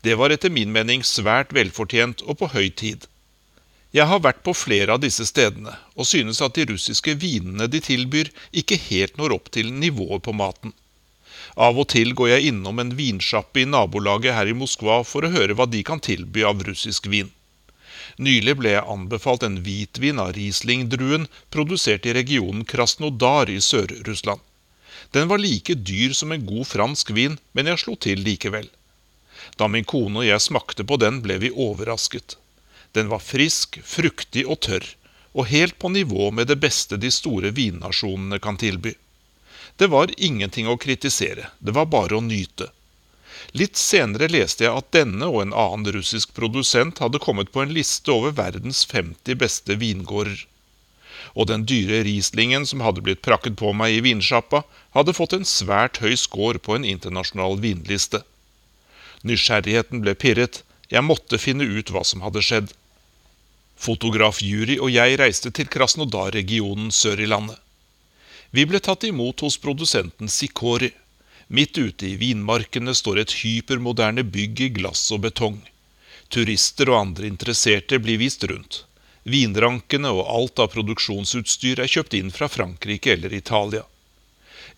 Det 0.02 0.16
var 0.18 0.34
etter 0.34 0.50
min 0.50 0.72
mening 0.74 1.04
svært 1.06 1.54
velfortjent 1.54 2.24
og 2.26 2.40
på 2.40 2.50
høy 2.54 2.70
tid. 2.74 3.06
Jeg 3.92 4.08
har 4.08 4.22
vært 4.24 4.40
på 4.40 4.54
flere 4.56 4.94
av 4.94 5.02
disse 5.02 5.26
stedene, 5.28 5.74
og 6.00 6.08
synes 6.08 6.40
at 6.44 6.54
de 6.56 6.64
russiske 6.70 7.12
vinene 7.20 7.66
de 7.68 7.80
tilbyr, 7.84 8.30
ikke 8.56 8.78
helt 8.88 9.18
når 9.20 9.34
opp 9.36 9.50
til 9.52 9.68
nivået 9.68 10.24
på 10.24 10.32
maten. 10.32 10.72
Av 11.60 11.76
og 11.76 11.90
til 11.92 12.14
går 12.16 12.30
jeg 12.30 12.52
innom 12.52 12.80
en 12.80 12.94
vinsjappe 12.96 13.60
i 13.60 13.68
nabolaget 13.68 14.32
her 14.32 14.48
i 14.48 14.56
Moskva 14.56 15.02
for 15.04 15.26
å 15.26 15.32
høre 15.34 15.56
hva 15.58 15.66
de 15.68 15.82
kan 15.84 16.00
tilby 16.00 16.44
av 16.48 16.64
russisk 16.64 17.10
vin. 17.12 17.28
Nylig 18.16 18.56
ble 18.60 18.72
jeg 18.72 18.88
anbefalt 18.94 19.44
en 19.44 19.60
hvitvin 19.64 20.20
av 20.24 20.32
Riesling-druen 20.36 21.28
produsert 21.52 22.08
i 22.08 22.16
regionen 22.16 22.64
Krasnodar 22.64 23.52
i 23.52 23.60
Sør-Russland. 23.60 24.40
Den 25.12 25.28
var 25.28 25.40
like 25.40 25.76
dyr 25.76 26.16
som 26.16 26.32
en 26.32 26.46
god 26.48 26.64
fransk 26.68 27.12
vin, 27.12 27.36
men 27.52 27.68
jeg 27.68 27.84
slo 27.84 27.96
til 28.00 28.24
likevel. 28.24 28.68
Da 29.60 29.68
min 29.68 29.84
kone 29.84 30.22
og 30.22 30.28
jeg 30.28 30.40
smakte 30.40 30.86
på 30.88 30.96
den, 31.00 31.20
ble 31.24 31.36
vi 31.42 31.52
overrasket. 31.52 32.38
Den 32.92 33.08
var 33.08 33.24
frisk, 33.24 33.78
fruktig 33.84 34.44
og 34.46 34.60
tørr, 34.66 34.84
og 35.32 35.48
helt 35.48 35.78
på 35.80 35.88
nivå 35.88 36.30
med 36.30 36.50
det 36.52 36.58
beste 36.60 36.98
de 37.00 37.10
store 37.10 37.54
vinnasjonene 37.56 38.38
kan 38.38 38.60
tilby. 38.60 38.94
Det 39.76 39.88
var 39.88 40.12
ingenting 40.16 40.68
å 40.68 40.76
kritisere, 40.76 41.48
det 41.58 41.72
var 41.72 41.88
bare 41.88 42.18
å 42.18 42.24
nyte. 42.24 42.68
Litt 43.56 43.76
senere 43.80 44.28
leste 44.28 44.66
jeg 44.66 44.76
at 44.76 44.92
denne 44.94 45.26
og 45.28 45.40
en 45.42 45.54
annen 45.56 45.92
russisk 45.96 46.34
produsent 46.36 47.00
hadde 47.02 47.20
kommet 47.20 47.50
på 47.52 47.62
en 47.64 47.72
liste 47.74 48.12
over 48.12 48.34
verdens 48.36 48.84
50 48.88 49.40
beste 49.40 49.76
vingårder. 49.80 50.44
Og 51.32 51.48
den 51.48 51.64
dyre 51.68 52.02
Rieslingen 52.04 52.66
som 52.68 52.84
hadde 52.84 53.04
blitt 53.04 53.24
prakket 53.24 53.56
på 53.60 53.72
meg 53.76 53.96
i 53.96 54.02
vinsjappa, 54.04 54.62
hadde 54.92 55.16
fått 55.16 55.32
en 55.36 55.48
svært 55.48 56.02
høy 56.04 56.12
score 56.20 56.60
på 56.60 56.76
en 56.76 56.84
internasjonal 56.84 57.56
vinliste. 57.64 58.20
Nysgjerrigheten 59.24 60.04
ble 60.04 60.14
pirret, 60.18 60.62
jeg 60.92 61.04
måtte 61.06 61.40
finne 61.40 61.64
ut 61.64 61.92
hva 61.92 62.04
som 62.04 62.24
hadde 62.24 62.42
skjedd. 62.44 62.72
Fotograf 63.82 64.38
Juri 64.46 64.76
og 64.78 64.92
jeg 64.94 65.16
reiste 65.18 65.50
til 65.50 65.66
Krasnodar-regionen 65.66 66.92
sør 66.94 67.18
i 67.24 67.26
landet. 67.26 67.58
Vi 68.54 68.62
ble 68.68 68.78
tatt 68.78 69.02
imot 69.08 69.42
hos 69.42 69.56
produsenten 69.58 70.28
Sikori. 70.30 70.92
Midt 71.48 71.78
ute 71.80 72.06
i 72.06 72.18
vinmarkene 72.20 72.94
står 72.94 73.18
et 73.22 73.34
hypermoderne 73.40 74.22
bygg 74.22 74.60
i 74.66 74.68
glass 74.76 75.02
og 75.16 75.24
betong. 75.24 75.56
Turister 76.30 76.92
og 76.92 76.98
andre 77.00 77.26
interesserte 77.26 77.98
blir 78.04 78.20
vist 78.20 78.46
rundt. 78.46 78.84
Vinrankene 79.24 80.12
og 80.14 80.30
alt 80.36 80.62
av 80.62 80.70
produksjonsutstyr 80.76 81.82
er 81.82 81.90
kjøpt 81.90 82.14
inn 82.18 82.30
fra 82.34 82.46
Frankrike 82.52 83.16
eller 83.16 83.34
Italia. 83.34 83.82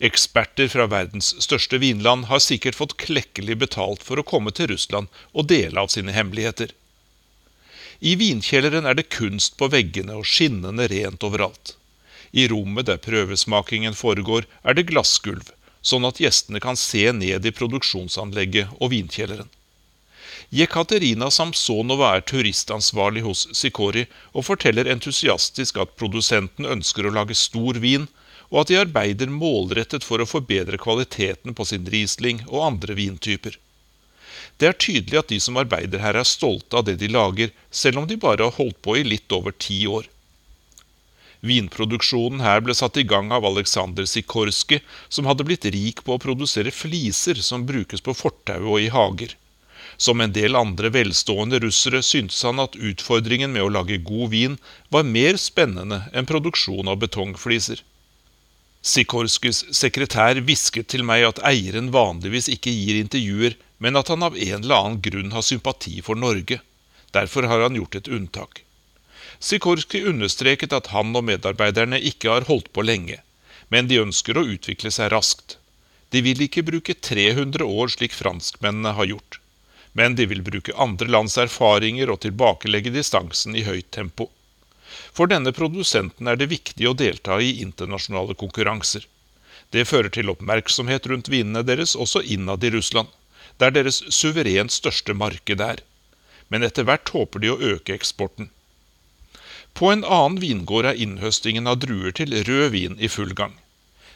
Eksperter 0.09 0.71
fra 0.71 0.87
verdens 0.89 1.29
største 1.45 1.77
vinland 1.83 2.25
har 2.31 2.41
sikkert 2.43 2.79
fått 2.79 2.97
klekkelig 3.05 3.59
betalt 3.67 4.01
for 4.03 4.17
å 4.17 4.25
komme 4.33 4.55
til 4.55 4.73
Russland 4.73 5.13
og 5.31 5.47
dele 5.53 5.85
av 5.85 5.93
sine 5.93 6.15
hemmeligheter. 6.15 6.73
I 7.99 8.15
vinkjelleren 8.19 8.85
er 8.85 8.97
det 8.97 9.09
kunst 9.13 9.57
på 9.57 9.69
veggene 9.71 10.17
og 10.19 10.27
skinnende 10.27 10.87
rent 10.91 11.23
overalt. 11.23 11.75
I 12.31 12.47
rommet 12.51 12.89
der 12.89 12.99
prøvesmakingen 12.99 13.95
foregår, 13.95 14.47
er 14.63 14.75
det 14.75 14.89
glassgulv, 14.89 15.51
sånn 15.81 16.07
at 16.07 16.19
gjestene 16.19 16.59
kan 16.59 16.75
se 16.79 17.05
ned 17.15 17.45
i 17.45 17.53
produksjonsanlegget 17.55 18.75
og 18.79 18.91
vinkjelleren. 18.91 19.47
Jekaterina 20.53 21.31
Samsonova 21.31 22.11
er 22.17 22.25
turistansvarlig 22.27 23.23
hos 23.25 23.47
Sikori 23.57 24.05
og 24.33 24.45
forteller 24.45 24.89
entusiastisk 24.91 25.79
at 25.81 25.95
produsenten 25.99 26.67
ønsker 26.69 27.07
å 27.07 27.13
lage 27.15 27.37
stor 27.39 27.79
vin, 27.81 28.09
og 28.51 28.61
at 28.61 28.69
de 28.69 28.77
arbeider 28.77 29.31
målrettet 29.31 30.05
for 30.05 30.21
å 30.21 30.29
forbedre 30.29 30.77
kvaliteten 30.77 31.55
på 31.57 31.65
sin 31.65 31.87
Riesling 31.89 32.43
og 32.45 32.67
andre 32.67 32.97
vintyper. 32.99 33.57
Det 34.57 34.67
er 34.69 34.77
tydelig 34.79 35.19
at 35.21 35.31
de 35.31 35.39
som 35.43 35.57
arbeider 35.61 36.03
her 36.03 36.17
er 36.19 36.27
stolte 36.27 36.79
av 36.79 36.85
det 36.87 36.97
de 37.01 37.11
lager, 37.11 37.53
selv 37.71 38.01
om 38.01 38.09
de 38.09 38.17
bare 38.19 38.47
har 38.47 38.57
holdt 38.59 38.81
på 38.85 38.97
i 38.99 39.05
litt 39.07 39.31
over 39.35 39.55
ti 39.67 39.85
år. 39.87 40.09
Vinproduksjonen 41.45 42.41
her 42.41 42.61
ble 42.65 42.73
satt 42.73 42.97
i 42.97 43.05
gang 43.05 43.31
av 43.35 43.45
Aleksandr 43.45 44.07
Sikorski, 44.09 44.79
som 45.09 45.27
hadde 45.29 45.45
blitt 45.45 45.67
rik 45.75 46.01
på 46.05 46.15
å 46.15 46.21
produsere 46.21 46.73
fliser 46.73 47.41
som 47.45 47.67
brukes 47.69 48.01
på 48.01 48.15
fortau 48.17 48.61
og 48.75 48.79
i 48.81 48.89
hager. 48.93 49.35
Som 49.97 50.21
en 50.21 50.33
del 50.35 50.57
andre 50.59 50.89
velstående 50.91 51.59
russere 51.63 52.01
syntes 52.03 52.41
han 52.43 52.59
at 52.63 52.75
utfordringen 52.75 53.53
med 53.53 53.63
å 53.63 53.71
lage 53.71 54.01
god 54.03 54.31
vin 54.33 54.57
var 54.91 55.05
mer 55.07 55.37
spennende 55.39 56.01
enn 56.13 56.27
produksjon 56.27 56.89
av 56.91 56.99
betongfliser. 57.03 57.83
Sikorskis 58.85 59.63
sekretær 59.73 60.41
hvisket 60.45 60.91
til 60.93 61.05
meg 61.05 61.23
at 61.29 61.39
eieren 61.47 61.93
vanligvis 61.93 62.49
ikke 62.53 62.73
gir 62.73 62.99
intervjuer, 62.99 63.55
men 63.77 63.95
at 63.95 64.07
han 64.07 64.23
av 64.23 64.37
en 64.37 64.63
eller 64.63 64.75
annen 64.75 65.01
grunn 65.01 65.31
har 65.31 65.41
sympati 65.45 66.01
for 66.01 66.15
Norge. 66.15 66.61
Derfor 67.11 67.43
har 67.43 67.61
han 67.65 67.75
gjort 67.75 67.95
et 67.95 68.07
unntak. 68.07 68.63
Sikorski 69.39 70.03
understreket 70.07 70.73
at 70.73 70.91
han 70.93 71.15
og 71.15 71.25
medarbeiderne 71.27 71.99
ikke 71.99 72.31
har 72.31 72.47
holdt 72.49 72.71
på 72.73 72.85
lenge, 72.85 73.19
men 73.69 73.87
de 73.87 74.01
ønsker 74.03 74.37
å 74.37 74.45
utvikle 74.55 74.91
seg 74.91 75.11
raskt. 75.11 75.57
De 76.09 76.21
vil 76.23 76.45
ikke 76.45 76.63
bruke 76.63 76.93
300 76.93 77.65
år 77.65 77.91
slik 77.91 78.13
franskmennene 78.15 78.93
har 78.95 79.09
gjort, 79.09 79.39
men 79.93 80.15
de 80.15 80.27
vil 80.31 80.43
bruke 80.45 80.75
andre 80.79 81.09
lands 81.11 81.37
erfaringer 81.41 82.11
og 82.13 82.21
tilbakelegge 82.23 82.93
distansen 82.95 83.55
i 83.55 83.65
høyt 83.67 83.91
tempo. 83.91 84.29
For 85.15 85.27
denne 85.27 85.51
produsenten 85.55 86.27
er 86.27 86.39
det 86.39 86.51
viktig 86.51 86.87
å 86.87 86.95
delta 86.95 87.39
i 87.41 87.57
internasjonale 87.63 88.35
konkurranser. 88.39 89.07
Det 89.71 89.87
fører 89.89 90.11
til 90.13 90.29
oppmerksomhet 90.31 91.07
rundt 91.11 91.31
vinene 91.31 91.63
deres 91.65 91.95
også 91.99 92.21
innad 92.21 92.63
i 92.63 92.71
Russland, 92.75 93.09
der 93.61 93.71
deres 93.71 94.01
suverent 94.13 94.73
største 94.75 95.13
marked 95.13 95.61
er. 95.61 95.81
Men 96.49 96.63
etter 96.63 96.85
hvert 96.87 97.09
håper 97.15 97.41
de 97.41 97.51
å 97.53 97.59
øke 97.73 97.95
eksporten. 97.95 98.51
På 99.75 99.89
en 99.91 100.05
annen 100.05 100.39
vingård 100.39 100.87
er 100.91 101.01
innhøstingen 101.05 101.67
av 101.67 101.81
druer 101.83 102.13
til 102.15 102.31
rød 102.47 102.69
vin 102.75 102.95
i 102.99 103.09
full 103.11 103.33
gang. 103.35 103.57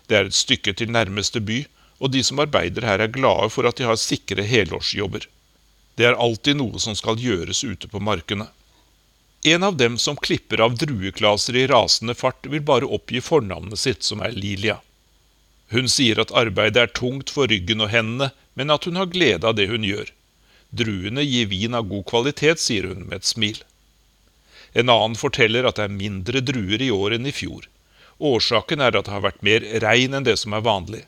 Det 0.07 0.17
er 0.17 0.29
et 0.29 0.37
stykke 0.37 0.73
til 0.73 0.93
nærmeste 0.95 1.41
by, 1.43 1.65
og 1.99 2.13
de 2.13 2.21
som 2.23 2.39
arbeider 2.39 2.85
her 2.87 3.03
er 3.03 3.11
glade 3.11 3.49
for 3.51 3.67
at 3.67 3.79
de 3.79 3.87
har 3.89 3.99
sikre 3.99 4.45
helårsjobber. 4.47 5.27
Det 5.99 6.07
er 6.07 6.15
alltid 6.15 6.55
noe 6.61 6.79
som 6.79 6.95
skal 6.95 7.19
gjøres 7.19 7.65
ute 7.67 7.89
på 7.91 7.99
markene. 7.99 8.47
En 9.43 9.63
av 9.63 9.75
dem 9.79 9.97
som 9.99 10.19
klipper 10.19 10.61
av 10.63 10.77
drueklaser 10.79 11.55
i 11.59 11.67
rasende 11.67 12.15
fart, 12.15 12.47
vil 12.47 12.63
bare 12.63 12.87
oppgi 12.87 13.21
fornavnet 13.23 13.79
sitt, 13.79 14.03
som 14.03 14.23
er 14.23 14.35
Lilia. 14.35 14.79
Hun 15.75 15.91
sier 15.91 16.19
at 16.19 16.31
arbeidet 16.31 16.81
er 16.81 16.95
tungt 16.95 17.29
for 17.35 17.51
ryggen 17.51 17.83
og 17.83 17.91
hendene, 17.91 18.31
men 18.59 18.73
at 18.75 18.83
hun 18.83 18.99
har 18.99 19.07
glede 19.07 19.47
av 19.47 19.55
det 19.55 19.69
hun 19.71 19.85
gjør. 19.87 20.09
Druene 20.75 21.23
gir 21.23 21.45
vin 21.47 21.77
av 21.77 21.87
god 21.87 22.03
kvalitet, 22.11 22.59
sier 22.59 22.89
hun 22.91 23.05
med 23.07 23.21
et 23.21 23.29
smil. 23.29 23.61
En 24.75 24.91
annen 24.91 25.15
forteller 25.17 25.63
at 25.65 25.79
det 25.79 25.85
er 25.87 25.95
mindre 25.95 26.41
druer 26.43 26.83
i 26.83 26.91
år 26.91 27.15
enn 27.15 27.29
i 27.29 27.33
fjor. 27.33 27.69
Årsaken 28.19 28.83
er 28.83 28.99
at 28.99 29.07
det 29.07 29.15
har 29.15 29.23
vært 29.23 29.45
mer 29.47 29.63
regn 29.85 30.17
enn 30.17 30.27
det 30.27 30.35
som 30.43 30.53
er 30.53 30.65
vanlig. 30.67 31.05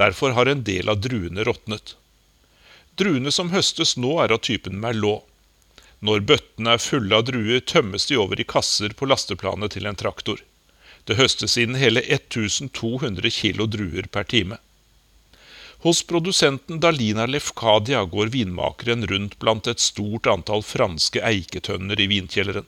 Derfor 0.00 0.32
har 0.38 0.48
en 0.48 0.64
del 0.64 0.88
av 0.88 1.04
druene 1.04 1.44
råtnet. 1.44 1.92
Druene 2.96 3.30
som 3.36 3.52
høstes 3.52 3.98
nå, 4.00 4.16
er 4.24 4.32
av 4.32 4.40
typen 4.48 4.80
merlot. 4.80 5.28
Når 6.04 6.24
bøttene 6.28 6.74
er 6.74 6.82
fulle 6.82 7.20
av 7.20 7.28
druer, 7.28 7.60
tømmes 7.60 8.08
de 8.08 8.16
over 8.20 8.40
i 8.40 8.48
kasser 8.48 8.96
på 8.96 9.06
lasteplanet 9.12 9.76
til 9.76 9.86
en 9.88 10.00
traktor. 10.00 10.40
Det 11.04 11.20
høstes 11.20 11.60
inn 11.60 11.76
hele 11.76 12.00
1200 12.00 13.30
kilo 13.32 13.68
druer 13.68 14.08
per 14.08 14.24
time. 14.28 14.58
Hos 15.84 16.02
produsenten 16.02 16.80
Dalina 16.80 17.26
Lefkadia 17.26 18.04
går 18.04 18.26
vinmakeren 18.32 19.06
rundt 19.06 19.34
blant 19.38 19.66
et 19.68 19.82
stort 19.84 20.24
antall 20.32 20.62
franske 20.64 21.20
eiketønner 21.20 22.00
i 22.00 22.06
vinkjelleren. 22.08 22.64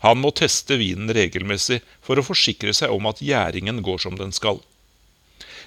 Han 0.00 0.22
må 0.22 0.30
teste 0.32 0.78
vinen 0.80 1.12
regelmessig 1.12 1.82
for 2.00 2.16
å 2.16 2.24
forsikre 2.24 2.72
seg 2.72 2.94
om 2.96 3.10
at 3.10 3.20
gjæringen 3.20 3.82
går 3.84 4.00
som 4.06 4.16
den 4.16 4.32
skal. 4.32 4.62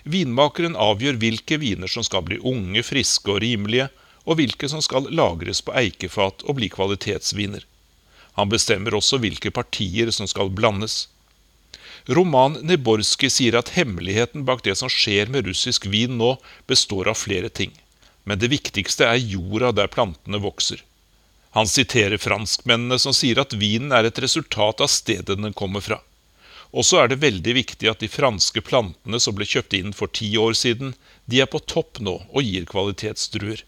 Vinmakeren 0.02 0.74
avgjør 0.74 1.22
hvilke 1.22 1.60
viner 1.62 1.94
som 1.94 2.02
skal 2.10 2.26
bli 2.26 2.40
unge, 2.42 2.82
friske 2.82 3.30
og 3.30 3.44
rimelige, 3.46 3.92
og 4.26 4.42
hvilke 4.42 4.66
som 4.74 4.82
skal 4.82 5.12
lagres 5.14 5.62
på 5.62 5.78
eikefat 5.78 6.42
og 6.48 6.58
bli 6.58 6.74
kvalitetsviner. 6.74 7.62
Han 8.42 8.50
bestemmer 8.50 8.98
også 8.98 9.22
hvilke 9.22 9.54
partier 9.54 10.10
som 10.10 10.26
skal 10.26 10.50
blandes. 10.50 11.04
Roman 12.06 12.58
Neborski 12.62 13.30
sier 13.32 13.56
at 13.56 13.74
hemmeligheten 13.78 14.44
bak 14.48 14.64
det 14.66 14.76
som 14.76 14.92
skjer 14.92 15.30
med 15.32 15.48
russisk 15.48 15.86
vin 15.88 16.18
nå, 16.20 16.36
består 16.68 17.08
av 17.08 17.20
flere 17.22 17.50
ting. 17.50 17.72
Men 18.28 18.40
det 18.40 18.52
viktigste 18.52 19.08
er 19.08 19.22
jorda 19.22 19.72
der 19.72 19.92
plantene 19.92 20.42
vokser. 20.44 20.84
Han 21.56 21.70
siterer 21.70 22.18
franskmennene 22.18 22.98
som 23.00 23.16
sier 23.16 23.40
at 23.40 23.54
vinen 23.54 23.94
er 23.96 24.08
et 24.10 24.20
resultat 24.20 24.82
av 24.82 24.92
stedet 24.92 25.38
den 25.38 25.54
kommer 25.54 25.84
fra. 25.86 26.00
Og 26.74 26.88
så 26.88 27.04
er 27.04 27.12
det 27.12 27.22
veldig 27.22 27.54
viktig 27.56 27.90
at 27.92 28.02
de 28.02 28.10
franske 28.10 28.64
plantene 28.66 29.20
som 29.22 29.36
ble 29.38 29.46
kjøpt 29.46 29.76
inn 29.78 29.94
for 29.94 30.10
ti 30.10 30.32
år 30.42 30.58
siden, 30.58 30.96
de 31.30 31.44
er 31.44 31.52
på 31.52 31.62
topp 31.70 32.02
nå 32.02 32.16
og 32.26 32.42
gir 32.42 32.66
kvalitetsdruer. 32.68 33.62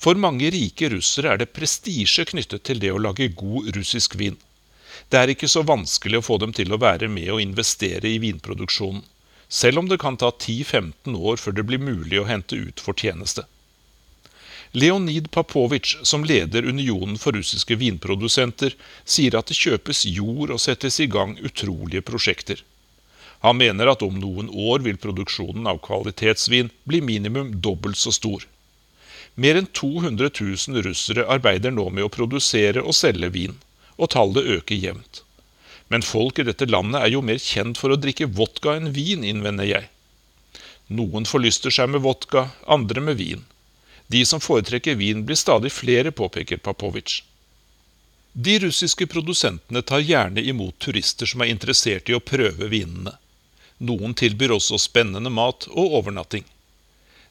For 0.00 0.18
mange 0.18 0.48
rike 0.50 0.88
russere 0.90 1.34
er 1.34 1.42
det 1.42 1.52
prestisje 1.54 2.24
knyttet 2.32 2.64
til 2.66 2.80
det 2.82 2.90
å 2.94 3.02
lage 3.02 3.28
god 3.36 3.68
russisk 3.76 4.16
vin. 4.18 4.40
Det 5.08 5.18
er 5.20 5.32
ikke 5.32 5.50
så 5.50 5.62
vanskelig 5.66 6.20
å 6.20 6.26
få 6.28 6.38
dem 6.42 6.54
til 6.56 6.72
å 6.72 6.80
være 6.82 7.08
med 7.12 7.30
og 7.34 7.42
investere 7.42 8.08
i 8.10 8.20
vinproduksjonen, 8.22 9.02
selv 9.48 9.82
om 9.82 9.90
det 9.90 10.00
kan 10.02 10.16
ta 10.18 10.32
10-15 10.32 11.14
år 11.16 11.38
før 11.42 11.54
det 11.58 11.66
blir 11.68 11.82
mulig 11.82 12.20
å 12.20 12.26
hente 12.28 12.58
ut 12.58 12.82
fortjeneste. 12.82 13.46
Leonid 14.76 15.30
Papovic, 15.30 15.96
som 16.02 16.24
leder 16.24 16.66
Unionen 16.66 17.16
for 17.18 17.32
russiske 17.32 17.78
vinprodusenter, 17.80 18.74
sier 19.04 19.36
at 19.38 19.48
det 19.48 19.56
kjøpes 19.56 20.02
jord 20.10 20.50
og 20.50 20.60
settes 20.60 20.98
i 21.00 21.06
gang 21.06 21.36
utrolige 21.38 22.04
prosjekter. 22.04 22.60
Han 23.46 23.56
mener 23.60 23.92
at 23.92 24.02
om 24.02 24.18
noen 24.18 24.50
år 24.50 24.82
vil 24.84 24.98
produksjonen 25.00 25.68
av 25.70 25.78
kvalitetsvin 25.86 26.72
bli 26.84 27.00
minimum 27.00 27.54
dobbelt 27.64 27.96
så 28.00 28.12
stor. 28.12 28.44
Mer 29.36 29.60
enn 29.60 29.68
200 29.72 30.30
000 30.40 30.84
russere 30.84 31.26
arbeider 31.30 31.72
nå 31.72 31.88
med 31.92 32.06
å 32.06 32.12
produsere 32.12 32.82
og 32.82 32.96
selge 32.96 33.28
vin, 33.32 33.56
og 33.96 34.10
tallet 34.14 34.48
øker 34.56 34.76
jevnt. 34.76 35.22
Men 35.88 36.02
folk 36.02 36.38
i 36.38 36.46
dette 36.46 36.66
landet 36.66 37.02
er 37.02 37.12
jo 37.14 37.22
mer 37.22 37.38
kjent 37.42 37.78
for 37.78 37.94
å 37.94 38.00
drikke 38.00 38.30
vodka 38.38 38.74
enn 38.76 38.90
vin, 38.96 39.24
innvender 39.24 39.68
jeg. 39.68 39.90
Noen 40.88 41.26
forlyster 41.26 41.74
seg 41.74 41.90
med 41.92 42.02
vodka, 42.02 42.48
andre 42.66 43.02
med 43.02 43.18
vin. 43.20 43.44
De 44.06 44.22
som 44.26 44.42
foretrekker 44.42 44.94
vin, 44.98 45.24
blir 45.26 45.38
stadig 45.38 45.72
flere, 45.74 46.12
påpeker 46.14 46.62
Papovic. 46.62 47.22
De 48.32 48.58
russiske 48.62 49.06
produsentene 49.06 49.82
tar 49.82 50.02
gjerne 50.04 50.42
imot 50.42 50.78
turister 50.78 51.26
som 51.26 51.42
er 51.42 51.50
interessert 51.50 52.10
i 52.10 52.14
å 52.14 52.20
prøve 52.22 52.68
vinene. 52.68 53.14
Noen 53.78 54.14
tilbyr 54.14 54.54
også 54.56 54.78
spennende 54.80 55.30
mat 55.32 55.66
og 55.72 55.96
overnatting. 56.00 56.44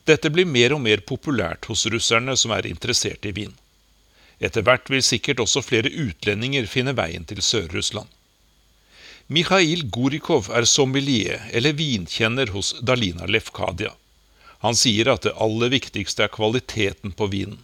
Dette 0.06 0.30
blir 0.30 0.46
mer 0.46 0.76
og 0.76 0.82
mer 0.82 1.02
populært 1.02 1.70
hos 1.70 1.86
russerne 1.90 2.36
som 2.38 2.52
er 2.54 2.68
interessert 2.70 3.26
i 3.26 3.34
vin. 3.38 3.54
Etter 4.40 4.66
hvert 4.68 4.90
vil 4.92 5.04
sikkert 5.04 5.40
også 5.44 5.64
flere 5.64 5.92
utlendinger 5.92 6.68
finne 6.68 6.96
veien 6.98 7.26
til 7.28 7.42
Sør-Russland. 7.44 8.10
Mikhail 9.28 9.88
Gorikov 9.90 10.52
er 10.54 10.68
sommelier, 10.70 11.48
eller 11.52 11.74
vinkjenner, 11.74 12.52
hos 12.54 12.76
Dalina 12.86 13.26
Lefkadia. 13.26 13.96
Han 14.62 14.78
sier 14.78 15.10
at 15.10 15.26
det 15.26 15.34
aller 15.42 15.72
viktigste 15.74 16.28
er 16.28 16.34
kvaliteten 16.34 17.16
på 17.18 17.30
vinen. 17.32 17.64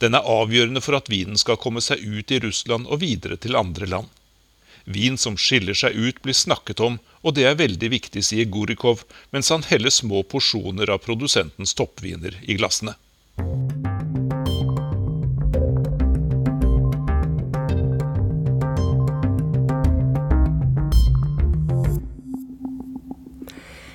Den 0.00 0.16
er 0.18 0.26
avgjørende 0.26 0.80
for 0.82 0.96
at 0.98 1.10
vinen 1.12 1.38
skal 1.38 1.60
komme 1.60 1.82
seg 1.84 2.00
ut 2.00 2.32
i 2.32 2.40
Russland 2.42 2.88
og 2.88 3.02
videre 3.04 3.36
til 3.36 3.58
andre 3.60 3.86
land. 3.86 4.08
Vin 4.84 5.18
som 5.18 5.36
skiller 5.38 5.78
seg 5.78 5.94
ut, 5.94 6.22
blir 6.24 6.34
snakket 6.34 6.80
om, 6.82 6.98
og 7.22 7.36
det 7.36 7.46
er 7.46 7.60
veldig 7.60 7.92
viktig, 7.92 8.24
sier 8.26 8.50
Gorikov, 8.50 9.04
mens 9.30 9.52
han 9.54 9.62
heller 9.68 9.94
små 9.94 10.24
porsjoner 10.26 10.90
av 10.90 11.04
produsentens 11.06 11.76
toppviner 11.78 12.40
i 12.42 12.58
glassene. 12.58 12.96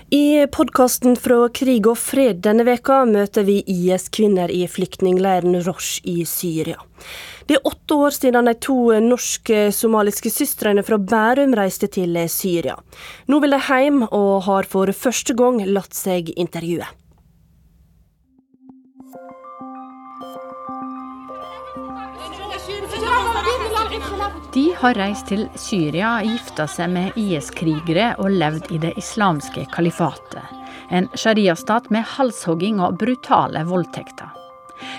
I 0.10 0.48
podkasten 0.48 1.18
fra 1.20 1.50
Krig 1.52 1.88
og 1.92 1.98
fred 2.00 2.38
denne 2.46 2.64
veka 2.64 3.02
møter 3.10 3.44
vi 3.44 3.58
IS-kvinner 3.68 4.48
i 4.56 4.62
flyktningleiren 4.72 5.58
Rosh 5.66 6.00
i 6.08 6.22
Syria. 6.24 6.78
Det 7.44 7.58
er 7.58 7.68
åtte 7.68 7.98
år 8.06 8.16
siden 8.16 8.48
de 8.48 8.54
to 8.64 8.78
norsk-somaliske 9.04 10.32
søstrene 10.32 10.86
fra 10.88 10.96
Bærum 10.96 11.58
reiste 11.60 11.92
til 11.92 12.16
Syria. 12.32 12.78
Nå 13.28 13.42
vil 13.44 13.58
de 13.58 13.60
hjem, 13.60 14.06
og 14.08 14.48
har 14.48 14.72
for 14.72 14.96
første 14.96 15.36
gang 15.36 15.60
latt 15.68 15.92
seg 15.92 16.32
intervjue. 16.40 16.88
De 24.58 24.72
har 24.74 24.96
reist 24.98 25.28
til 25.30 25.44
Syria, 25.54 26.16
gifta 26.26 26.66
seg 26.66 26.90
med 26.90 27.18
IS-krigere 27.22 28.08
og 28.24 28.32
levd 28.34 28.72
i 28.74 28.80
det 28.82 28.96
islamske 28.98 29.68
kalifatet. 29.70 30.42
En 30.90 31.06
shariastat 31.14 31.92
med 31.94 32.08
halshogging 32.16 32.80
og 32.82 32.96
brutale 32.98 33.62
voldtekter. 33.70 34.32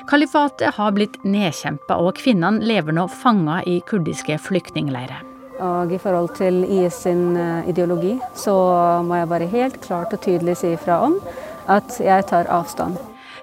Kalifatet 0.07 0.79
har 0.79 0.95
blitt 0.95 1.19
nedkjempa, 1.27 1.97
og 1.99 2.21
kvinnene 2.21 2.63
lever 2.71 2.95
nå 2.95 3.09
fanga 3.11 3.59
i 3.67 3.81
kurdiske 3.89 4.39
flyktningleirer. 4.47 5.27
Og 5.67 5.91
I 5.91 5.99
forhold 6.07 6.37
til 6.39 6.63
IS 6.63 7.03
sin 7.09 7.35
eh, 7.35 7.67
ideologi 7.67 8.15
så 8.39 8.55
må 9.03 9.19
jeg 9.19 9.33
bare 9.35 9.53
helt 9.59 9.83
klart 9.83 10.15
og 10.15 10.23
tydelig 10.23 10.61
si 10.63 10.77
ifra 10.77 11.01
om 11.09 11.19
at 11.67 11.99
jeg 11.99 12.31
tar 12.31 12.47
avstand. 12.47 12.95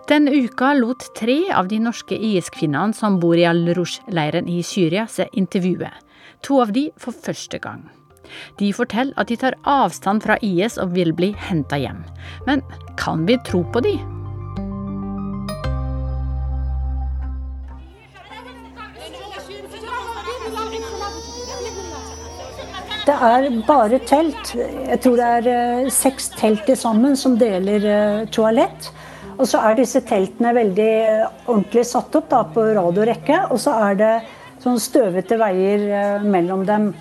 Denne 0.07 0.31
uka 0.31 0.71
lot 0.79 1.09
tre 1.17 1.49
av 1.51 1.67
de 1.67 1.81
norske 1.83 2.15
IS-kvinnene 2.15 2.95
som 2.95 3.19
bor 3.19 3.35
i 3.35 3.47
Al-Rush-leiren 3.51 4.47
i 4.47 4.61
Syria, 4.63 5.09
seg 5.11 5.33
intervjue. 5.35 5.91
To 6.45 6.59
av 6.61 6.75
de 6.75 6.89
for 7.01 7.15
første 7.25 7.57
gang. 7.57 7.87
De 8.59 8.71
forteller 8.73 9.17
at 9.17 9.31
de 9.31 9.37
tar 9.41 9.55
avstand 9.65 10.21
fra 10.25 10.37
IS 10.45 10.77
og 10.81 10.93
vil 10.93 11.13
bli 11.17 11.31
henta 11.47 11.79
hjem. 11.81 12.03
Men 12.45 12.61
kan 13.01 13.25
vi 13.25 13.39
tro 13.47 13.63
på 13.73 13.81
de? 13.85 13.95
Det 23.05 23.13
er 23.13 23.49
bare 23.65 23.99
telt. 24.09 24.53
Jeg 24.57 25.01
tror 25.01 25.19
det 25.19 25.25
er 25.39 25.49
eh, 25.49 25.89
seks 25.93 26.31
telt 26.37 26.63
til 26.65 26.77
sammen 26.77 27.17
som 27.17 27.35
deler 27.37 27.83
eh, 27.85 28.23
toalett. 28.33 28.89
Og 29.35 29.45
så 29.49 29.61
er 29.61 29.77
disse 29.77 30.01
teltene 30.09 30.55
veldig 30.57 30.89
eh, 31.03 31.27
ordentlig 31.45 31.85
satt 31.85 32.17
opp 32.17 32.31
da, 32.31 32.41
på 32.49 32.63
rad 32.73 32.97
og 32.97 33.05
rekke. 33.05 33.43
Og 33.53 33.61
så 33.61 33.77
er 33.91 34.01
det 34.01 34.13
sånn 34.65 34.81
støvete 34.81 35.37
veier 35.41 35.87
eh, 35.87 36.25
mellom 36.25 36.65
dem. 36.67 36.91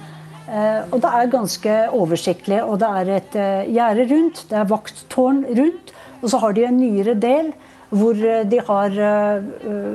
Eh, 0.45 0.81
og 0.93 1.01
det 1.03 1.13
er 1.19 1.33
ganske 1.33 1.77
oversiktlig. 1.97 2.63
Og 2.63 2.81
det 2.83 2.91
er 3.01 3.13
et 3.19 3.37
gjerde 3.73 4.09
rundt, 4.13 4.43
det 4.51 4.59
er 4.61 4.73
vakttårn 4.73 5.45
rundt. 5.59 5.95
Og 6.23 6.33
så 6.33 6.41
har 6.45 6.57
de 6.57 6.67
en 6.69 6.81
nyere 6.81 7.17
del 7.21 7.55
hvor 7.95 8.17
de 8.19 8.59
har 8.67 8.95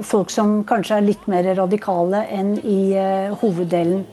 folk 0.07 0.30
som 0.32 0.61
kanskje 0.63 0.99
er 1.01 1.03
litt 1.03 1.26
mer 1.28 1.43
radikale 1.57 2.22
enn 2.32 2.53
i 2.61 2.93
hoveddelen. 3.41 4.05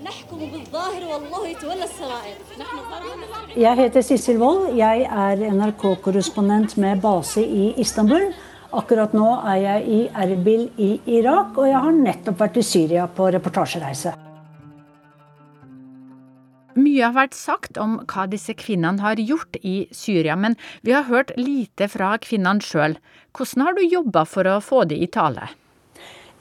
Jeg 3.54 3.78
heter 3.78 4.02
Sissel 4.08 4.40
Wold. 4.42 4.72
Jeg 4.80 5.06
er 5.06 5.44
NRK-korrespondent 5.52 6.74
med 6.82 7.04
base 7.04 7.44
i 7.44 7.68
Istanbul. 7.84 8.32
Akkurat 8.74 9.12
nå 9.14 9.28
er 9.46 9.58
jeg 9.62 9.82
i 9.86 9.98
Erbil 10.24 10.68
i 10.82 10.92
Irak, 11.18 11.58
og 11.58 11.68
jeg 11.68 11.82
har 11.86 11.98
nettopp 11.98 12.40
vært 12.40 12.58
i 12.58 12.64
Syria 12.66 13.06
på 13.06 13.28
reportasjereise. 13.34 14.14
Mye 16.76 17.04
har 17.06 17.14
vært 17.16 17.36
sagt 17.36 17.78
om 17.80 18.00
hva 18.04 18.26
disse 18.28 18.52
kvinnene 18.58 19.00
har 19.00 19.16
gjort 19.16 19.56
i 19.62 19.86
Syria, 19.96 20.36
men 20.36 20.58
vi 20.84 20.92
har 20.92 21.06
hørt 21.08 21.32
lite 21.40 21.88
fra 21.88 22.16
kvinnene 22.20 22.64
sjøl. 22.64 22.98
Hvordan 23.36 23.64
har 23.64 23.78
du 23.78 23.86
jobba 23.86 24.26
for 24.28 24.48
å 24.50 24.58
få 24.64 24.84
de 24.90 24.98
i 25.00 25.08
tale? 25.08 25.48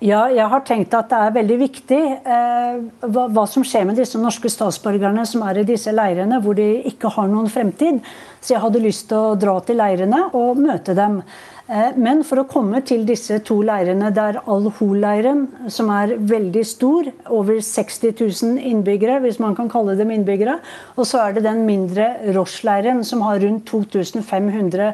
Ja, 0.03 0.25
jeg 0.27 0.43
har 0.51 0.63
tenkt 0.67 0.93
at 0.93 1.07
det 1.07 1.17
er 1.23 1.35
veldig 1.37 1.55
viktig 1.61 1.99
eh, 2.27 2.79
hva, 3.07 3.29
hva, 3.31 3.45
som 3.47 3.63
skjer 3.63 3.85
med 3.87 3.95
disse 3.95 4.19
norske 4.19 4.51
statsborgerne 4.51 5.23
som 5.25 5.45
er 5.47 5.61
i 5.61 5.67
disse 5.67 5.93
leirene, 5.95 6.41
hvor 6.43 6.57
de 6.57 6.67
ikke 6.91 7.13
har 7.15 7.29
noen 7.31 7.47
fremtid. 7.49 8.01
Så 8.43 8.57
jeg 8.57 8.63
hadde 8.65 8.83
lyst 8.83 9.07
til 9.09 9.31
å 9.31 9.37
dra 9.39 9.55
til 9.63 9.79
leirene 9.79 10.25
og 10.35 10.59
møte 10.59 10.97
dem. 10.99 11.21
Eh, 11.65 11.95
men 11.97 12.19
for 12.21 12.43
å 12.43 12.45
komme 12.45 12.77
til 12.85 13.07
disse 13.09 13.39
to 13.45 13.57
leirene, 13.65 14.11
det 14.13 14.21
er 14.21 14.37
Al-Hol-leiren, 14.53 15.47
som 15.73 15.89
er 15.89 16.13
veldig 16.29 16.61
stor, 16.67 17.07
over 17.33 17.57
60 17.57 18.11
000 18.19 18.59
innbyggere, 18.69 19.17
hvis 19.23 19.39
man 19.41 19.55
kan 19.57 19.71
kalle 19.71 19.95
dem 19.97 20.11
innbyggere. 20.13 20.59
Og 20.93 21.07
så 21.09 21.23
er 21.23 21.33
det 21.33 21.47
den 21.47 21.63
mindre 21.65 22.11
Rosh-leiren, 22.35 23.01
som 23.07 23.23
har 23.25 23.41
rundt 23.41 23.65
2500 23.71 24.91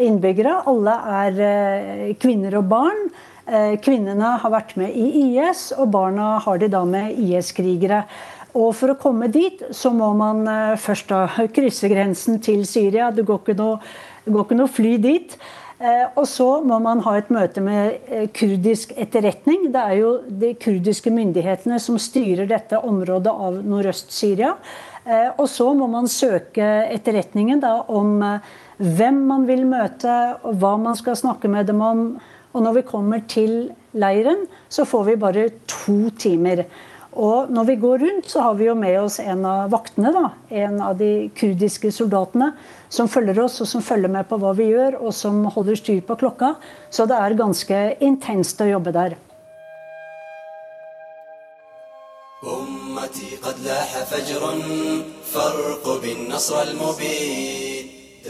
innbyggere. 0.00 0.62
Alle 0.70 0.94
er 1.20 1.42
eh, 1.48 2.14
kvinner 2.22 2.56
og 2.62 2.70
barn. 2.72 3.02
Eh, 3.44 3.74
kvinnene 3.84 4.38
har 4.40 4.54
vært 4.54 4.72
med 4.80 4.96
i 4.96 5.26
IS, 5.26 5.74
og 5.76 5.90
barna 5.92 6.38
har 6.46 6.62
de 6.62 6.70
da 6.72 6.86
med 6.88 7.18
IS-krigere. 7.20 8.00
Og 8.54 8.70
For 8.78 8.94
å 8.94 8.96
komme 8.96 9.28
dit 9.34 9.60
så 9.74 9.90
må 9.90 10.12
man 10.16 10.46
først 10.78 11.08
da 11.10 11.24
krysse 11.52 11.88
grensen 11.90 12.38
til 12.38 12.62
Syria. 12.70 13.08
Det 13.10 13.26
går 13.26 13.40
ikke 13.42 13.56
noe, 13.58 13.80
går 14.30 14.46
ikke 14.46 14.58
noe 14.60 14.70
fly 14.70 14.92
dit. 15.02 15.34
Eh, 15.84 16.06
og 16.16 16.24
så 16.30 16.46
må 16.64 16.78
man 16.80 17.02
ha 17.04 17.16
et 17.18 17.30
møte 17.34 17.60
med 17.60 18.30
kurdisk 18.36 18.94
etterretning. 18.96 19.68
Det 19.74 19.82
er 19.82 19.98
jo 20.00 20.12
de 20.24 20.54
kurdiske 20.56 21.12
myndighetene 21.12 21.80
som 21.82 22.00
styrer 22.00 22.48
dette 22.48 22.80
området 22.80 23.32
av 23.32 23.60
Nordøst-Syria. 23.60 24.54
Og 25.36 25.44
så 25.52 25.66
må 25.76 25.84
man 25.92 26.06
søke 26.08 26.64
etterretningen 26.88 27.58
da, 27.60 27.74
om 27.92 28.22
hvem 28.78 29.18
man 29.28 29.44
vil 29.44 29.66
møte, 29.68 30.14
og 30.40 30.56
hva 30.62 30.70
man 30.80 30.96
skal 30.96 31.18
snakke 31.20 31.50
med 31.52 31.68
dem 31.68 31.82
om. 31.84 32.00
Og 32.54 32.64
når 32.64 32.78
vi 32.78 32.86
kommer 32.88 33.20
til 33.28 33.52
leiren, 33.92 34.46
så 34.72 34.86
får 34.88 35.04
vi 35.10 35.20
bare 35.20 35.48
to 35.68 36.08
timer. 36.16 36.64
Og 37.14 37.50
når 37.52 37.68
vi 37.68 37.76
går 37.78 37.98
rundt, 38.02 38.30
så 38.30 38.42
har 38.42 38.56
vi 38.58 38.66
jo 38.66 38.74
med 38.78 38.96
oss 38.98 39.20
en 39.22 39.44
av 39.46 39.68
vaktene, 39.74 40.10
da. 40.14 40.30
En 40.50 40.80
av 40.82 40.96
de 40.98 41.28
kurdiske 41.38 41.92
soldatene 41.94 42.52
som 42.94 43.10
følger 43.10 43.40
oss, 43.42 43.60
og 43.64 43.68
som 43.68 43.82
følger 43.82 44.12
med 44.12 44.28
på 44.30 44.38
hva 44.38 44.54
vi 44.56 44.70
gjør, 44.70 45.00
og 45.02 45.14
som 45.16 45.42
holder 45.50 45.78
styr 45.80 46.02
på 46.06 46.16
klokka. 46.20 46.54
Så 46.94 47.08
det 47.10 47.18
er 47.18 47.38
ganske 47.38 47.84
intenst 48.04 48.62
å 48.62 48.70
jobbe 48.70 48.94
der. 48.94 49.16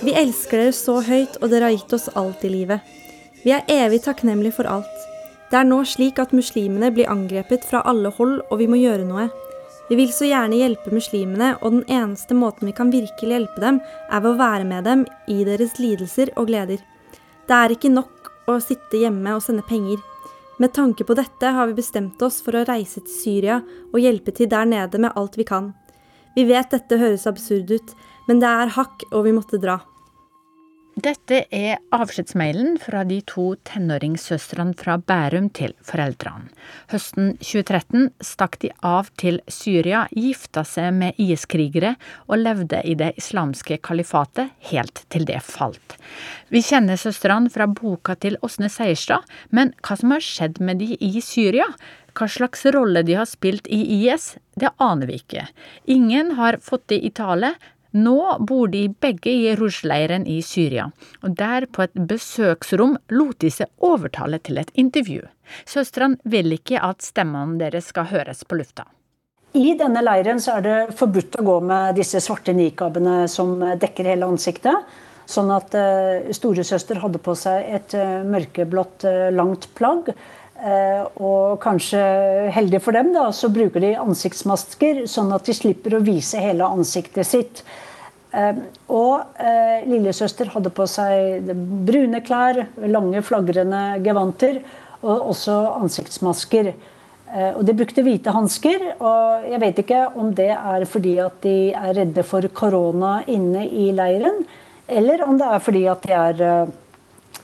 Vi 0.05 0.13
elsker 0.13 0.59
dere 0.59 0.75
så 0.75 1.01
høyt, 1.07 1.37
og 1.43 1.51
dere 1.51 1.69
har 1.69 1.75
gitt 1.75 1.97
oss 1.97 2.09
alt 2.15 2.45
i 2.45 2.53
livet. 2.53 2.95
Vi 3.45 3.53
er 3.53 3.67
evig 3.69 4.01
takknemlige 4.07 4.57
for 4.57 4.71
alt. 4.71 5.11
Det 5.51 5.61
er 5.61 5.69
nå 5.69 5.83
slik 5.87 6.19
at 6.23 6.33
muslimene 6.35 6.89
blir 6.95 7.11
angrepet 7.13 7.67
fra 7.69 7.83
alle 7.85 8.11
hold, 8.17 8.41
og 8.51 8.59
vi 8.63 8.71
må 8.71 8.81
gjøre 8.81 9.05
noe. 9.07 9.29
Vi 9.89 9.99
vil 9.99 10.13
så 10.17 10.25
gjerne 10.25 10.57
hjelpe 10.57 10.93
muslimene, 10.95 11.55
og 11.61 11.77
den 11.77 11.85
eneste 11.93 12.37
måten 12.37 12.71
vi 12.71 12.77
kan 12.77 12.93
virkelig 12.93 13.37
hjelpe 13.37 13.61
dem, 13.61 13.81
er 14.09 14.25
ved 14.25 14.33
å 14.33 14.41
være 14.41 14.69
med 14.69 14.89
dem 14.89 15.05
i 15.29 15.43
deres 15.45 15.77
lidelser 15.81 16.33
og 16.41 16.49
gleder. 16.49 16.81
Det 17.45 17.57
er 17.59 17.75
ikke 17.75 17.93
nok 17.93 18.33
å 18.49 18.59
sitte 18.65 19.01
hjemme 19.03 19.37
og 19.37 19.45
sende 19.45 19.65
penger. 19.69 20.01
Med 20.63 20.73
tanke 20.73 21.05
på 21.05 21.17
dette 21.19 21.53
har 21.53 21.69
vi 21.69 21.81
bestemt 21.81 22.21
oss 22.23 22.41
for 22.45 22.57
å 22.57 22.65
reise 22.69 23.03
til 23.03 23.13
Syria 23.13 23.59
og 23.91 24.01
hjelpe 24.01 24.33
til 24.33 24.49
der 24.49 24.69
nede 24.71 25.01
med 25.03 25.17
alt 25.19 25.37
vi 25.37 25.47
kan. 25.49 25.73
Vi 26.35 26.47
vet 26.49 26.71
dette 26.73 26.99
høres 26.99 27.27
absurd 27.31 27.71
ut, 27.71 27.97
men 28.29 28.41
det 28.41 28.49
er 28.49 28.73
hakk, 28.79 29.05
og 29.13 29.27
vi 29.27 29.35
måtte 29.37 29.61
dra. 29.61 29.81
Dette 30.95 31.41
er 31.51 31.81
avskjedsmailen 31.91 32.77
fra 32.79 33.01
de 33.03 33.17
to 33.27 33.49
tenåringssøstrene 33.67 34.77
fra 34.79 34.95
Bærum 35.03 35.49
til 35.51 35.73
foreldrene. 35.83 36.47
Høsten 36.93 37.33
2013 37.41 38.13
stakk 38.23 38.61
de 38.63 38.71
av 38.87 39.11
til 39.19 39.41
Syria, 39.51 40.05
gifta 40.15 40.63
seg 40.63 40.95
med 40.95 41.19
IS-krigere 41.19 41.97
og 42.29 42.39
levde 42.45 42.79
i 42.87 42.95
det 43.01 43.11
islamske 43.19 43.81
kalifatet 43.83 44.55
helt 44.71 45.03
til 45.11 45.27
det 45.27 45.41
falt. 45.43 45.99
Vi 46.55 46.63
kjenner 46.63 47.01
søstrene 47.01 47.51
fra 47.51 47.67
boka 47.67 48.15
til 48.15 48.39
Åsne 48.47 48.71
Seierstad, 48.71 49.27
men 49.51 49.75
hva 49.83 49.99
som 49.99 50.15
har 50.15 50.23
skjedd 50.23 50.63
med 50.63 50.79
de 50.79 50.95
i 50.95 51.19
Syria? 51.19 51.67
Hva 52.15 52.29
slags 52.31 52.63
rolle 52.71 53.03
de 53.03 53.17
har 53.19 53.27
spilt 53.27 53.67
i 53.67 53.81
IS, 53.99 54.37
det 54.55 54.71
aner 54.79 55.11
vi 55.11 55.19
ikke. 55.19 55.49
Ingen 55.91 56.37
har 56.39 56.61
fått 56.63 56.87
det 56.93 57.01
i 57.03 57.11
tale, 57.11 57.57
nå 57.95 58.19
bor 58.41 58.69
de 58.73 58.89
begge 58.89 59.31
i 59.31 59.55
Rush-leiren 59.57 60.27
i 60.27 60.41
Syria, 60.43 60.89
og 61.23 61.37
der 61.39 61.67
på 61.71 61.87
et 61.87 61.95
besøksrom 61.95 62.99
lot 63.15 63.39
de 63.45 63.53
seg 63.55 63.71
overtale 63.85 64.41
til 64.43 64.59
et 64.61 64.73
intervju. 64.75 65.23
Søstrene 65.69 66.19
vil 66.25 66.53
ikke 66.57 66.83
at 66.83 67.05
stemmene 67.07 67.59
deres 67.63 67.93
skal 67.93 68.11
høres 68.11 68.45
på 68.45 68.59
lufta. 68.61 68.89
I 69.55 69.77
denne 69.79 70.03
leiren 70.03 70.41
så 70.43 70.59
er 70.59 70.65
det 70.67 70.79
forbudt 70.99 71.39
å 71.39 71.47
gå 71.47 71.59
med 71.63 71.95
disse 71.95 72.19
svarte 72.23 72.53
nikabene 72.57 73.29
som 73.31 73.61
dekker 73.79 74.11
hele 74.11 74.27
ansiktet. 74.27 74.83
Sånn 75.31 75.53
at 75.55 75.73
uh, 75.79 76.27
storesøster 76.37 76.99
hadde 77.01 77.21
på 77.23 77.33
seg 77.39 77.71
et 77.79 77.95
uh, 77.97 78.25
mørkeblått 78.29 79.07
uh, 79.09 79.31
langt 79.33 79.71
plagg. 79.79 80.11
Og 80.65 81.59
kanskje 81.61 82.01
heldig 82.55 82.81
for 82.81 82.97
dem, 82.97 83.11
da, 83.13 83.27
så 83.37 83.51
bruker 83.53 83.83
de 83.85 83.95
ansiktsmasker, 84.01 85.03
sånn 85.11 85.33
at 85.37 85.45
de 85.45 85.57
slipper 85.57 85.99
å 85.99 86.05
vise 86.05 86.41
hele 86.41 86.65
ansiktet 86.65 87.29
sitt. 87.29 87.65
og 88.89 89.37
lillesøster 89.87 90.49
hadde 90.55 90.73
på 90.75 90.87
seg 90.91 91.53
brune 91.87 92.23
klær, 92.25 92.65
lange, 92.81 93.21
flagrende 93.23 94.01
gevanter 94.03 94.63
og 95.05 95.35
også 95.35 95.55
ansiktsmasker. 95.83 96.73
og 97.55 97.63
De 97.69 97.77
brukte 97.77 98.03
hvite 98.03 98.33
hansker. 98.33 98.95
og 98.99 99.45
Jeg 99.51 99.61
vet 99.61 99.83
ikke 99.85 100.01
om 100.17 100.33
det 100.35 100.51
er 100.57 100.87
fordi 100.89 101.19
at 101.21 101.37
de 101.45 101.59
er 101.75 101.95
redde 102.01 102.25
for 102.25 102.49
korona 102.49 103.19
inne 103.27 103.69
i 103.69 103.91
leiren, 103.93 104.47
eller 104.89 105.29
om 105.29 105.37
det 105.39 105.47
er 105.47 105.63
fordi 105.65 105.85
at 105.93 106.03
de 106.09 106.17
er 106.17 106.73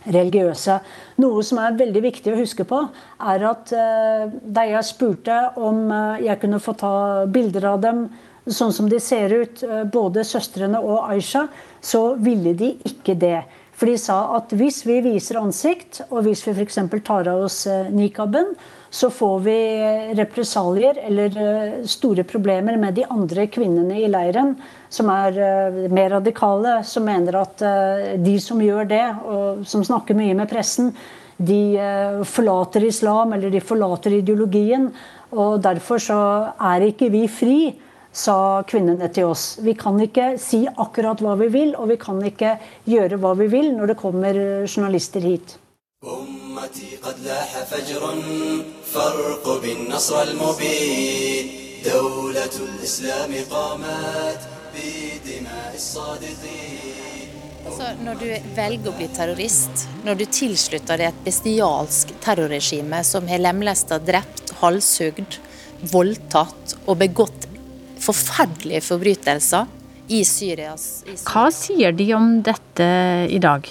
religiøse. 0.06 0.78
Noe 1.20 1.44
som 1.46 1.60
er 1.62 1.78
veldig 1.78 2.02
viktig 2.06 2.32
å 2.32 2.40
huske 2.40 2.66
på, 2.68 2.80
er 3.20 3.44
at 3.50 3.72
uh, 3.76 4.32
da 4.42 4.64
jeg 4.68 4.88
spurte 4.88 5.36
om 5.60 5.86
uh, 5.92 6.20
jeg 6.22 6.40
kunne 6.42 6.62
få 6.62 6.74
ta 6.80 6.94
bilder 7.30 7.68
av 7.74 7.80
dem 7.84 8.04
sånn 8.50 8.72
som 8.72 8.88
de 8.90 8.98
ser 9.04 9.30
ut, 9.36 9.60
både 9.92 10.24
søstrene 10.26 10.80
og 10.80 11.04
Aisha, 11.12 11.44
så 11.84 12.16
ville 12.18 12.54
de 12.56 12.72
ikke 12.88 13.14
det. 13.20 13.44
For 13.76 13.86
de 13.86 13.98
sa 14.00 14.16
at 14.38 14.50
hvis 14.56 14.80
vi 14.88 14.96
viser 15.04 15.38
ansikt, 15.38 16.00
og 16.08 16.24
hvis 16.24 16.42
vi 16.48 16.56
f.eks. 16.56 16.80
tar 17.04 17.28
av 17.30 17.44
oss 17.44 17.62
nikaben, 17.92 18.56
så 18.90 19.10
får 19.10 19.38
vi 19.40 19.58
represalier 20.18 20.98
eller 20.98 21.86
store 21.86 22.24
problemer 22.26 22.76
med 22.76 22.94
de 22.98 23.04
andre 23.06 23.46
kvinnene 23.46 24.00
i 24.02 24.08
leiren 24.10 24.56
som 24.90 25.10
er 25.14 25.38
uh, 25.38 25.78
mer 25.94 26.10
radikale, 26.16 26.80
som 26.84 27.06
mener 27.06 27.38
at 27.38 27.62
uh, 27.62 28.10
de 28.18 28.34
som 28.42 28.60
gjør 28.62 28.90
det, 28.90 29.04
og 29.22 29.62
som 29.70 29.84
snakker 29.86 30.18
mye 30.18 30.34
med 30.34 30.50
pressen, 30.50 30.90
de 31.40 31.80
forlater 32.28 32.84
islam, 32.84 33.30
eller 33.32 33.48
de 33.48 33.62
forlater 33.64 34.12
ideologien. 34.12 34.90
Og 35.32 35.54
derfor 35.64 36.02
så 36.04 36.18
er 36.60 36.84
ikke 36.90 37.08
vi 37.14 37.22
fri, 37.32 37.54
sa 38.12 38.60
kvinnene 38.68 39.08
til 39.14 39.30
oss. 39.30 39.54
Vi 39.64 39.72
kan 39.78 39.96
ikke 40.04 40.34
si 40.42 40.66
akkurat 40.68 41.22
hva 41.24 41.38
vi 41.40 41.48
vil, 41.54 41.72
og 41.80 41.88
vi 41.94 41.96
kan 42.02 42.20
ikke 42.28 42.58
gjøre 42.90 43.16
hva 43.22 43.32
vi 43.40 43.48
vil 43.54 43.72
når 43.78 43.94
det 43.94 43.98
kommer 44.02 44.36
journalister 44.66 45.24
hit. 45.24 45.56
أمتي 48.89 49.33
قد 49.43 49.65
لاح 49.65 49.65
فجر 49.65 49.65
فارقب 49.65 49.65
النصر 49.65 50.21
المبين 50.21 51.49
دولة 51.85 52.55
الإسلام 52.75 53.33
قامت 53.51 54.55
Altså, 57.65 57.87
når 58.03 58.19
du 58.19 58.25
velger 58.55 58.89
å 58.91 58.93
bli 58.97 59.07
terrorist, 59.15 59.85
når 60.05 60.19
du 60.19 60.25
tilslutter 60.27 60.99
deg 60.99 61.07
et 61.09 61.23
bestialsk 61.25 62.11
terrorregime 62.23 62.99
som 63.07 63.27
har 63.27 63.41
lemlesta, 63.41 63.97
drept, 63.99 64.51
halshugd, 64.59 65.39
voldtatt 65.91 66.75
og 66.85 66.99
begått 67.01 67.47
forferdelige 68.03 68.83
forbrytelser 68.85 69.65
i 70.07 70.21
Syrias 70.27 71.03
i 71.05 71.15
Syria. 71.15 71.31
Hva 71.31 71.47
sier 71.55 71.95
de 71.95 72.11
om 72.13 72.41
dette 72.45 72.87
i 73.31 73.39
dag? 73.41 73.69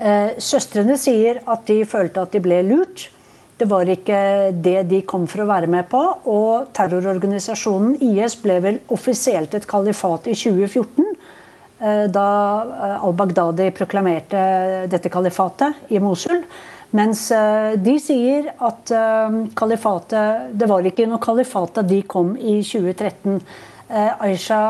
Eh, 0.00 0.38
søstrene 0.40 0.96
sier 0.96 1.42
at 1.44 1.66
de 1.68 1.82
følte 1.84 2.22
at 2.22 2.32
de 2.32 2.40
ble 2.40 2.62
lurt. 2.70 3.10
Det 3.55 3.67
var 3.71 3.87
ikke 3.87 4.19
det 4.51 4.81
de 4.89 4.99
kom 5.07 5.29
for 5.31 5.45
å 5.45 5.47
være 5.47 5.69
med 5.71 5.87
på. 5.91 6.01
Og 6.27 6.71
terrororganisasjonen 6.75 7.95
IS 8.03 8.35
ble 8.43 8.59
vel 8.63 8.79
offisielt 8.91 9.55
et 9.55 9.67
kalifat 9.69 10.27
i 10.27 10.35
2014. 10.35 11.15
Eh, 11.79 12.05
da 12.11 12.27
eh, 12.63 13.03
al-Baghdadi 13.03 13.69
proklamerte 13.75 14.41
dette 14.91 15.11
kalifatet 15.11 15.91
i 15.91 15.99
Mosul. 16.03 16.43
Mens 16.95 17.25
eh, 17.35 17.75
de 17.79 17.95
sier 17.99 18.51
at 18.63 18.91
kalifatet 19.57 20.53
Det 20.55 20.67
var 20.69 20.85
ikke 20.87 21.07
noe 21.09 21.19
kalifat 21.23 21.79
da 21.79 21.83
de 21.83 22.01
kom 22.07 22.35
i 22.35 22.61
2013. 22.63 23.39
Aisha 24.25 24.61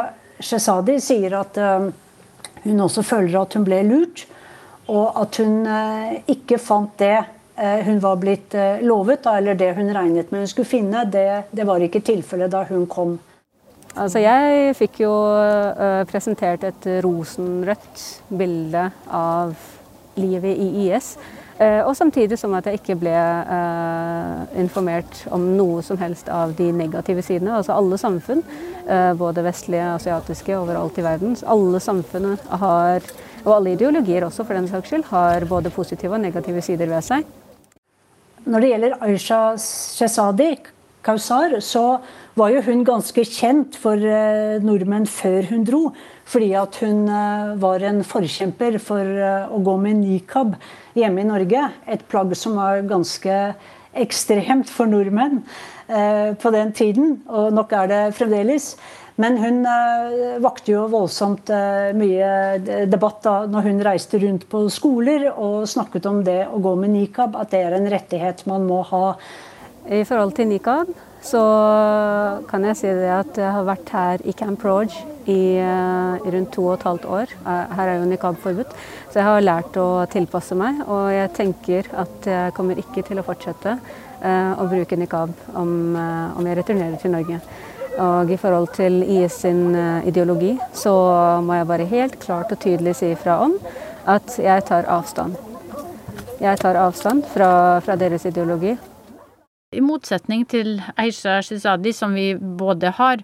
Shesadi 0.43 0.97
sier 0.99 1.37
at 1.39 1.57
hun 2.65 2.81
også 2.83 3.03
føler 3.05 3.37
at 3.39 3.53
hun 3.55 3.63
ble 3.63 3.77
lurt, 3.87 4.25
og 4.91 5.15
at 5.21 5.37
hun 5.39 5.63
ikke 6.27 6.59
fant 6.59 6.91
det 6.99 7.21
hun 7.55 7.99
var 8.03 8.17
blitt 8.19 8.53
lovet, 8.83 8.83
lovet, 8.83 9.27
eller 9.31 9.55
det 9.55 9.71
hun 9.77 9.93
regnet 9.95 10.31
med 10.31 10.43
hun 10.43 10.49
skulle 10.51 10.67
finne, 10.67 11.05
det, 11.07 11.45
det 11.55 11.63
var 11.67 11.79
ikke 11.79 12.03
tilfellet 12.03 12.51
da 12.51 12.65
hun 12.67 12.83
kom. 12.87 13.15
Altså 13.95 14.19
jeg 14.19 14.73
fikk 14.75 14.99
jo 15.05 15.11
uh, 15.13 16.03
presentert 16.09 16.65
et 16.67 16.87
rosenrødt 17.05 18.03
bilde 18.35 18.89
av 19.07 19.55
livet 20.19 20.57
i 20.59 20.87
IS. 20.87 21.15
Og 21.55 21.93
samtidig 21.95 22.35
som 22.35 22.51
at 22.57 22.65
jeg 22.67 22.81
ikke 22.81 22.97
ble 22.99 23.13
informert 24.59 25.21
om 25.31 25.45
noe 25.55 25.79
som 25.87 25.95
helst 26.01 26.27
av 26.27 26.51
de 26.57 26.65
negative 26.75 27.23
sidene. 27.23 27.53
Altså 27.55 27.77
alle 27.77 27.95
samfunn, 27.95 28.41
både 29.15 29.45
vestlige, 29.45 29.85
asiatiske, 29.93 30.51
overalt 30.59 30.99
i 30.99 31.05
verden. 31.07 31.37
Alle 31.47 31.79
samfunn 31.79 32.35
har, 32.59 33.07
og 33.45 33.53
alle 33.55 33.77
ideologier 33.77 34.27
også 34.27 34.43
for 34.43 34.59
den 34.59 34.67
saks 34.67 34.91
skyld, 34.91 35.07
har 35.13 35.47
både 35.47 35.71
positive 35.71 36.19
og 36.19 36.25
negative 36.27 36.63
sider 36.67 36.91
ved 36.91 37.07
seg. 37.07 37.23
Når 38.45 38.61
det 38.61 38.67
gjelder 38.69 38.99
Aisha 39.01 39.39
Shesadi 39.57 40.51
Kausar, 41.05 41.55
så 41.65 41.97
var 42.37 42.51
jo 42.53 42.61
hun 42.67 42.83
ganske 42.85 43.23
kjent 43.25 43.77
for 43.81 43.97
eh, 43.97 44.61
nordmenn 44.61 45.07
før 45.09 45.47
hun 45.49 45.63
dro. 45.65 45.81
Fordi 46.29 46.51
at 46.57 46.77
hun 46.83 47.07
eh, 47.09 47.55
var 47.61 47.85
en 47.85 48.03
forkjemper 48.05 48.77
for 48.81 49.01
eh, 49.01 49.49
å 49.49 49.61
gå 49.65 49.75
med 49.81 49.97
nikab 50.03 50.53
hjemme 50.97 51.23
i 51.23 51.29
Norge. 51.29 51.63
Et 51.89 52.05
plagg 52.09 52.35
som 52.37 52.59
var 52.61 52.85
ganske 52.85 53.39
ekstremt 53.97 54.69
for 54.69 54.91
nordmenn 54.91 55.39
på 55.85 56.49
den 56.51 56.71
tiden, 56.75 57.11
og 57.29 57.53
nok 57.53 57.71
er 57.77 57.87
det 57.87 57.99
fremdeles. 58.17 58.71
Men 59.21 59.37
hun 59.39 59.61
uh, 59.63 60.35
vakte 60.43 60.73
jo 60.73 60.85
voldsomt 60.91 61.47
uh, 61.53 61.93
mye 61.95 62.85
debatt 62.91 63.21
da 63.23 63.35
når 63.47 63.69
hun 63.69 63.83
reiste 63.87 64.19
rundt 64.19 64.43
på 64.51 64.65
skoler 64.73 65.29
og 65.31 65.63
snakket 65.71 66.07
om 66.09 66.19
det 66.25 66.41
å 66.51 66.59
gå 66.63 66.75
med 66.81 66.91
nikab, 66.97 67.37
at 67.39 67.53
det 67.53 67.63
er 67.63 67.77
en 67.77 67.87
rettighet 67.91 68.43
man 68.49 68.67
må 68.67 68.81
ha. 68.91 69.05
I 69.85 70.01
forhold 70.03 70.33
til 70.35 70.49
nikab 70.49 70.89
så 71.25 71.41
kan 72.49 72.65
jeg 72.67 72.77
si 72.77 72.89
det 72.89 73.11
at 73.13 73.37
jeg 73.39 73.53
har 73.53 73.65
vært 73.65 73.91
her 73.93 74.23
i 74.27 74.33
Camp 74.37 74.61
Roge 74.65 74.97
i, 75.29 75.57
i 75.57 76.33
rundt 76.33 76.51
to 76.53 76.65
og 76.67 76.75
et 76.75 76.85
halvt 76.85 77.05
år. 77.09 77.33
Her 77.45 77.91
er 77.91 77.95
jo 77.97 78.09
nikab 78.09 78.37
forbudt. 78.43 78.73
Så 79.09 79.21
jeg 79.21 79.25
har 79.25 79.45
lært 79.45 79.77
å 79.81 79.87
tilpasse 80.11 80.57
meg, 80.57 80.83
og 80.85 81.07
jeg 81.13 81.31
tenker 81.37 81.89
at 81.97 82.29
jeg 82.29 82.53
kommer 82.57 82.81
ikke 82.81 83.05
til 83.07 83.21
å 83.21 83.25
fortsette 83.25 83.77
å 84.21 84.67
bruke 84.69 84.97
nikab 85.01 85.33
om, 85.57 85.73
om 85.97 86.49
jeg 86.49 86.59
returnerer 86.61 87.01
til 87.01 87.13
Norge. 87.13 87.41
Og 88.01 88.31
i 88.31 88.37
forhold 88.37 88.73
til 88.75 88.99
IS 89.03 89.39
sin 89.45 89.75
eh, 89.75 90.07
ideologi, 90.09 90.55
så 90.75 90.91
må 91.45 91.59
jeg 91.59 91.67
bare 91.69 91.87
helt 91.91 92.17
klart 92.19 92.51
og 92.51 92.59
tydelig 92.59 92.97
si 92.99 93.13
ifra 93.13 93.39
om 93.45 93.55
at 94.11 94.35
jeg 94.41 94.65
tar 94.67 94.89
avstand. 94.91 95.37
Jeg 96.41 96.59
tar 96.59 96.75
avstand 96.75 97.23
fra, 97.31 97.79
fra 97.79 97.95
deres 97.95 98.27
ideologi. 98.27 98.75
I 99.75 99.81
motsetning 99.83 100.43
til 100.47 100.77
Aisha 100.99 101.39
Shizadi, 101.43 101.93
som 101.95 102.13
vi 102.15 102.33
både 102.35 102.91
har 102.99 103.23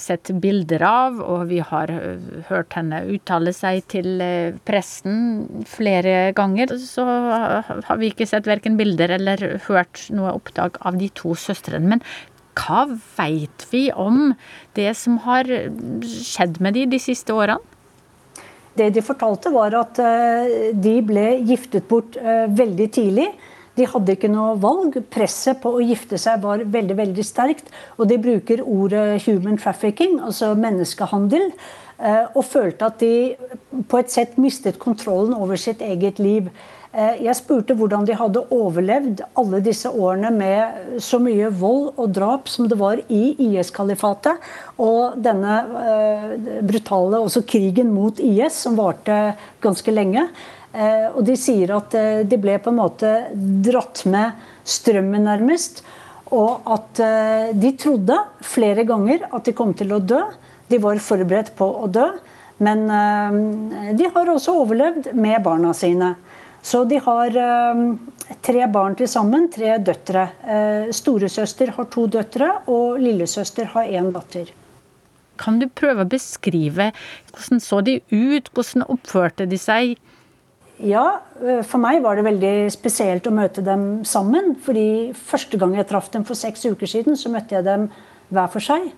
sett 0.00 0.30
bilder 0.42 0.82
av, 0.86 1.18
og 1.22 1.46
vi 1.50 1.60
har 1.62 1.90
eh, 1.92 2.42
hørt 2.48 2.74
henne 2.78 3.02
uttale 3.14 3.52
seg 3.54 3.82
til 3.90 4.22
eh, 4.22 4.54
pressen 4.66 5.64
flere 5.70 6.32
ganger, 6.36 6.76
så 6.82 7.04
har 7.04 8.00
vi 8.00 8.10
ikke 8.12 8.28
sett 8.30 8.48
verken 8.50 8.78
bilder 8.78 9.16
eller 9.18 9.44
hørt 9.68 10.06
noe 10.14 10.34
opptak 10.34 10.80
av 10.86 10.98
de 11.00 11.10
to 11.14 11.34
søstrene. 11.38 11.94
Men 11.94 12.04
hva 12.58 12.86
veit 13.16 13.66
vi 13.70 13.88
om 13.90 14.32
det 14.78 14.90
som 14.98 15.18
har 15.26 15.48
skjedd 16.04 16.60
med 16.64 16.78
de 16.78 16.86
de 16.94 17.00
siste 17.02 17.34
årene? 17.34 17.60
Det 18.74 18.88
de 18.90 19.02
fortalte, 19.06 19.52
var 19.54 19.74
at 19.78 20.00
eh, 20.02 20.70
de 20.74 20.96
ble 21.06 21.28
giftet 21.46 21.86
bort 21.86 22.16
eh, 22.18 22.48
veldig 22.50 22.88
tidlig. 22.96 23.28
De 23.78 23.86
hadde 23.90 24.16
ikke 24.16 24.30
noe 24.30 24.56
valg. 24.62 24.98
Presset 25.14 25.60
på 25.62 25.76
å 25.76 25.82
gifte 25.82 26.18
seg 26.18 26.42
var 26.42 26.62
veldig 26.74 26.96
veldig 26.98 27.24
sterkt. 27.26 27.70
Og 27.98 28.08
de 28.10 28.18
bruker 28.18 28.62
ordet 28.62 29.22
'human 29.22 29.58
trafficking', 29.58 30.20
altså 30.22 30.54
menneskehandel. 30.58 31.50
Eh, 31.98 32.24
og 32.34 32.44
følte 32.44 32.90
at 32.90 32.98
de 32.98 33.36
på 33.88 33.98
et 34.02 34.10
sett 34.10 34.38
mistet 34.38 34.80
kontrollen 34.82 35.34
over 35.34 35.56
sitt 35.56 35.82
eget 35.82 36.18
liv. 36.18 36.50
Eh, 36.94 37.24
jeg 37.26 37.36
spurte 37.38 37.74
hvordan 37.76 38.06
de 38.06 38.16
hadde 38.18 38.44
overlevd 38.54 39.24
alle 39.40 39.60
disse 39.64 39.90
årene 39.90 40.30
med 40.34 41.00
så 41.02 41.18
mye 41.22 41.50
vold 41.50 41.92
og 41.98 42.14
drap 42.14 42.50
som 42.52 42.68
det 42.70 42.78
var 42.80 43.02
i 43.08 43.34
IS-kalifatet. 43.48 44.40
Og 44.78 45.18
denne 45.22 45.58
uh, 45.70 46.30
brutale 46.66 47.20
også 47.22 47.44
krigen 47.46 47.92
mot 47.94 48.18
IS, 48.22 48.62
som 48.64 48.78
varte 48.78 49.34
ganske 49.64 49.94
lenge. 49.94 50.28
Uh, 50.74 51.14
og 51.14 51.20
de 51.26 51.36
sier 51.38 51.70
at 51.76 51.94
de 52.26 52.38
ble 52.40 52.56
på 52.62 52.72
en 52.72 52.80
måte 52.80 53.12
dratt 53.34 54.02
med 54.10 54.34
strømmen, 54.64 55.28
nærmest. 55.28 55.84
Og 56.34 56.64
at 56.74 57.00
eh, 57.04 57.50
de 57.54 57.72
trodde 57.78 58.16
flere 58.44 58.84
ganger 58.88 59.26
at 59.30 59.44
de 59.46 59.54
kom 59.56 59.74
til 59.76 59.92
å 59.94 60.02
dø. 60.02 60.22
De 60.70 60.80
var 60.82 61.02
forberedt 61.02 61.52
på 61.58 61.68
å 61.84 61.88
dø. 61.92 62.08
Men 62.64 62.86
eh, 62.88 63.92
de 63.98 64.08
har 64.14 64.30
også 64.32 64.56
overlevd 64.64 65.12
med 65.14 65.42
barna 65.44 65.74
sine. 65.76 66.14
Så 66.64 66.82
de 66.88 66.98
har 67.04 67.36
eh, 67.36 67.84
tre 68.44 68.66
barn 68.72 68.96
til 68.96 69.10
sammen, 69.10 69.50
tre 69.52 69.76
døtre. 69.84 70.26
Storesøster 70.96 71.74
har 71.76 71.88
to 71.92 72.06
døtre, 72.08 72.50
og 72.72 73.00
lillesøster 73.04 73.68
har 73.74 73.90
én 73.92 74.08
datter. 74.14 74.52
Kan 75.40 75.58
du 75.60 75.66
prøve 75.68 76.04
å 76.04 76.08
beskrive 76.08 76.90
hvordan 77.32 77.62
så 77.62 77.80
de 77.84 77.98
ut, 78.14 78.50
hvordan 78.54 78.86
oppførte 78.94 79.48
de 79.50 79.58
seg? 79.60 79.96
Ja, 80.82 81.20
eh, 81.40 81.62
for 81.62 81.78
meg 81.78 82.02
var 82.02 82.16
det 82.16 82.26
veldig 82.26 82.70
spesielt 82.74 83.26
å 83.26 83.34
møte 83.34 83.62
dem 83.62 84.04
sammen. 84.04 84.56
fordi 84.56 85.12
første 85.14 85.58
gang 85.58 85.74
jeg 85.76 85.86
traff 85.86 86.10
dem 86.10 86.24
for 86.24 86.34
seks 86.34 86.64
uker 86.64 86.86
siden, 86.86 87.16
så 87.16 87.30
møtte 87.30 87.54
jeg 87.54 87.64
dem 87.64 87.90
hver 88.30 88.48
for 88.50 88.60
seg. 88.60 88.92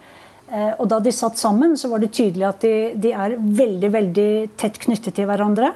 Eh, 0.53 0.73
og 0.79 0.89
da 0.89 1.01
de 1.01 1.13
satt 1.13 1.37
sammen, 1.39 1.77
så 1.77 1.89
var 1.89 1.99
det 1.99 2.13
tydelig 2.13 2.49
at 2.49 2.61
de, 2.61 2.95
de 2.95 3.13
er 3.13 3.37
veldig, 3.37 3.93
veldig 3.93 4.57
tett 4.57 4.79
knyttet 4.79 5.15
til 5.15 5.27
hverandre. 5.27 5.75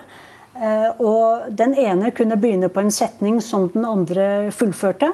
Eh, 0.61 0.91
og 1.01 1.51
den 1.57 1.75
ene 1.81 2.13
kunne 2.17 2.39
begynne 2.41 2.69
på 2.73 2.85
en 2.85 2.93
setning 2.95 3.41
som 3.45 3.69
den 3.73 3.87
andre 3.89 4.51
fullførte. 4.53 5.13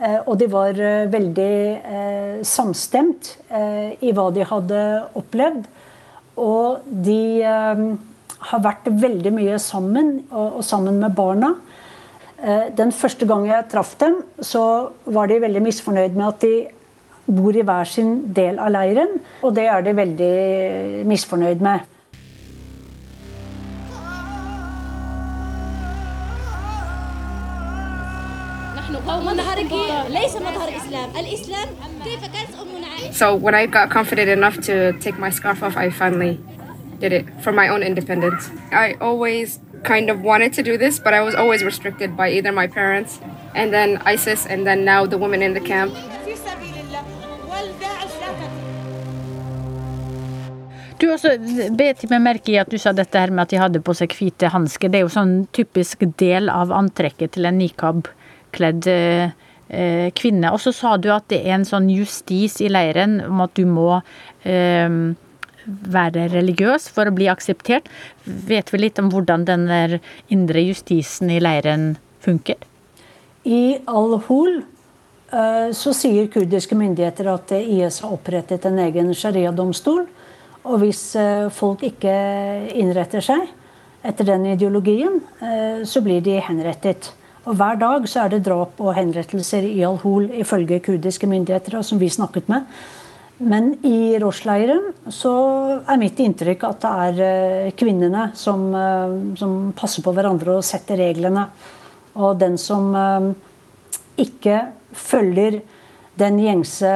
Og 0.00 0.38
de 0.40 0.46
var 0.48 0.78
veldig 1.12 2.44
samstemt 2.48 3.34
i 4.00 4.12
hva 4.16 4.22
de 4.32 4.46
hadde 4.48 4.84
opplevd. 5.20 5.66
Og 6.40 6.86
de 6.88 7.18
har 8.48 8.62
vært 8.64 8.88
veldig 8.88 9.32
mye 9.36 9.58
sammen, 9.60 10.12
og, 10.30 10.62
sammen 10.64 11.00
med 11.02 11.14
barna. 11.16 11.52
Eh, 12.40 12.68
den 12.76 12.92
første 12.92 13.28
gang 13.28 13.46
jeg 13.48 13.68
traff 13.72 13.94
dem, 14.00 14.20
så 14.40 14.64
var 15.04 15.28
de 15.28 15.40
veldig 15.42 15.62
misfornøyd 15.66 16.16
med 16.16 16.26
at 16.30 16.44
de 16.46 16.54
bor 17.30 17.54
i 17.54 17.64
hver 17.66 17.88
sin 17.88 18.14
del 18.34 18.58
av 18.58 18.72
leiren. 18.72 19.18
Og 19.44 19.54
det 19.56 19.66
er 19.68 19.84
de 19.84 19.96
veldig 19.96 20.34
misfornøyd 21.10 21.64
med. 21.64 21.84
So 33.12 33.34
when 33.34 33.54
I 33.54 33.66
got 33.66 33.90
confident 33.90 34.28
enough 34.28 34.60
to 34.62 34.92
take 35.00 35.18
my 35.18 35.30
scarf 35.30 35.62
off, 35.62 35.76
I 35.76 35.90
finally 35.90 36.38
did 37.00 37.12
it 37.12 37.26
for 37.42 37.52
my 37.52 37.68
own 37.68 37.82
independence. 37.82 38.50
I 38.72 38.94
always 39.00 39.58
kind 39.82 40.10
of 40.10 40.22
wanted 40.22 40.52
to 40.54 40.62
do 40.62 40.76
this, 40.76 40.98
but 40.98 41.14
I 41.14 41.20
was 41.22 41.34
always 41.34 41.64
restricted 41.64 42.16
by 42.16 42.30
either 42.30 42.52
my 42.52 42.66
parents 42.66 43.20
and 43.54 43.72
then 43.72 43.98
ISIS 44.04 44.46
and 44.46 44.66
then 44.66 44.84
now 44.84 45.06
the 45.06 45.18
women 45.18 45.42
in 45.42 45.54
the 45.54 45.60
camp. 45.60 45.94
Du 51.00 51.08
også 51.08 51.30
bet 51.72 52.02
meg 52.10 52.20
merke 52.20 52.52
i 52.52 52.58
at 52.60 52.68
du 52.68 52.76
sa 52.78 52.92
dette 52.92 53.16
her 53.16 53.30
med 53.32 53.46
at 53.46 53.52
de 53.54 53.60
hadde 53.60 53.80
på 53.80 53.94
seg 53.96 54.12
hvite 54.12 54.50
hansker. 54.52 54.92
Det 54.92 55.00
er 55.00 55.06
jo 55.06 55.12
sånn 55.12 55.32
typisk 55.56 56.04
del 56.20 56.52
av 56.52 56.72
antrekket 56.76 57.38
til 57.38 57.48
en 57.48 57.56
nikab-kledd 58.50 58.86
eh, 59.68 60.12
kvinne. 60.12 60.52
Og 60.52 60.60
så 60.60 60.72
sa 60.72 60.96
du 60.96 61.10
at 61.10 61.28
det 61.28 61.42
er 61.46 61.54
en 61.54 61.64
sånn 61.64 61.88
justis 61.90 62.60
i 62.60 62.68
leiren 62.68 63.20
om 63.24 63.40
at 63.40 63.54
du 63.54 63.66
må 63.66 64.00
eh, 64.44 64.88
være 65.66 66.28
religiøs 66.32 66.90
for 66.90 67.06
å 67.06 67.14
bli 67.14 67.28
akseptert. 67.28 67.88
Vet 68.24 68.72
vi 68.72 68.78
litt 68.78 68.98
om 68.98 69.10
hvordan 69.10 69.44
den 69.44 69.68
indre 70.28 70.60
justisen 70.60 71.30
i 71.30 71.40
leiren 71.40 71.96
funker? 72.20 72.56
I 73.44 73.78
Al-Hol 73.86 74.60
eh, 75.32 75.70
så 75.72 75.92
sier 75.94 76.28
kurdiske 76.28 76.76
myndigheter 76.76 77.30
at 77.32 77.52
IS 77.52 78.00
har 78.02 78.12
opprettet 78.12 78.66
en 78.66 78.78
egen 78.78 79.14
sharia-domstol. 79.14 80.06
Og 80.60 80.76
hvis 80.82 81.16
folk 81.56 81.80
ikke 81.86 82.12
innretter 82.76 83.24
seg 83.24 83.46
etter 84.04 84.26
den 84.28 84.44
ideologien, 84.44 85.14
så 85.88 86.02
blir 86.04 86.20
de 86.20 86.34
henrettet. 86.44 87.08
Og 87.50 87.56
Hver 87.58 87.80
dag 87.80 88.04
så 88.06 88.24
er 88.24 88.30
det 88.30 88.44
drap 88.46 88.78
og 88.78 88.94
henrettelser 88.94 89.64
i 89.66 89.80
Al-Hol 89.82 90.28
ifølge 90.38 90.78
kurdiske 90.86 91.26
myndigheter, 91.26 91.80
som 91.82 91.98
vi 91.98 92.06
snakket 92.06 92.46
med. 92.52 92.68
Men 93.42 93.72
i 93.82 94.14
Rosh-leiren 94.22 94.92
så 95.10 95.32
er 95.82 95.98
mitt 95.98 96.20
inntrykk 96.22 96.62
at 96.68 96.84
det 96.84 96.92
er 97.06 97.20
eh, 97.26 97.72
kvinnene 97.74 98.28
som, 98.38 98.68
eh, 98.76 99.16
som, 99.40 99.56
passer 99.74 100.04
på 100.06 100.14
hverandre 100.14 100.60
og 100.60 100.66
setter 100.68 101.00
reglene. 101.00 101.48
Og 102.20 102.38
den 102.38 102.54
som 102.60 102.94
eh, 102.94 103.30
ikke 104.28 104.60
følger 104.94 105.58
den 106.20 106.38
gjengse 106.44 106.94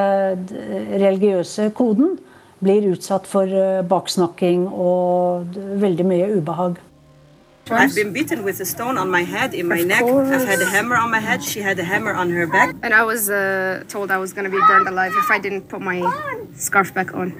religiøse 1.01 1.71
koden, 1.75 2.19
blir 2.63 2.93
utsatt 2.93 3.27
for 3.27 3.51
baksnakking 3.89 4.69
og 4.69 5.57
veldig 5.83 6.07
mye 6.13 6.35
ubehag. 6.37 6.84
I've 7.71 7.95
been 7.95 8.13
beaten 8.13 8.45
with 8.45 8.61
a 8.61 8.65
stone 8.65 8.99
on 8.99 9.11
my 9.11 9.23
head, 9.23 9.55
in 9.55 9.69
my 9.69 9.79
of 9.79 9.87
neck. 9.87 10.01
Course. 10.01 10.29
I've 10.29 10.47
had 10.47 10.61
a 10.61 10.67
hammer 10.67 10.97
on 10.97 11.11
my 11.11 11.19
head. 11.19 11.43
She 11.43 11.61
had 11.61 11.79
a 11.79 11.85
hammer 11.85 12.13
on 12.13 12.31
her 12.31 12.47
back. 12.47 12.75
And 12.83 12.93
I 12.93 13.05
was 13.05 13.31
uh, 13.31 13.85
told 13.89 14.11
I 14.11 14.19
was 14.19 14.33
going 14.33 14.45
to 14.45 14.51
be 14.51 14.63
burned 14.67 14.89
alive 14.89 15.13
if 15.17 15.31
I 15.31 15.39
didn't 15.39 15.69
put 15.69 15.81
my 15.81 15.99
scarf 16.55 16.93
back 16.93 17.15
on. 17.15 17.33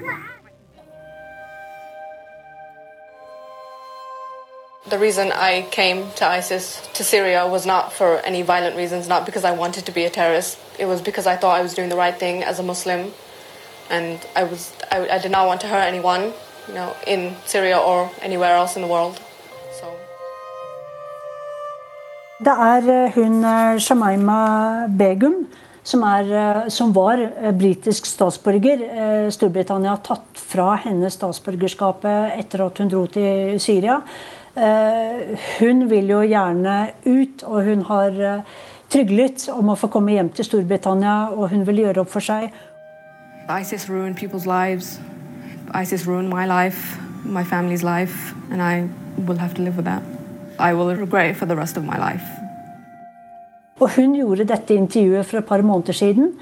The 4.89 4.99
reason 4.99 5.33
I 5.33 5.67
came 5.71 6.11
to 6.17 6.27
ISIS, 6.27 6.87
to 6.95 7.05
Syria, 7.05 7.47
was 7.47 7.65
not 7.65 7.93
for 7.93 8.19
any 8.19 8.43
violent 8.43 8.77
reasons, 8.77 9.09
not 9.09 9.25
because 9.25 9.45
I 9.45 9.53
wanted 9.53 9.87
to 9.87 9.93
be 9.93 10.05
a 10.05 10.11
terrorist. 10.11 10.59
It 10.79 10.85
was 10.85 11.01
because 11.01 11.27
I 11.27 11.37
thought 11.37 11.59
I 11.59 11.63
was 11.63 11.75
doing 11.75 11.89
the 11.89 11.97
right 11.97 12.15
thing 12.15 12.43
as 12.43 12.59
a 12.59 12.63
Muslim. 12.63 13.13
And 13.91 14.21
I, 14.37 14.45
was, 14.45 14.73
I, 14.91 15.09
I 15.09 15.19
did 15.19 15.31
not 15.31 15.47
want 15.47 15.63
to 15.63 15.69
hurt 15.69 15.83
anyone, 15.83 16.33
you 16.69 16.75
know, 16.75 16.95
in 17.07 17.35
Syria 17.47 17.79
or 17.79 18.11
anywhere 18.21 18.55
else 18.55 18.77
in 18.77 18.83
the 18.83 18.89
world. 18.89 19.21
Det 22.43 22.51
er 22.51 22.89
eh, 22.91 23.13
hun 23.15 23.45
eh, 23.47 23.79
Shamaima 23.79 24.89
Begum, 24.99 25.45
som, 25.87 26.03
er, 26.03 26.31
eh, 26.35 26.69
som 26.69 26.91
var 26.95 27.21
britisk 27.55 28.09
statsborger. 28.11 28.83
Storbritannia 29.31 29.93
har 29.95 30.03
tatt 30.03 30.41
fra 30.41 30.75
henne 30.83 31.11
statsborgerskapet 31.15 32.35
etter 32.41 32.65
at 32.67 32.81
hun 32.83 32.91
dro 32.91 33.05
til 33.07 33.61
Syria. 33.63 34.01
Hun 34.55 35.81
vil 35.91 36.11
jo 36.13 36.21
gjerne 36.23 36.75
ut, 37.07 37.43
og 37.43 37.65
hun 37.67 37.81
har 37.89 38.19
tryglet 38.91 39.49
om 39.51 39.73
å 39.73 39.79
få 39.79 39.91
komme 39.91 40.15
hjem 40.15 40.31
til 40.31 40.47
Storbritannia, 40.47 41.35
og 41.35 41.51
hun 41.51 41.67
vil 41.67 41.83
gjøre 41.83 42.05
opp 42.05 42.13
for 42.15 42.23
seg. 42.23 42.55
ISIS 43.51 43.89
ruined 43.91 44.15
people's 44.15 44.47
lives. 44.47 45.01
ISIS 45.75 46.07
ruined 46.07 46.31
my 46.31 46.47
life, 46.47 46.99
my 47.25 47.43
family's 47.43 47.83
life, 47.83 48.35
and 48.51 48.63
I 48.63 48.87
will 49.27 49.39
have 49.39 49.55
to 49.55 49.63
live 49.63 49.77
with 49.77 49.87
that. 49.87 50.24
I 50.59 50.75
will 50.75 50.95
regret 50.95 51.37
for 51.37 51.47
the 51.47 51.57
rest 51.57 51.77
of 51.77 51.85
my 51.85 51.99
life. 51.99 52.27
Og 53.83 53.91
hun 53.97 54.15
gjorde 54.15 54.47
dette 54.47 54.75
intervjuet 54.75 55.27
for 55.27 55.41
et 55.41 55.49
par 55.49 55.63
måneder 55.67 55.97
siden 55.97 56.35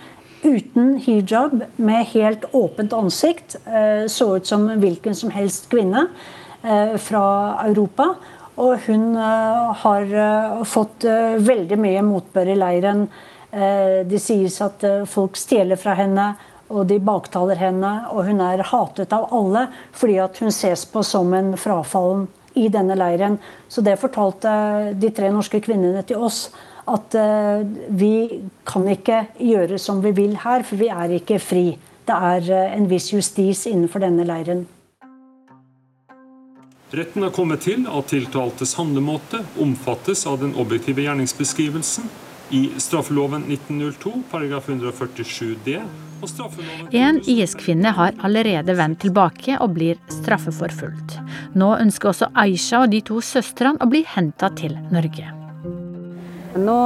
uten 0.43 0.97
hijab, 0.99 1.63
med 1.77 2.05
helt 2.13 2.45
åpent 2.53 2.93
ansikt. 2.93 3.57
Eh, 3.67 4.07
så 4.07 4.37
ut 4.37 4.47
som 4.47 4.67
hvilken 4.83 5.15
som 5.15 5.31
helst 5.31 5.69
kvinne 5.71 6.07
eh, 6.63 6.97
fra 6.99 7.25
Europa. 7.67 8.15
Og 8.57 8.87
hun 8.87 9.17
eh, 9.17 9.73
har 9.85 10.65
fått 10.69 11.07
veldig 11.39 11.79
mye 11.81 12.03
motbør 12.07 12.53
i 12.53 12.59
leiren. 12.59 13.07
Det 13.53 14.17
sies 14.17 14.55
at 14.65 14.81
folk 15.13 15.37
stjeler 15.37 15.77
fra 15.77 15.93
henne, 15.99 16.31
og 16.73 16.87
de 16.89 16.97
baktaler 17.05 17.59
henne. 17.61 17.91
Og 18.17 18.25
hun 18.31 18.41
er 18.41 18.65
hatet 18.65 19.13
av 19.13 19.27
alle 19.37 19.67
fordi 19.93 20.17
hun 20.41 20.55
ses 20.57 20.87
på 20.89 21.03
som 21.05 21.35
en 21.37 21.53
frafallen 21.61 22.25
i 22.55 22.69
denne 22.73 22.97
leiren. 22.99 23.39
Så 23.69 23.85
det 23.85 23.99
fortalte 24.01 24.93
de 24.99 25.11
tre 25.15 25.31
norske 25.33 25.61
kvinnene 25.65 26.05
til 26.07 26.23
oss. 26.23 26.47
At 26.89 27.15
uh, 27.15 27.63
vi 27.95 28.43
kan 28.67 28.87
ikke 28.91 29.25
gjøre 29.39 29.79
som 29.79 30.03
vi 30.03 30.11
vil 30.17 30.37
her, 30.43 30.65
for 30.67 30.81
vi 30.81 30.91
er 30.91 31.17
ikke 31.19 31.39
fri. 31.43 31.67
Det 32.07 32.17
er 32.35 32.49
uh, 32.51 32.77
en 32.77 32.89
viss 32.91 33.13
justis 33.15 33.67
innenfor 33.71 34.03
denne 34.03 34.27
leiren. 34.27 34.67
Retten 36.93 37.25
har 37.25 37.33
kommet 37.33 37.63
til 37.65 37.87
at 37.89 38.11
tiltaltes 38.11 38.75
handlemåte 38.77 39.41
omfattes 39.63 40.27
av 40.29 40.43
den 40.43 40.53
objektive 40.61 41.07
gjerningsbeskrivelsen 41.07 42.11
i 42.53 42.67
straffeloven 42.77 43.47
1902 43.49 44.13
paragraf 44.29 44.69
147 44.69 45.55
d 45.65 45.79
en 46.93 47.21
IS-kvinne 47.27 47.93
har 47.97 48.13
allerede 48.23 48.77
vendt 48.79 49.03
tilbake 49.03 49.57
og 49.59 49.75
blir 49.77 49.99
straffeforfulgt. 50.13 51.19
Nå 51.59 51.73
ønsker 51.79 52.13
også 52.13 52.31
Aisha 52.39 52.85
og 52.85 52.93
de 52.93 53.03
to 53.07 53.21
søstrene 53.25 53.83
å 53.83 53.91
bli 53.91 54.05
henta 54.15 54.53
til 54.59 54.77
Norge. 54.95 55.27
Nå 56.63 56.79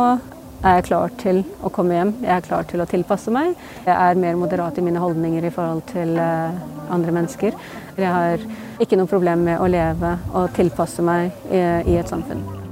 er 0.66 0.78
jeg 0.78 0.86
klar 0.88 1.12
til 1.20 1.42
å 1.62 1.70
komme 1.74 1.98
hjem, 1.98 2.12
jeg 2.24 2.32
er 2.32 2.44
klar 2.46 2.66
til 2.70 2.82
å 2.82 2.88
tilpasse 2.90 3.32
meg. 3.34 3.54
Jeg 3.86 3.94
er 3.94 4.20
mer 4.22 4.38
moderat 4.40 4.78
i 4.80 4.86
mine 4.86 5.02
holdninger 5.02 5.46
i 5.46 5.54
forhold 5.54 5.84
til 5.92 6.16
eh, 6.18 6.60
andre 6.90 7.18
mennesker. 7.20 7.56
Jeg 7.96 8.12
har 8.12 8.46
ikke 8.82 8.98
noe 8.98 9.10
problem 9.10 9.46
med 9.46 9.60
å 9.60 9.70
leve 9.70 10.16
og 10.34 10.52
tilpasse 10.56 11.04
meg 11.04 11.32
i 11.52 11.96
et 11.96 12.12
samfunn. 12.12 12.65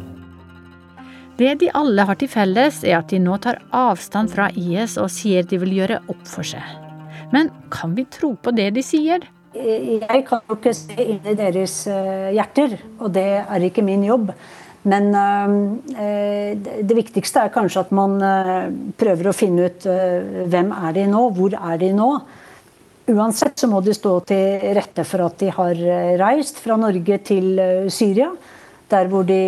Det 1.35 1.57
de 1.59 1.69
alle 1.75 2.05
har 2.07 2.15
til 2.19 2.31
felles, 2.31 2.77
er 2.87 3.01
at 3.01 3.11
de 3.11 3.19
nå 3.19 3.35
tar 3.43 3.59
avstand 3.75 4.31
fra 4.31 4.47
IS 4.55 4.95
og 5.03 5.11
sier 5.11 5.43
de 5.43 5.59
vil 5.59 5.73
gjøre 5.81 6.05
opp 6.07 6.27
for 6.31 6.47
seg. 6.47 6.63
Men 7.35 7.51
kan 7.75 7.97
vi 7.97 8.05
tro 8.07 8.37
på 8.39 8.53
det 8.55 8.69
de 8.77 8.85
sier? 8.87 9.25
Jeg 9.55 10.21
kan 10.29 10.45
jo 10.47 10.55
ikke 10.55 10.75
se 10.75 10.95
inn 10.95 11.27
i 11.27 11.35
deres 11.39 11.75
eh, 11.91 12.31
hjerter, 12.37 12.77
og 13.01 13.11
det 13.17 13.27
er 13.43 13.67
ikke 13.67 13.83
min 13.87 14.07
jobb. 14.07 14.31
Men 14.87 15.11
øh, 15.17 16.55
det 16.55 16.99
viktigste 17.01 17.43
er 17.43 17.53
kanskje 17.55 17.83
at 17.83 17.93
man 17.97 18.19
prøver 19.01 19.31
å 19.31 19.35
finne 19.35 19.71
ut 19.71 19.87
hvem 19.89 20.71
er 20.77 20.97
de 20.99 21.07
nå, 21.11 21.27
hvor 21.35 21.57
er 21.57 21.83
de 21.83 21.91
nå. 21.97 22.09
Uansett 23.11 23.59
så 23.59 23.69
må 23.69 23.83
de 23.85 23.97
stå 23.97 24.15
til 24.29 24.69
rette 24.77 25.07
for 25.09 25.25
at 25.27 25.41
de 25.41 25.51
har 25.57 25.83
reist 26.21 26.61
fra 26.63 26.77
Norge 26.81 27.19
til 27.27 27.59
Syria, 27.93 28.31
der 28.93 29.11
hvor 29.11 29.27
de 29.27 29.41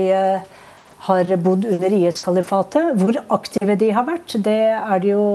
har 1.07 1.33
bodd 1.43 1.67
under 1.71 1.97
IS-kalifatet. 1.99 2.95
Hvor 3.01 3.19
aktive 3.39 3.77
de 3.81 3.91
har 3.95 4.07
vært, 4.07 4.37
det 4.45 4.61
er 4.77 5.03
det 5.03 5.13
jo 5.13 5.27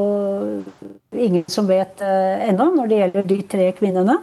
ingen 1.11 1.45
som 1.51 1.67
vet 1.69 2.01
ennå 2.03 2.71
når 2.75 2.91
det 2.91 2.99
gjelder 3.01 3.29
de 3.31 3.39
tre 3.55 3.69
kvinnene. 3.77 4.17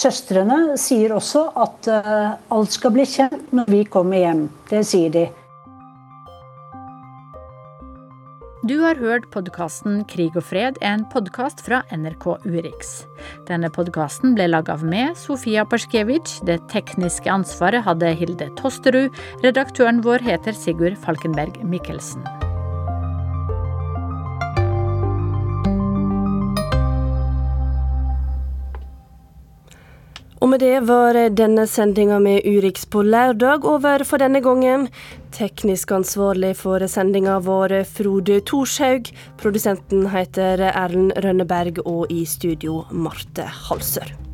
Søstrene 0.00 0.74
sier 0.80 1.12
også 1.14 1.46
at 1.62 1.88
alt 1.92 2.74
skal 2.74 2.94
bli 2.96 3.06
kjent 3.06 3.52
når 3.54 3.70
vi 3.70 3.84
kommer 3.86 4.24
hjem. 4.24 4.46
Det 4.70 4.82
sier 4.88 5.12
de. 5.14 5.28
Du 8.64 8.78
har 8.80 8.96
hørt 8.96 9.26
podkasten 9.28 9.98
Krig 10.08 10.38
og 10.40 10.46
fred, 10.48 10.78
en 10.80 11.02
podkast 11.12 11.58
fra 11.66 11.82
NRK 11.92 12.24
Urix. 12.48 12.94
Denne 13.44 13.68
podkasten 13.68 14.32
ble 14.38 14.46
laga 14.48 14.78
av 14.78 14.86
meg, 14.88 15.10
Sofia 15.20 15.66
Perskevitsj. 15.68 16.38
Det 16.48 16.56
tekniske 16.72 17.28
ansvaret 17.28 17.84
hadde 17.84 18.14
Hilde 18.16 18.48
Tosterud. 18.56 19.12
Redaktøren 19.44 20.00
vår 20.08 20.24
heter 20.24 20.56
Sigurd 20.56 20.96
Falkenberg 21.04 21.60
Mikkelsen. 21.60 22.24
Og 30.42 30.50
med 30.50 30.60
det 30.60 30.80
var 30.88 31.16
denne 31.36 31.66
sendinga 31.70 32.18
med 32.22 32.44
Urix 32.44 32.84
på 32.90 33.04
lørdag 33.06 33.64
over 33.64 34.04
for 34.04 34.20
denne 34.20 34.42
gangen. 34.44 34.88
Teknisk 35.34 35.94
ansvarlig 35.94 36.52
for 36.58 36.84
sendinga 36.90 37.38
var 37.46 37.72
Frode 37.88 38.40
Thorshaug. 38.50 39.10
Produsenten 39.40 40.08
heter 40.12 40.66
Erlend 40.72 41.14
Rønneberg, 41.24 41.80
og 41.86 42.12
i 42.12 42.24
studio 42.28 42.82
Marte 42.90 43.46
Halsør. 43.68 44.33